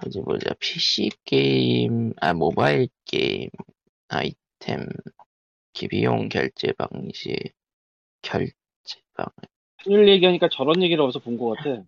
어디 0.07 0.21
보자. 0.23 0.55
PC 0.61 1.11
게임, 1.25 2.13
아, 2.21 2.33
모바일 2.35 2.89
게임, 3.05 3.51
아이템, 4.09 4.87
기비용 5.73 6.29
결제 6.29 6.73
방식, 6.73 7.37
결제 8.23 8.55
방, 9.15 9.27
환율 9.79 10.07
얘기하니까 10.09 10.49
저런 10.51 10.83
얘기를 10.83 11.03
어디서 11.03 11.21
본 11.21 11.39
것 11.39 11.57
같아. 11.57 11.83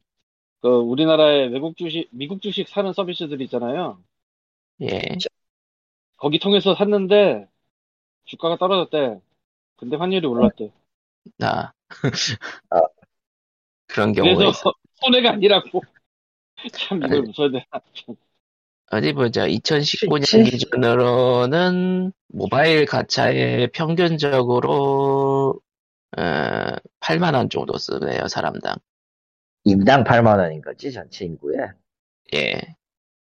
그, 0.62 0.68
우리나라에 0.68 1.48
외국 1.48 1.76
주식, 1.76 2.08
미국 2.12 2.42
주식 2.42 2.68
사는 2.68 2.92
서비스들 2.92 3.40
있잖아요. 3.42 4.02
예, 4.80 5.00
거기 6.16 6.38
통해서 6.38 6.74
샀는데, 6.74 7.48
주가가 8.26 8.56
떨어졌대. 8.58 9.20
근데 9.76 9.96
환율이 9.96 10.26
올랐대. 10.26 10.72
나. 11.38 11.72
아. 12.70 12.80
그런 13.88 14.12
경우가 14.12 14.36
그래서 14.36 14.50
있어. 14.50 14.72
손해가 15.00 15.30
아니라고. 15.32 15.82
참, 16.72 17.02
이걸. 17.04 17.20
웃어야 17.28 17.50
되나. 17.50 17.64
어디 18.90 19.12
보자. 19.12 19.46
2019년 19.46 20.24
실- 20.24 20.44
기준으로는 20.44 22.12
모바일 22.28 22.86
가차에 22.86 23.68
평균적으로 23.68 25.60
어, 26.16 26.20
8만 27.00 27.34
원 27.34 27.50
정도 27.50 27.76
쓰네요, 27.76 28.28
사람당. 28.28 28.76
인당 29.64 30.04
8만 30.04 30.38
원인 30.38 30.62
거지 30.62 30.90
전체 30.90 31.26
인구에. 31.26 31.56
예. 32.34 32.60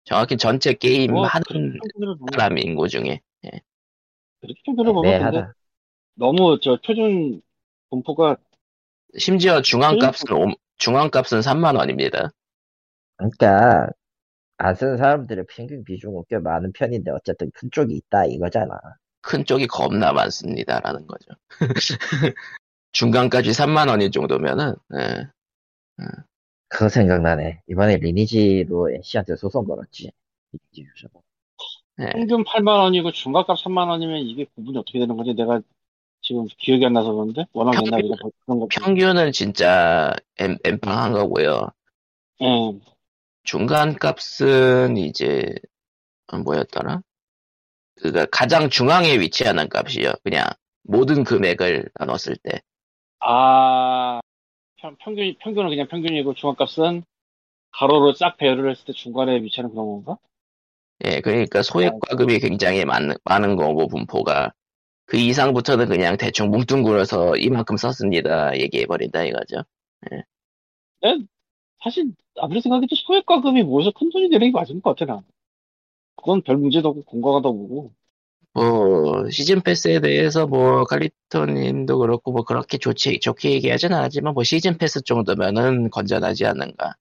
정확히 0.04 0.36
전체 0.36 0.72
게임 0.72 1.12
뭐, 1.12 1.26
하는 1.26 1.44
보면, 1.94 2.18
사람 2.32 2.58
인구 2.58 2.88
중에. 2.88 3.20
그렇게 4.40 4.60
평균을 4.64 4.92
보면 4.94 5.12
근데 5.12 5.16
애매하다. 5.26 5.54
너무 6.14 6.58
저 6.60 6.78
표준 6.84 7.42
분포가 7.90 8.36
심지어 9.18 9.60
중앙값은 9.62 10.32
오- 10.32 10.54
중앙값은 10.78 11.40
3만 11.42 11.76
원입니다. 11.76 12.30
그러니까 13.16 13.88
안 14.58 14.74
쓰는 14.74 14.96
사람들의 14.96 15.46
평균 15.50 15.84
비중은 15.84 16.24
꽤 16.28 16.38
많은 16.38 16.72
편인데 16.72 17.10
어쨌든 17.10 17.50
큰 17.54 17.70
쪽이 17.70 17.94
있다 17.94 18.26
이거잖아. 18.26 18.78
큰 19.20 19.44
쪽이 19.44 19.66
겁나 19.66 20.12
많습니다라는 20.12 21.06
거죠. 21.06 21.26
중간까지 22.92 23.50
3만 23.52 23.88
원일 23.88 24.10
정도면은 24.10 24.74
예. 24.94 25.28
그거 26.68 26.88
생각나네. 26.88 27.62
이번에 27.68 27.96
리니지로 27.98 28.90
NC한테 28.90 29.36
소송 29.36 29.64
걸었지. 29.66 30.10
리니지 30.52 30.82
유저가. 30.90 31.20
예. 32.00 32.06
평균 32.12 32.44
8만 32.44 32.68
원이고 32.82 33.12
중간값 33.12 33.58
3만 33.58 33.88
원이면 33.88 34.18
이게 34.20 34.46
구분이 34.54 34.78
어떻게 34.78 34.98
되는 34.98 35.16
건지 35.16 35.34
내가 35.34 35.60
지금 36.32 36.46
기억이 36.56 36.86
안 36.86 36.94
나서 36.94 37.12
그런데 37.12 37.44
워낙 37.52 37.72
평균- 37.72 37.92
옛날이라 37.92 38.16
그런 38.46 38.60
거. 38.60 38.66
평균은 38.70 39.32
진짜 39.32 40.14
엠, 40.38 40.56
엠빵한 40.64 41.12
거고요. 41.12 41.68
예. 42.40 42.46
중간 43.44 43.96
값은 43.98 44.96
이제 44.96 45.54
어, 46.32 46.38
뭐였더라? 46.38 47.02
그가 48.00 48.24
가장 48.32 48.70
중앙에 48.70 49.18
위치하는 49.18 49.68
값이요. 49.68 50.12
그냥 50.24 50.46
모든 50.84 51.22
금액을 51.22 51.90
나눴을 51.98 52.36
때. 52.42 52.62
아 53.20 54.20
평, 54.76 54.96
평균 55.00 55.34
평균은 55.38 55.68
그냥 55.68 55.86
평균이고 55.88 56.32
중간값은 56.34 57.04
가로로 57.72 58.14
싹 58.14 58.38
배열을 58.38 58.70
했을 58.70 58.86
때 58.86 58.92
중간에 58.94 59.36
위치하는 59.42 59.70
그런 59.70 59.86
건가? 59.86 60.16
예, 61.04 61.20
그러니까 61.20 61.62
소액 61.62 61.94
과금이 62.00 62.38
굉장히 62.38 62.84
많은, 62.84 63.16
많은 63.24 63.56
거고, 63.56 63.88
분포가. 63.88 64.52
그 65.12 65.18
이상부터는 65.18 65.88
그냥 65.88 66.16
대충 66.16 66.50
뭉뚱그려서 66.50 67.36
이만큼 67.36 67.76
썼습니다. 67.76 68.58
얘기해버린다 68.58 69.24
이거죠. 69.24 69.62
사실 71.84 72.12
아무리 72.36 72.62
생각해도 72.62 72.96
소액과금이 72.96 73.62
모여서 73.62 73.90
큰 73.90 74.08
돈이 74.08 74.30
되는 74.30 74.46
게 74.46 74.52
맞은 74.52 74.80
것 74.80 74.96
같아 74.96 75.12
나. 75.12 75.22
그건 76.16 76.40
별 76.40 76.56
문제도 76.56 76.88
없고 76.88 77.02
건강하다고 77.02 77.68
보고. 77.68 77.92
뭐, 78.54 79.28
시즌 79.28 79.60
패스에 79.60 80.00
대해서 80.00 80.46
뭐, 80.46 80.84
칼리토님도 80.84 81.98
그렇고, 81.98 82.32
뭐, 82.32 82.44
그렇게 82.44 82.78
좋지, 82.78 83.20
좋게 83.20 83.50
얘기하진 83.50 83.92
않았지만, 83.92 84.32
뭐, 84.32 84.44
시즌 84.44 84.78
패스 84.78 85.02
정도면은 85.02 85.90
건전하지 85.90 86.46
않는가. 86.46 86.94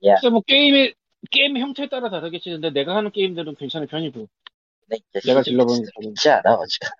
근데 0.00 0.30
뭐 0.30 0.40
게임의 0.40 0.94
게임 1.30 1.56
형태에 1.56 1.88
따라 1.88 2.10
다르겠지. 2.10 2.50
근데 2.50 2.70
내가 2.70 2.96
하는 2.96 3.12
게임들은 3.12 3.54
괜찮은 3.54 3.86
편이고. 3.86 4.26
근데 4.88 5.02
이제 5.10 5.20
내가 5.28 5.42
거는. 5.42 5.84
있지 6.10 6.28
않아 6.30 6.54
어지간. 6.54 6.90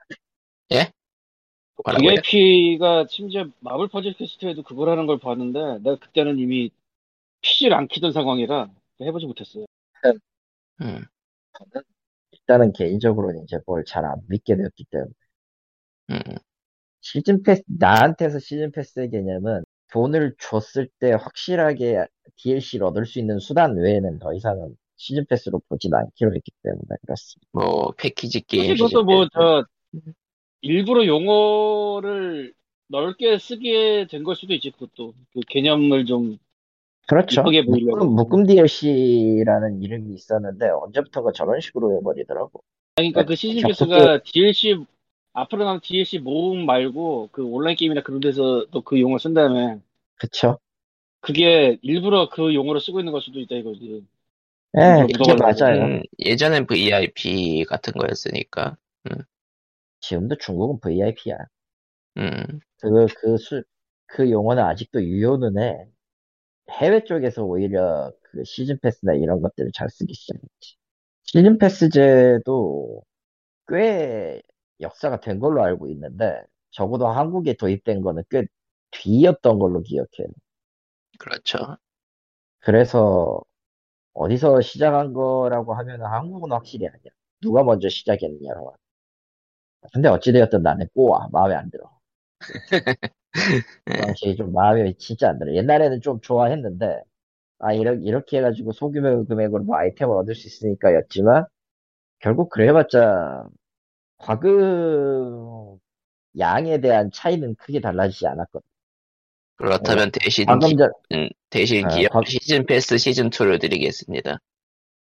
뭐라고요? 1.85 2.21
VIP가 2.23 3.07
심지어 3.09 3.47
마블 3.61 3.89
퍼즐 3.89 4.15
퀘스트에도 4.15 4.63
그걸 4.63 4.89
하는 4.91 5.07
걸 5.07 5.19
봤는데 5.19 5.79
내가 5.83 5.97
그때는 5.99 6.39
이미 6.39 6.71
PC를 7.43 7.75
안 7.77 7.89
키던 7.89 8.13
상황이라 8.13 8.71
해보지 9.03 9.27
못했어요. 9.27 9.67
음, 10.81 11.05
저는 11.59 11.83
일단은 12.33 12.73
개인적으로는 12.73 13.45
이제 13.45 13.59
뭘 13.67 13.85
잘 13.85 14.05
안 14.05 14.21
믿게 14.29 14.57
되었기 14.57 14.85
때문에 14.91 15.11
음, 16.11 16.19
시즌 17.01 17.43
패스 17.43 17.63
나한테서 17.67 18.39
시즌 18.41 18.73
패스의 18.73 19.11
개념은 19.11 19.65
돈을 19.93 20.35
줬을 20.41 20.89
때 20.99 21.13
확실하게 21.13 22.07
DLC를 22.37 22.87
얻을 22.87 23.07
수 23.07 23.19
있는 23.19 23.39
수단 23.39 23.77
외에는 23.77 24.19
더 24.19 24.33
이상은 24.35 24.77
시즌 24.97 25.25
패스로 25.27 25.61
보진 25.69 25.95
않기로 25.95 26.35
했기 26.35 26.51
때문에 26.63 26.87
그렇습니다. 27.03 27.49
뭐 27.53 27.93
패키지 27.97 28.41
게임 28.43 28.77
그것도 28.77 29.05
뭐, 29.05 29.29
저, 29.33 29.65
일부러 30.63 31.07
용어를 31.07 32.55
넓게 32.89 33.39
쓰게 33.39 34.07
된 34.09 34.23
걸 34.25 34.37
수도 34.37 34.55
있지, 34.55 34.71
그것도. 34.71 35.15
그 35.33 35.41
개념을 35.49 36.07
좀, 36.07 36.39
그렇죠. 37.07 37.43
보이려고. 37.43 38.07
묶음, 38.07 38.15
묶음 38.15 38.47
DLC라는 38.47 39.83
이름이 39.83 40.15
있었는데 40.15 40.69
언제부턴가 40.71 41.33
저런 41.33 41.61
식으로 41.61 41.97
해버리더라고. 41.99 42.63
그러니까 42.97 43.25
그 43.25 43.35
시즌 43.35 43.67
패스가 43.69 44.23
DLC, 44.23 44.85
앞으로 45.33 45.65
나온 45.65 45.81
DLC 45.81 46.21
모음 46.21 46.65
말고, 46.65 47.31
그 47.33 47.45
온라인 47.45 47.77
게임이나 47.77 48.03
그런 48.03 48.21
데서도 48.21 48.81
그 48.83 49.01
용어 49.01 49.19
쓴다면, 49.19 49.83
그쵸? 50.17 50.59
그게 51.21 51.79
일부러 51.83 52.29
그 52.29 52.55
용어를 52.55 52.81
쓰고 52.81 53.01
있는 53.01 53.13
걸 53.13 53.21
수도 53.21 53.41
있다 53.41 53.57
이거지. 53.57 54.05
예, 54.77 55.07
좀 55.23 55.37
그게. 55.37 55.41
맞아요. 55.41 55.85
음, 55.85 56.03
예전엔 56.19 56.67
VIP 56.67 57.65
같은 57.69 57.93
거였으니까 57.93 58.77
지금도 60.01 60.37
중국은 60.37 60.81
VIP야. 60.81 61.37
음, 62.19 62.61
그, 62.81 63.07
그 63.21 63.37
수, 63.39 63.63
그 64.07 64.31
용어는 64.31 64.63
아직도 64.63 65.03
유효는 65.03 65.59
해. 65.59 65.87
해외 66.71 67.05
쪽에서 67.05 67.45
오히려 67.45 68.13
그 68.23 68.45
시즌 68.45 68.79
패스나 68.81 69.15
이런 69.15 69.41
것들을 69.43 69.71
잘 69.75 69.89
쓰기 69.91 70.15
시작했지. 70.15 70.77
시즌 71.25 71.59
패스제도 71.59 73.03
꽤 73.69 74.43
역사가 74.81 75.21
된 75.21 75.41
걸로 75.41 75.63
알고 75.63 75.89
있는데, 75.89 76.43
적어도 76.71 77.09
한국에 77.09 77.55
도입된 77.55 78.03
거는 78.03 78.25
꽤 78.31 78.45
뒤였던 78.91 79.59
걸로 79.59 79.83
기억해요. 79.83 80.29
그렇죠. 81.19 81.77
그래서 82.61 83.43
어디서 84.15 84.61
시작한 84.61 85.13
거라고 85.13 85.75
하면 85.75 86.03
한국은 86.03 86.53
확실히 86.53 86.87
아니야. 86.89 87.13
누가 87.41 87.63
먼저 87.65 87.89
시작했느냐로. 87.89 88.75
근데 89.93 90.09
어찌되었든 90.09 90.63
나는 90.63 90.87
꼬아. 90.95 91.29
마음에 91.33 91.55
안 91.55 91.71
들어. 91.71 91.91
그 93.85 93.95
당시에 93.97 94.35
좀 94.35 94.53
마음에 94.53 94.93
진짜 94.99 95.29
안 95.31 95.39
들어. 95.39 95.53
옛날에는 95.55 96.01
좀 96.01 96.21
좋아했는데, 96.21 97.03
아, 97.61 97.73
이렇게, 97.75 98.01
이렇게 98.05 98.39
해가지고 98.39 98.73
소규모 98.73 99.25
금액으로 99.27 99.65
뭐 99.65 99.77
아이템을 99.79 100.17
얻을 100.17 100.35
수 100.35 100.49
있으니까 100.49 100.95
였지만, 100.95 101.47
결국 102.21 102.51
그래봤자, 102.51 103.49
과금 104.19 105.79
양에 106.39 106.81
대한 106.81 107.11
차이는 107.13 107.57
크게 107.57 107.81
달라지지 107.81 108.27
않았거든. 108.29 108.67
그렇다면 109.57 110.11
대신 110.13 110.47
과금 110.47 110.59
기, 110.59 110.77
전, 110.77 110.91
음, 111.13 111.29
대신 111.51 111.87
아, 111.87 111.89
기업 111.89 112.11
과- 112.11 112.25
시즌 112.25 112.67
패스 112.67 112.99
시즌 112.99 113.31
2를 113.31 113.59
드리겠습니다. 113.59 114.39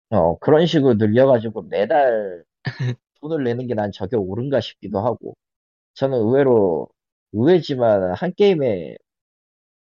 어, 0.10 0.38
그런 0.40 0.66
식으로 0.66 0.96
늘려가지고 0.96 1.64
매달 1.64 2.44
돈을 3.22 3.44
내는 3.46 3.68
게 3.68 3.76
난 3.76 3.92
저게 3.94 4.18
옳은가 4.18 4.62
싶기도 4.62 5.00
하고. 5.02 5.36
저는 5.96 6.18
의외로, 6.20 6.90
의외지만 7.34 8.14
한 8.16 8.34
게임에, 8.36 8.98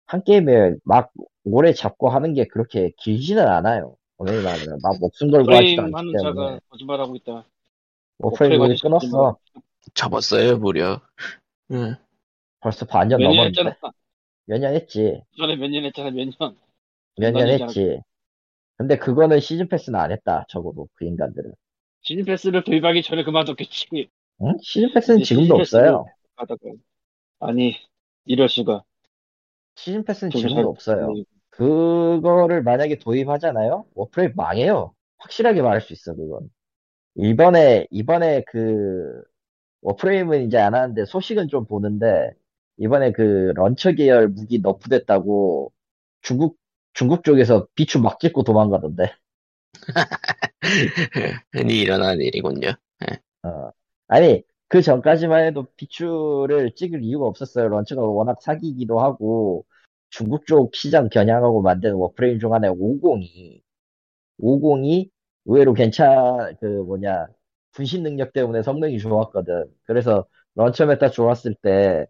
한 0.06 0.22
게임에 0.24 0.74
막 0.84 1.12
오래 1.44 1.72
잡고 1.72 2.08
하는 2.10 2.34
게 2.34 2.46
그렇게 2.46 2.90
길지는 2.98 3.46
않아요. 3.46 3.96
왜냐면 4.18 4.78
막 4.82 4.98
목숨 5.00 5.30
걸고 5.30 5.56
하지도 5.56 5.82
않기 5.82 5.94
하는 5.96 6.12
때문에. 6.12 6.34
자가 6.34 6.60
거짓말하고 6.70 7.16
있다. 7.16 7.46
워프레임 8.18 8.58
워프레임 8.58 8.62
우리 8.62 8.78
아저씨 8.78 8.80
끊었어. 8.80 9.38
접었어요 9.94 10.58
무려. 10.58 11.00
음, 11.70 11.94
벌써 12.60 12.86
반년 12.86 13.22
년 13.22 13.36
넘었는데? 13.36 13.62
했잖아. 13.62 13.76
몇 14.44 14.58
년 14.60 14.74
했지. 14.74 15.22
전에 15.36 15.56
몇 15.56 15.68
년 15.70 15.84
했잖아, 15.84 16.10
몇 16.10 16.28
년. 16.38 16.56
몇 17.16 17.30
년. 17.32 17.48
했지. 17.48 18.00
근데 18.76 18.98
그거는 18.98 19.40
시즌 19.40 19.68
패스는 19.68 19.98
안 20.00 20.12
했다. 20.12 20.46
적어도 20.48 20.88
그 20.94 21.04
인간들은. 21.06 21.52
시즌 22.02 22.24
패스를 22.24 22.62
도입하기 22.64 23.02
전에 23.02 23.24
그만뒀겠지. 23.24 24.10
응? 24.42 24.54
시즌 24.62 24.92
패스는 24.92 25.22
지금도 25.22 25.62
시즌 25.64 25.78
없어요. 25.84 26.04
아니, 27.40 27.76
이럴 28.24 28.48
수가. 28.48 28.84
시즌 29.74 30.04
패스는 30.04 30.30
좀 30.30 30.40
지금도 30.40 30.54
잘- 30.56 30.64
없어요. 30.66 31.14
그거를 31.50 32.62
만약에 32.62 32.98
도입하잖아요? 32.98 33.86
워프레임 33.94 34.32
망해요. 34.36 34.94
확실하게 35.18 35.62
말할 35.62 35.80
수 35.80 35.92
있어, 35.92 36.14
그건. 36.14 36.48
이번에, 37.16 37.86
이번에 37.90 38.44
그, 38.48 39.22
워프레임은 39.82 40.46
이제 40.46 40.58
안 40.58 40.74
하는데 40.74 41.04
소식은 41.06 41.48
좀 41.48 41.66
보는데, 41.66 42.32
이번에 42.80 43.12
그 43.12 43.52
launcher 43.54 43.92
계열 43.92 44.28
무기 44.28 44.58
nerf됐다고 44.60 45.72
중국, 46.22 46.58
중국 46.94 47.24
쪽에서 47.24 47.66
비추 47.74 48.00
막 48.00 48.18
찍고 48.20 48.42
도망가던데. 48.42 49.14
흔히 51.52 51.80
일어나는 51.80 52.22
일이군요. 52.22 52.70
어. 53.42 53.70
아니, 54.08 54.42
그 54.68 54.82
전까지만 54.82 55.44
해도 55.46 55.66
비추를 55.76 56.72
찍을 56.74 57.02
이유가 57.04 57.26
없었어요. 57.26 57.68
launcher가 57.68 58.02
워낙 58.02 58.40
사기이기도 58.42 59.00
하고, 59.00 59.66
중국 60.10 60.46
쪽 60.46 60.74
시장 60.74 61.08
겨냥하고 61.10 61.62
만든 61.62 61.94
워프레임 61.94 62.38
중 62.40 62.54
하나의 62.54 62.74
502. 62.78 63.62
502 64.38 65.10
의외로 65.46 65.74
괜찮, 65.74 66.56
그 66.60 66.66
뭐냐, 66.66 67.26
분신 67.72 68.02
능력 68.02 68.32
때문에 68.32 68.62
성능이 68.62 68.98
좋았거든. 68.98 69.66
그래서 69.84 70.26
launcher 70.54 70.86
meta 70.86 71.10
좋았을 71.10 71.54
때, 71.62 72.06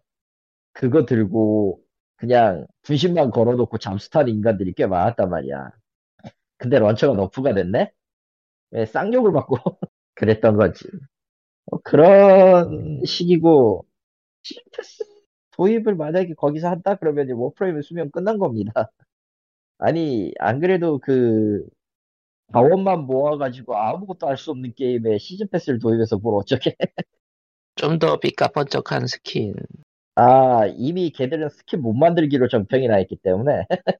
그거 0.73 1.05
들고 1.05 1.81
그냥 2.17 2.67
분신만 2.83 3.31
걸어놓고 3.31 3.77
잠수타는 3.77 4.33
인간들이 4.33 4.73
꽤 4.73 4.85
많았단 4.87 5.29
말이야. 5.29 5.71
근데 6.57 6.79
launcher가 6.79 7.15
nerf가 7.15 7.53
됐네? 7.53 7.91
왜 8.71 8.85
쌍욕을 8.85 9.33
받고 9.33 9.57
그랬던 10.15 10.57
거지. 10.57 10.85
어, 11.67 11.79
그런 11.83 13.03
식이고, 13.05 13.85
시패스 14.43 15.03
도입을 15.53 15.95
만약에 15.95 16.35
거기서 16.35 16.69
한다 16.69 16.95
그러면 16.95 17.29
워프레임의 17.31 17.83
수명 17.83 18.11
끝난 18.11 18.39
겁니다. 18.39 18.73
아니, 19.79 20.33
안 20.39 20.59
그래도 20.59 20.99
그, 20.99 21.67
자원만 22.53 23.01
모아가지고 23.07 23.75
아무것도 23.77 24.27
할 24.27 24.37
수 24.37 24.51
없는 24.51 24.73
게임에 24.75 25.17
시즌 25.19 25.47
패스를 25.49 25.79
도입해서 25.79 26.17
뭘 26.19 26.35
어쩌게. 26.39 26.75
좀 27.75 27.99
더 27.99 28.17
삐까뻔쩍한 28.17 29.07
스킨. 29.07 29.53
아, 30.23 30.67
이미 30.77 31.09
걔들은 31.11 31.49
스킨 31.49 31.81
못 31.81 31.93
만들기로 31.93 32.47
정평이 32.47 32.87
나 32.87 32.99
있기 32.99 33.17
때문에, 33.23 33.65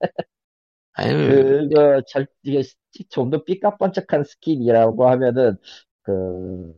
아유, 0.94 1.68
그거 1.70 2.02
절, 2.08 2.28
이게 2.44 2.64
좀 3.10 3.30
더 3.30 3.44
삐까뻔쩍한 3.44 4.24
스킨이라고 4.24 5.10
하면은, 5.10 5.58
그, 6.04 6.74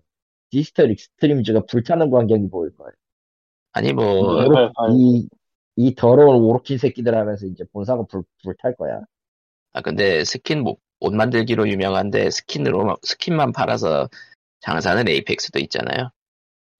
디지털 0.49 0.91
익스트림즈가 0.91 1.65
불타는 1.65 2.11
광경이 2.11 2.49
보일 2.49 2.75
거예요. 2.77 2.91
아니 3.71 3.87
네, 3.87 3.93
뭐 3.93 4.49
발, 4.51 4.71
발. 4.75 4.91
이, 4.91 5.27
이 5.75 5.95
더러운 5.95 6.43
오로킨 6.43 6.77
새끼들 6.77 7.15
하면서 7.15 7.45
이제 7.47 7.63
본사가 7.73 8.03
불, 8.03 8.23
불탈 8.43 8.75
거야. 8.75 9.01
아 9.73 9.81
근데 9.81 10.23
스킨 10.23 10.63
못, 10.63 10.79
옷 10.99 11.13
만들기로 11.13 11.67
유명한데 11.69 12.29
스킨으로 12.29 12.85
막- 12.85 12.99
스킨만 13.03 13.51
팔아서 13.51 14.07
장사는 14.61 15.07
에이펙스도 15.07 15.59
있잖아요. 15.59 16.11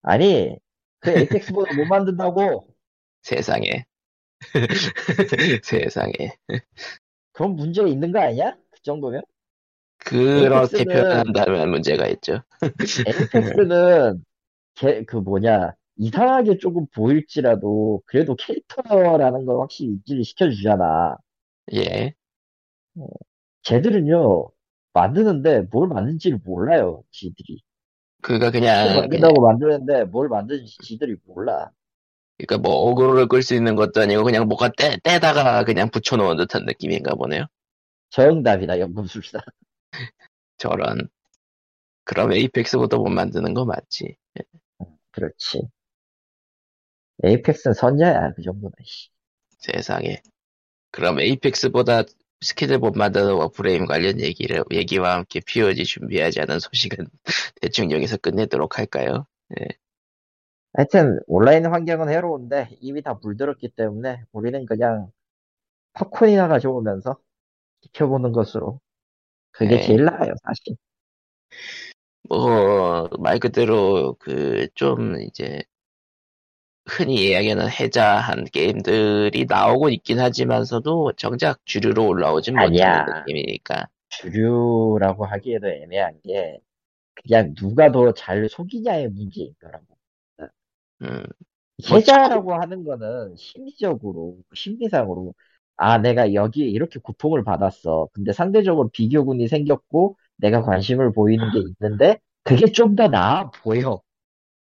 아니, 0.02 0.58
그 1.04 1.12
에이펙스보다 1.12 1.76
못 1.76 1.86
만든다고? 1.86 2.66
세상에. 3.22 3.86
세상에. 5.64 6.14
그런 7.34 7.56
문제가 7.56 7.88
있는 7.88 8.12
거 8.12 8.20
아니야? 8.20 8.56
그 8.72 8.82
정도면? 8.82 9.22
그렇게 9.98 10.86
표현한다면 10.86 11.70
문제가 11.70 12.08
있죠. 12.08 12.42
에이펙스는, 13.08 14.24
걔, 14.76 15.04
그 15.04 15.18
뭐냐, 15.18 15.74
이상하게 15.98 16.58
조금 16.58 16.86
보일지라도, 16.88 18.02
그래도 18.06 18.36
캐릭터라는 18.36 19.46
걸 19.46 19.60
확실히 19.60 19.92
인지를 19.92 20.24
시켜주잖아. 20.24 21.18
예. 21.74 22.14
쟤들은요, 23.64 24.50
만드는데 24.94 25.62
뭘 25.72 25.88
만든지를 25.90 26.40
몰라요, 26.44 27.04
지들이. 27.12 27.62
그가 28.24 28.50
그냥, 28.52 28.88
그냥 28.88 29.02
만든다고 29.02 29.42
만드는데 29.42 30.06
뭘 30.06 30.30
만드는지 30.30 30.78
지들이 30.82 31.18
몰라. 31.26 31.70
그러니까 32.38 32.58
뭐 32.58 32.74
어그로를 32.90 33.28
끌 33.28 33.44
수 33.44 33.54
있는 33.54 33.76
것도 33.76 34.02
아니고 34.02 34.24
그냥 34.24 34.48
뭐가 34.48 34.72
떼, 34.76 34.98
떼다가 35.04 35.64
그냥 35.66 35.90
붙여놓은 35.90 36.38
듯한 36.38 36.66
느낌인가 36.66 37.16
보네요. 37.16 37.46
정답이다, 38.10 38.80
연금술사. 38.80 39.40
저런. 40.58 41.10
그럼 42.06 42.34
에이펙스보다 42.34 42.98
못 42.98 43.10
만드는 43.10 43.54
거 43.54 43.66
맞지? 43.66 44.16
그렇지. 45.12 45.70
에이펙스는 47.24 47.74
선녀야, 47.74 48.34
그 48.36 48.42
정도는. 48.42 48.74
씨. 48.84 49.10
세상에. 49.60 50.22
그럼 50.92 51.20
에이펙스보다 51.20 52.04
스킨을 52.44 52.78
못 52.80 52.96
만드는 52.98 53.34
워프레임 53.34 53.86
관련 53.86 54.20
얘기를, 54.20 54.64
얘기와 54.72 55.16
함께 55.16 55.40
POG 55.46 55.86
준비하지 55.86 56.42
않은 56.42 56.60
소식은 56.60 57.08
대충 57.62 57.92
여기서 57.92 58.18
끝내도록 58.18 58.78
할까요? 58.78 59.26
하여튼, 60.74 61.20
온라인 61.28 61.66
환경은 61.66 62.10
해로운데, 62.10 62.70
이미 62.82 63.02
다 63.02 63.20
물들었기 63.22 63.70
때문에, 63.70 64.24
우리는 64.32 64.66
그냥 64.66 65.12
팝콘이나 65.94 66.48
가져오면서 66.48 67.18
지켜보는 67.82 68.32
것으로 68.32 68.80
그게 69.52 69.78
네. 69.78 69.84
제일 69.84 70.06
나아요, 70.06 70.34
사실. 70.44 70.76
뭐, 72.28 73.08
말 73.20 73.38
그대로, 73.38 74.16
그, 74.20 74.68
좀, 74.74 75.22
이제, 75.22 75.62
흔히 76.88 77.16
이야기하는 77.30 77.70
해자한 77.70 78.46
게임들이 78.46 79.46
나오고 79.50 79.90
있긴 79.90 80.20
하지만서도 80.20 81.14
정작 81.18 81.60
주류로 81.66 82.08
올라오진 82.08 82.56
아니야. 82.56 83.04
못하는 83.04 83.04
느낌이니까. 83.06 83.88
주류라고 84.10 85.26
하기에도 85.26 85.68
애매한 85.68 86.22
게, 86.22 86.60
그냥 87.16 87.54
누가 87.56 87.92
더 87.92 88.14
잘 88.14 88.50
속이냐의 88.50 89.10
문제인 89.10 89.54
거라고. 89.62 89.86
음, 91.02 91.24
뭐 91.90 91.98
해자라고 91.98 92.54
하는 92.56 92.84
거는 92.84 93.36
심리적으로, 93.36 94.38
심리상으로, 94.54 95.34
아, 95.76 95.98
내가 95.98 96.34
여기에 96.34 96.68
이렇게 96.68 97.00
고통을 97.00 97.44
받았어. 97.44 98.08
근데 98.14 98.32
상대적으로 98.32 98.90
비교군이 98.90 99.48
생겼고, 99.48 100.18
내가 100.38 100.62
관심을 100.62 101.12
보이는 101.14 101.52
게 101.52 101.60
있는데, 101.60 102.20
그게 102.44 102.68
좀 102.72 102.96
더 102.96 103.08
나아 103.08 103.50
보여. 103.52 104.02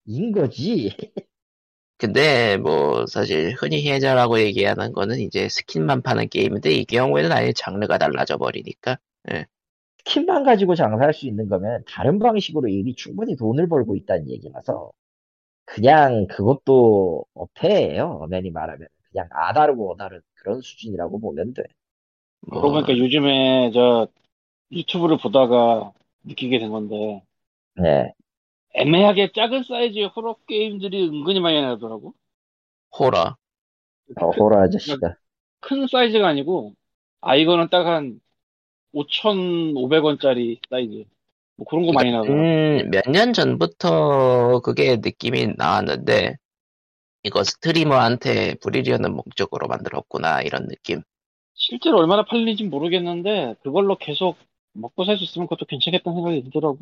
인 0.07 0.33
거지. 0.33 0.91
근데, 1.99 2.59
뭐, 2.59 3.07
사실, 3.07 3.55
흔히 3.59 3.89
해자라고 3.91 4.39
얘기하는 4.41 4.93
거는 4.93 5.19
이제 5.19 5.49
스킨만 5.49 6.03
파는 6.03 6.29
게임인데, 6.29 6.71
이 6.73 6.85
경우에는 6.85 7.33
아예 7.33 7.53
장르가 7.55 7.97
달라져 7.97 8.37
버리니까. 8.37 8.99
스킨만 10.05 10.45
가지고 10.45 10.75
장사할 10.75 11.15
수 11.15 11.27
있는 11.27 11.49
거면, 11.49 11.85
다른 11.87 12.19
방식으로 12.19 12.69
이미 12.69 12.95
충분히 12.95 13.35
돈을 13.35 13.69
벌고 13.69 13.97
있다는 13.97 14.29
얘기라서, 14.29 14.91
그냥 15.65 16.27
그것도 16.29 17.25
어폐예요. 17.35 18.19
엄연히 18.23 18.51
말하면. 18.51 18.89
그냥 19.11 19.29
아다르고 19.33 19.93
어다른 19.93 20.21
그런 20.35 20.61
수준이라고 20.61 21.19
보면 21.21 21.55
돼. 21.55 21.63
뭐, 22.43 22.61
그러고 22.61 22.75
보니까 22.75 22.99
요즘에 22.99 23.71
저 23.73 24.09
유튜브를 24.73 25.19
보다가 25.19 25.93
느끼게 26.25 26.59
된 26.59 26.71
건데 26.71 27.23
네. 27.77 28.13
애매하게 28.77 29.33
작은 29.33 29.64
사이즈의 29.64 30.07
호러 30.07 30.37
게임들이 30.47 31.09
은근히 31.09 31.41
많이 31.41 31.61
나더라고. 31.61 32.14
호러. 32.99 33.37
어, 34.20 34.31
호러 34.31 34.62
아저씨가. 34.62 35.16
큰 35.61 35.87
사이즈가 35.89 36.29
아니고 36.29 36.74
아 37.20 37.37
이거는 37.37 37.68
딱 37.70 37.87
한 37.87 38.20
5,500원짜리 38.93 40.61
사이즈. 40.70 41.05
뭐 41.57 41.66
그런 41.68 41.87
거 41.87 41.93
많이 41.93 42.11
나더라고. 42.12 42.33
음, 42.33 42.91
몇 42.91 43.03
년 43.09 43.33
전부터 43.33 44.61
그게 44.61 44.97
느낌이 44.97 45.55
나왔는데, 45.57 46.37
이거 47.24 47.45
스트리머한테 47.45 48.57
부리려는 48.57 49.14
목적으로 49.14 49.68
만들었구나, 49.68 50.43
이런 50.43 50.68
느낌. 50.68 51.03
실제로 51.55 51.99
얼마나 51.99 52.24
팔리는지 52.24 52.64
모르겠는데 52.64 53.57
그걸로 53.62 53.97
계속 53.99 54.37
먹고 54.72 55.05
살 55.05 55.16
수 55.18 55.24
있으면 55.24 55.47
그것도 55.49 55.66
괜찮겠다는 55.66 56.16
생각이 56.18 56.43
들더라고. 56.45 56.79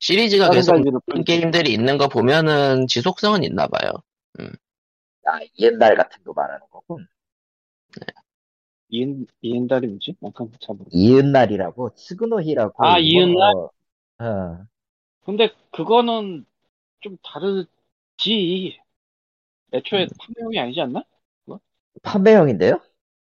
시리즈가 0.00 0.50
계속 0.50 0.76
게임들이 1.24 1.72
있는 1.72 1.98
거 1.98 2.08
보면은 2.08 2.86
지속성은 2.86 3.44
있나 3.44 3.66
봐요. 3.66 3.90
아, 5.26 5.40
옛날 5.58 5.94
같은 5.96 6.22
거 6.24 6.32
말하는 6.32 6.66
거군. 6.70 7.06
이엔 8.88 9.26
이엔달이 9.40 9.86
뭐지? 9.86 10.16
약간 10.22 10.50
잘 10.60 10.76
모르. 10.76 10.88
이은날이라고, 10.92 11.92
스그노히라고. 11.96 12.84
아, 12.84 12.98
이거, 12.98 13.20
이은날? 13.20 13.54
어, 14.18 14.66
근데 15.24 15.50
그거는 15.70 16.44
좀 17.00 17.16
다르지. 17.22 18.78
애초에 19.72 20.06
판매용이 20.18 20.58
아니지 20.58 20.80
않나? 20.80 21.02
판매형인데요? 22.02 22.80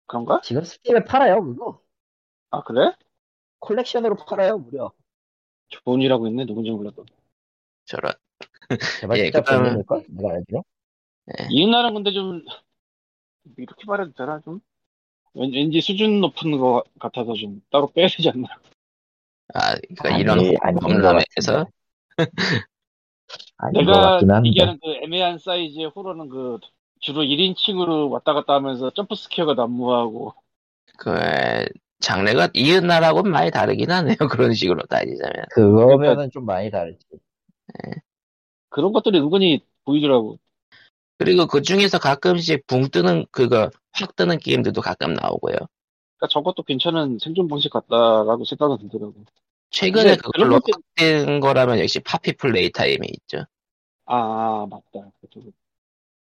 그런가? 0.07 0.41
지금 0.41 0.63
스팀에 0.63 1.03
팔아요, 1.03 1.43
그거. 1.43 1.81
아 2.49 2.61
그래? 2.63 2.91
콜렉션으로 3.59 4.15
팔아요, 4.27 4.57
무려. 4.57 4.91
좋은이라고 5.69 6.27
있네 6.27 6.45
누군지 6.45 6.71
몰라도. 6.71 7.05
저런. 7.85 8.13
제발 8.99 9.17
예, 9.19 9.29
그다음- 9.29 9.63
본인일걸? 9.63 10.05
내가 10.09 10.33
알기로? 10.35 10.63
이은날은 11.49 11.93
근데 11.93 12.11
좀 12.11 12.43
이렇게 13.57 13.83
말해도 13.85 14.13
되나 14.13 14.39
좀? 14.41 14.59
왠, 15.33 15.51
왠지 15.53 15.81
수준 15.81 16.19
높은 16.21 16.57
거 16.57 16.83
같아서 16.99 17.33
좀 17.33 17.61
따로 17.69 17.91
빼야 17.91 18.07
되지 18.07 18.29
않나? 18.29 18.47
아, 19.53 19.75
그러니까 19.75 20.09
아니, 20.13 20.21
이런 20.21 20.37
것 20.37 20.79
범람에서 20.81 21.67
것 23.57 23.71
내가. 23.73 24.21
얘기하는 24.45 24.79
그 24.81 24.91
애매한 25.03 25.37
사이즈의 25.39 25.87
호러는 25.95 26.29
그 26.29 26.59
주로 26.99 27.21
1인칭으로 27.23 28.09
왔다 28.09 28.33
갔다 28.33 28.53
하면서 28.55 28.89
점프 28.91 29.15
스퀘어가 29.15 29.53
난무하고 29.53 30.33
그 30.97 31.11
장르가 31.99 32.49
이은나라고는 32.53 33.31
많이 33.31 33.51
다르긴 33.51 33.91
하네요. 33.91 34.15
그런 34.39 34.53
식으로 34.53 34.81
따지자면. 34.89 35.45
그거면은 35.51 36.29
좀 36.31 36.45
많이 36.45 36.69
다르지. 36.69 36.99
그런 38.69 38.91
것들이 38.93 39.19
은근히 39.19 39.61
보이더라고. 39.85 40.37
그리고 41.17 41.47
그 41.47 41.61
중에서 41.61 41.97
가끔씩 41.97 42.67
붕 42.67 42.89
뜨는 42.89 43.25
그거 43.31 43.71
확 43.93 44.15
뜨는 44.15 44.37
게임들도 44.37 44.81
가끔 44.81 45.13
나오고요. 45.13 45.55
그러니까 46.17 46.27
저것도 46.29 46.63
괜찮은 46.63 47.19
생존 47.19 47.47
방식 47.47 47.69
같다라고 47.71 48.43
생각은 48.45 48.77
들더라고. 48.79 49.13
최근에 49.71 50.17
그걸로 50.17 50.59
것들- 50.59 50.73
확뜬 50.73 51.39
거라면 51.39 51.79
역시 51.79 51.99
파피 51.99 52.33
플레이 52.33 52.71
타임이 52.71 53.07
있죠. 53.07 53.45
아, 54.05 54.15
아, 54.15 54.67
맞다. 54.69 55.11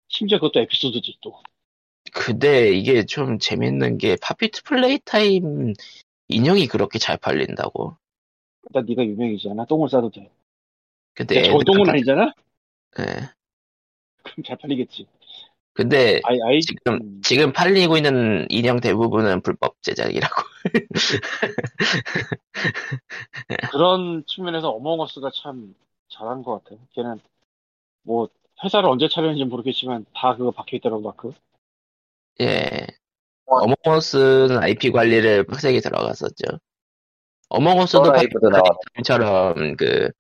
심지어 0.09 0.39
그것도 0.39 0.61
에피소드지 0.61 1.19
또. 1.21 1.41
근데 2.13 2.73
이게 2.73 3.05
좀 3.05 3.39
재밌는 3.39 3.99
게 3.99 4.17
파피 4.21 4.63
플레이 4.65 4.99
타임 5.05 5.75
인형이 6.29 6.67
그렇게 6.67 6.99
잘 6.99 7.17
팔린다고. 7.17 7.97
일단 8.69 8.85
네가 8.87 9.05
유명이잖아. 9.05 9.65
똥을 9.67 9.89
싸도 9.89 10.11
돼. 10.11 10.31
근데 11.15 11.43
저건 11.43 11.65
똥은 11.65 11.81
애들한테- 11.85 11.91
아니잖아? 11.91 12.33
예. 13.01 13.05
그럼 14.23 14.45
잘 14.45 14.57
팔리겠지. 14.57 15.07
근데 15.73 16.21
아이, 16.25 16.39
아이, 16.43 16.61
지금 16.61 16.95
음, 16.95 17.21
지금 17.23 17.53
팔리고 17.53 17.97
있는 17.97 18.47
인형 18.51 18.81
대부분은 18.81 19.43
불법 19.43 19.81
제작이라고. 19.83 20.43
그런 23.71 24.25
측면에서 24.27 24.71
어몽어스가 24.71 25.31
참 25.35 25.75
잘한 26.09 26.43
것 26.43 26.65
같아. 26.65 26.77
걔는 26.95 27.21
뭐 28.03 28.29
회사를 28.65 28.89
언제 28.89 29.09
차렸는지 29.09 29.45
모르겠지만 29.45 30.05
다 30.15 30.35
그거 30.37 30.51
박혀 30.51 30.77
있더라고 30.79 31.03
마크. 31.03 31.33
예. 32.41 32.87
어몽어스는 33.47 34.59
IP 34.63 34.91
관리를 34.93 35.45
빡세게 35.47 35.81
들어갔었죠. 35.81 36.59
어몽어스도. 37.49 38.13
처럼 39.05 39.77
그 39.77 40.11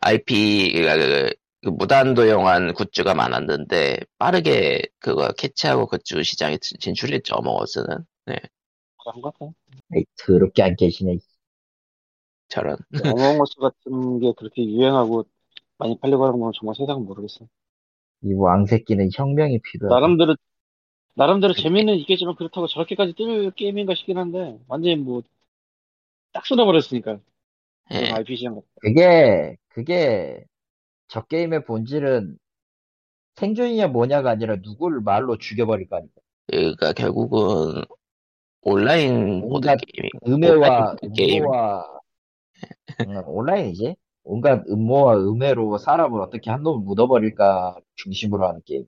IP 0.00 0.72
그, 0.74 0.82
그, 0.82 1.30
그 1.64 1.68
무단도 1.70 2.28
용한 2.28 2.74
굿즈가 2.74 3.14
많았는데 3.14 3.98
빠르게 4.18 4.82
그거 5.00 5.32
캐치하고 5.32 5.86
굿즈 5.86 6.22
시장에 6.22 6.58
진- 6.58 6.78
진출했죠 6.80 7.34
어몽어스는. 7.36 7.86
네, 8.26 8.36
그런 9.02 9.22
것 9.22 9.32
같아. 9.38 9.52
에이, 9.94 10.04
더럽게 10.18 10.62
안 10.62 10.76
계시네. 10.76 11.18
저런. 12.48 12.76
어몽어스 13.04 13.56
같은 13.60 14.20
게 14.20 14.32
그렇게 14.36 14.64
유행하고 14.64 15.24
많이 15.78 15.98
팔리고 15.98 16.26
하는 16.26 16.40
건 16.40 16.52
정말 16.54 16.74
세상은 16.76 17.04
모르겠어. 17.04 17.46
이 18.22 18.32
왕새끼는 18.32 19.10
혁명이 19.14 19.60
필요하다. 19.60 20.00
나름대로 20.00 20.36
나름대로 21.16 21.52
재미는 21.54 21.96
있겠지만 21.96 22.36
그렇다고 22.36 22.66
저렇게까지 22.68 23.14
뜰 23.14 23.50
게임인가 23.50 23.94
싶긴 23.96 24.18
한데 24.18 24.58
완전히 24.68 24.96
뭐 24.96 25.22
딱 26.36 26.44
쏟아버렸으니까 26.44 27.18
예. 27.92 28.10
그게, 28.82 29.56
그게, 29.68 30.44
저 31.08 31.22
게임의 31.22 31.64
본질은 31.64 32.36
생존이냐 33.36 33.88
뭐냐가 33.88 34.30
아니라 34.30 34.56
누구를 34.56 35.00
말로 35.00 35.38
죽여버릴 35.38 35.88
거 35.88 35.96
아니야. 35.96 36.08
그러니까 36.48 36.92
결국은 36.92 37.82
온라인 38.60 39.40
온갖 39.44 39.76
게임이 39.76 40.10
음해와, 40.26 40.96
게임. 41.16 41.44
음모와, 41.44 42.00
응, 43.08 43.22
온라인이지? 43.24 43.96
온갖 44.24 44.62
음모와 44.68 45.16
음해로 45.16 45.78
사람을 45.78 46.20
어떻게 46.20 46.50
한 46.50 46.62
놈을 46.62 46.84
묻어버릴까 46.84 47.78
중심으로 47.94 48.46
하는 48.46 48.60
게임. 48.66 48.84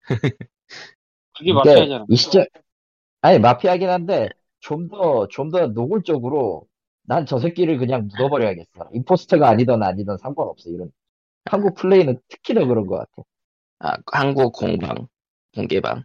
그게 1.38 1.52
마피아잖아. 1.52 2.06
이 2.08 2.16
시점, 2.16 2.44
아니, 3.22 3.38
마피아긴 3.38 3.88
한데, 3.90 4.28
좀 4.60 4.88
더, 4.88 5.28
좀 5.28 5.50
더 5.50 5.66
노골적으로, 5.68 6.66
난 7.04 7.26
저 7.26 7.38
새끼를 7.38 7.78
그냥 7.78 8.08
묻어버려야겠어. 8.08 8.90
임포스터가 8.94 9.48
아니든 9.48 9.82
아니든 9.82 10.16
상관없어. 10.18 10.70
이런. 10.70 10.90
한국 11.46 11.74
플레이는 11.76 12.20
특히 12.28 12.54
더 12.54 12.66
그런 12.66 12.86
것 12.86 12.98
같아. 12.98 13.22
아, 13.80 13.96
한국 14.12 14.52
공방 14.52 15.08
공개방. 15.54 16.04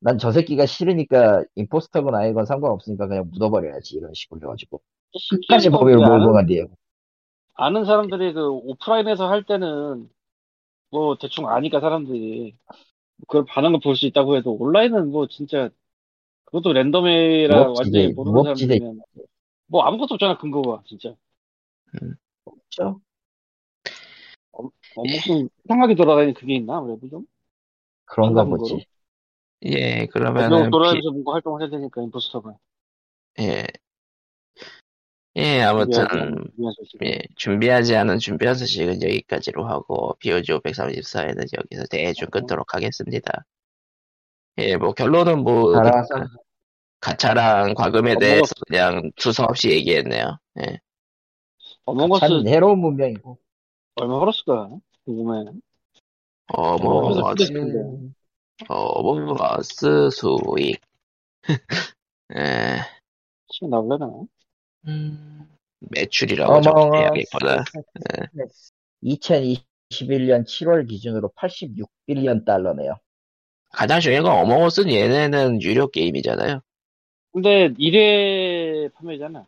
난 0.00 0.18
저 0.18 0.32
새끼가 0.32 0.66
싫으니까 0.66 1.44
임포스터건 1.54 2.14
아니건 2.14 2.44
상관없으니까 2.46 3.06
그냥 3.08 3.30
묻어버려야지. 3.32 3.96
이런 3.96 4.12
식으로 4.14 4.40
해가지고. 4.42 4.82
끝까지 5.30 5.70
법위를 5.70 5.98
몰고 6.00 6.32
간 6.32 6.46
뒤에. 6.46 6.64
아는 7.54 7.84
사람들이 7.84 8.32
그 8.32 8.48
오프라인에서 8.50 9.28
할 9.28 9.44
때는 9.44 10.08
뭐 10.90 11.16
대충 11.20 11.48
아니까 11.48 11.80
사람들이 11.80 12.56
그걸 13.20 13.44
반응을 13.46 13.80
볼 13.80 13.96
수 13.96 14.06
있다고 14.06 14.36
해도 14.36 14.52
온라인은 14.54 15.10
뭐 15.10 15.26
진짜 15.28 15.70
그것도 16.46 16.72
랜덤이라 16.74 17.70
무법지대, 17.72 17.72
완전히 17.72 18.14
모르는. 18.14 18.42
사람들이면 18.42 19.02
뭐 19.68 19.82
아무것도 19.84 20.14
없잖아 20.16 20.38
근거가 20.38 20.82
진짜. 20.86 21.16
없죠? 22.44 23.00
어, 24.94 25.06
무슨 25.06 25.48
이상하게 25.64 25.94
돌아다니는 25.94 26.34
그게 26.34 26.54
있나 26.56 26.80
그래도 26.82 27.08
좀. 27.08 27.26
그런가 28.04 28.44
보지. 28.44 28.86
예, 29.64 30.06
그냥 30.36 30.50
그러면은, 30.52 30.76
비- 30.80 31.02
돌아다니면서 31.06 31.10
뭔가 31.12 31.32
활동을 31.32 31.62
해야 31.62 31.70
되니까 31.70 32.02
임포스터가. 32.02 32.58
예. 33.38 33.66
예, 35.36 35.62
아무튼, 35.62 36.04
미안 36.56 36.72
소식. 36.74 37.02
예, 37.04 37.18
준비하지 37.36 37.96
않은 37.96 38.18
준비한 38.18 38.54
소식은 38.54 39.02
여기까지로 39.02 39.66
하고, 39.66 40.14
POG 40.20 40.52
534에는 40.52 41.46
여기서 41.56 41.84
대충 41.90 42.28
끊도록 42.28 42.74
하겠습니다. 42.74 43.44
예, 44.58 44.76
뭐, 44.76 44.92
결론은 44.92 45.42
뭐, 45.42 45.74
알아서 45.78 46.14
그 46.14 46.26
가차랑 47.00 47.74
과금에 47.74 48.12
어, 48.12 48.18
대해서 48.18 48.54
그냥 48.68 49.10
두서없이 49.16 49.70
얘기했네요. 49.70 50.38
예. 50.60 50.78
어몽어스 51.84 52.20
참 52.20 52.44
새로운 52.44 52.78
문명이고. 52.78 53.38
얼마 53.96 54.18
벌었을까? 54.20 54.70
궁금해. 55.04 55.50
어몽어스, 56.48 56.84
어몽어스 56.84 57.52
근데. 57.52 58.12
어몽어스 58.68 60.10
수익. 60.10 60.80
예, 62.36 62.78
지금 63.48 63.70
나올려나? 63.70 64.06
음, 64.88 65.48
매출이라고 65.90 66.60
좀 66.60 66.72
해야겠구나. 66.94 67.64
2021년 69.02 70.44
7월 70.44 70.88
기준으로 70.88 71.30
86빌리언 71.36 72.44
달러네요. 72.44 72.98
가장 73.72 74.00
중요한 74.00 74.24
건 74.24 74.36
어몽어스는 74.38 74.92
얘네는 74.92 75.62
유료 75.62 75.88
게임이잖아요. 75.88 76.60
근데 77.32 77.72
1회 77.74 78.92
판매잖아. 78.94 79.46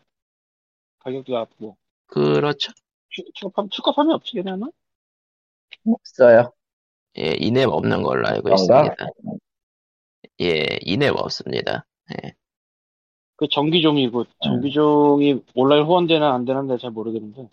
가격도 1.01 1.35
낮고. 1.35 1.77
그렇죠. 2.07 2.73
추- 3.11 3.25
추가 3.35 3.53
판, 3.55 3.69
추가 3.71 3.93
판매 3.93 4.15
없지, 4.15 4.33
걔네는? 4.33 4.73
없어요. 5.87 6.53
예, 7.19 7.35
이앱 7.39 7.69
없는 7.69 8.03
걸로 8.03 8.27
알고 8.27 8.43
그런가? 8.45 8.87
있습니다. 8.87 9.07
예, 10.41 10.79
이앱 10.83 11.15
없습니다. 11.17 11.85
그 13.37 13.49
정기종이고, 13.51 14.25
정기종이 14.43 15.43
온라인 15.55 15.85
후원되나 15.85 16.35
안 16.35 16.45
되는데 16.45 16.79
잘 16.79 16.91
모르겠는데. 16.91 17.49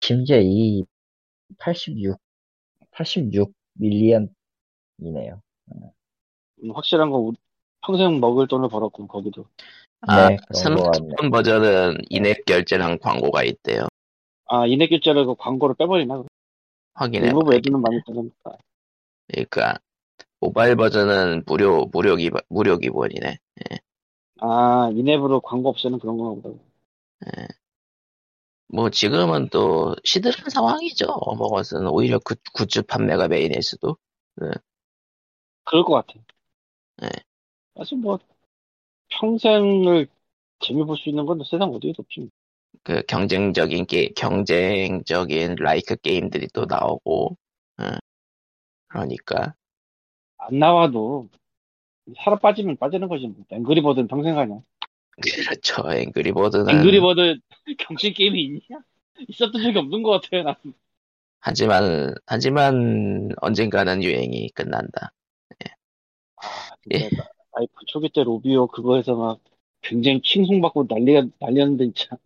심지어 0.00 0.38
이 0.40 0.84
86, 1.58 2.18
86 2.90 3.52
밀리언이네요. 3.74 5.40
음, 5.72 6.70
확실한 6.72 7.10
건 7.10 7.20
우리 7.20 7.36
평생 7.84 8.20
먹을 8.20 8.48
돈을 8.48 8.68
벌었고, 8.68 9.06
거기도. 9.06 9.46
아, 10.02 10.28
네, 10.28 10.36
거. 10.36 10.54
스마트폰 10.54 11.30
버전은 11.30 11.98
인앱 12.08 12.44
결제랑 12.44 12.98
광고가 12.98 13.44
있대요. 13.44 13.86
아, 14.46 14.66
인앱 14.66 14.90
결제를 14.90 15.26
그 15.26 15.34
광고를 15.36 15.74
빼버리나? 15.76 16.24
확인해 16.94 17.28
일부 17.28 17.54
애들은 17.54 17.80
많이 17.80 18.00
빼니까. 18.04 18.56
그러니까 19.28 19.78
모바일 20.40 20.74
버전은 20.76 21.44
무료 21.46 21.86
무료 21.92 22.16
기 22.16 22.30
무료 22.48 22.78
기본이네. 22.78 23.38
아, 24.40 24.90
in-app으로 24.94 25.40
광고 25.40 25.68
없애는 25.68 25.98
그런 26.00 26.18
건가 26.18 26.40
보다. 26.42 26.58
뭐 28.68 28.90
지금은 28.90 29.48
또 29.50 29.94
시들한 30.04 30.50
상황이죠. 30.50 31.06
어몽어스는 31.06 31.86
오히려 31.88 32.18
굿, 32.18 32.40
굿즈 32.52 32.82
판매가 32.82 33.28
메인일 33.28 33.62
수도. 33.62 33.96
그럴 35.64 35.84
것 35.84 35.94
같아. 36.06 36.20
네. 36.98 37.08
사실 37.76 37.98
뭐, 37.98 38.18
평생을 39.10 40.08
재미 40.60 40.84
볼 40.84 40.96
수 40.96 41.08
있는 41.08 41.26
건 41.26 41.40
세상 41.44 41.70
어디에도 41.72 42.02
없지. 42.02 42.30
그 42.82 43.02
경쟁적인 43.06 43.86
게 43.86 44.08
경쟁적인 44.14 45.56
라이크 45.56 45.96
게임들이 45.96 46.48
또 46.54 46.64
나오고. 46.66 47.36
응. 47.80 47.98
그러니까 48.88 49.54
안 50.38 50.58
나와도, 50.58 51.28
살아 52.16 52.36
빠지면 52.38 52.76
빠지는 52.76 53.08
거지. 53.08 53.26
뭐. 53.26 53.36
앵그리버드는 53.50 54.08
평생 54.08 54.34
가냐. 54.34 54.60
그렇죠. 55.20 55.82
앵그리버드는 55.92 56.68
앵그리버드 56.68 57.38
경쟁 57.78 58.12
게임이 58.14 58.42
있냐? 58.44 58.80
있었던 59.26 59.60
적이 59.62 59.78
없는 59.78 60.02
것 60.02 60.20
같아요, 60.22 60.44
나. 60.44 60.56
하지만 61.40 62.14
하지만 62.26 63.30
언젠가는 63.40 64.02
유행이 64.02 64.50
끝난다. 64.50 65.12
아, 66.36 66.46
진짜. 66.88 67.06
아이폰 67.52 67.82
초기 67.88 68.08
때 68.10 68.22
로비오 68.22 68.68
그거에서 68.68 69.16
막 69.16 69.40
굉장히 69.82 70.20
칭송받고 70.22 70.86
난리가, 70.88 71.26
난리였는데, 71.40 71.92
진짜. 71.94 72.16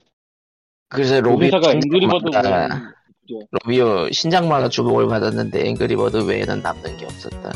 그래서 0.89 1.15
그 1.23 1.29
로비오 1.29 1.47
회사가 1.47 1.73
앵그리버드 1.73 2.25
신작마다 2.27 2.51
외에는 2.59 2.93
그죠. 3.23 3.49
로비오 3.51 4.11
신작마다 4.11 4.69
주목을 4.69 5.09
받았는데 5.09 5.67
앵그리버드 5.69 6.29
외에는 6.29 6.61
남는 6.61 6.99
게 6.99 7.07
없었다. 7.07 7.53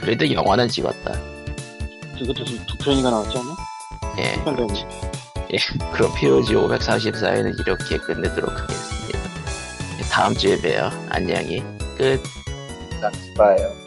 그래도 0.00 0.30
영화는 0.32 0.66
찍었다. 0.68 1.33
그것도 2.18 2.44
지금 2.44 2.64
두 2.66 2.76
편이가 2.78 3.10
나왔지 3.10 3.38
않나? 3.38 3.56
예, 4.18 4.42
편 4.44 4.56
되고. 4.56 4.68
그럼 5.92 6.12
POG 6.14 6.54
544에는 6.54 7.58
이렇게 7.60 7.98
끝내도록 7.98 8.50
하겠습니다. 8.50 9.18
다음 10.10 10.34
주에 10.34 10.56
봬요. 10.60 10.90
안녕히 11.10 11.62
끝. 11.96 12.22
봐요. 13.36 13.83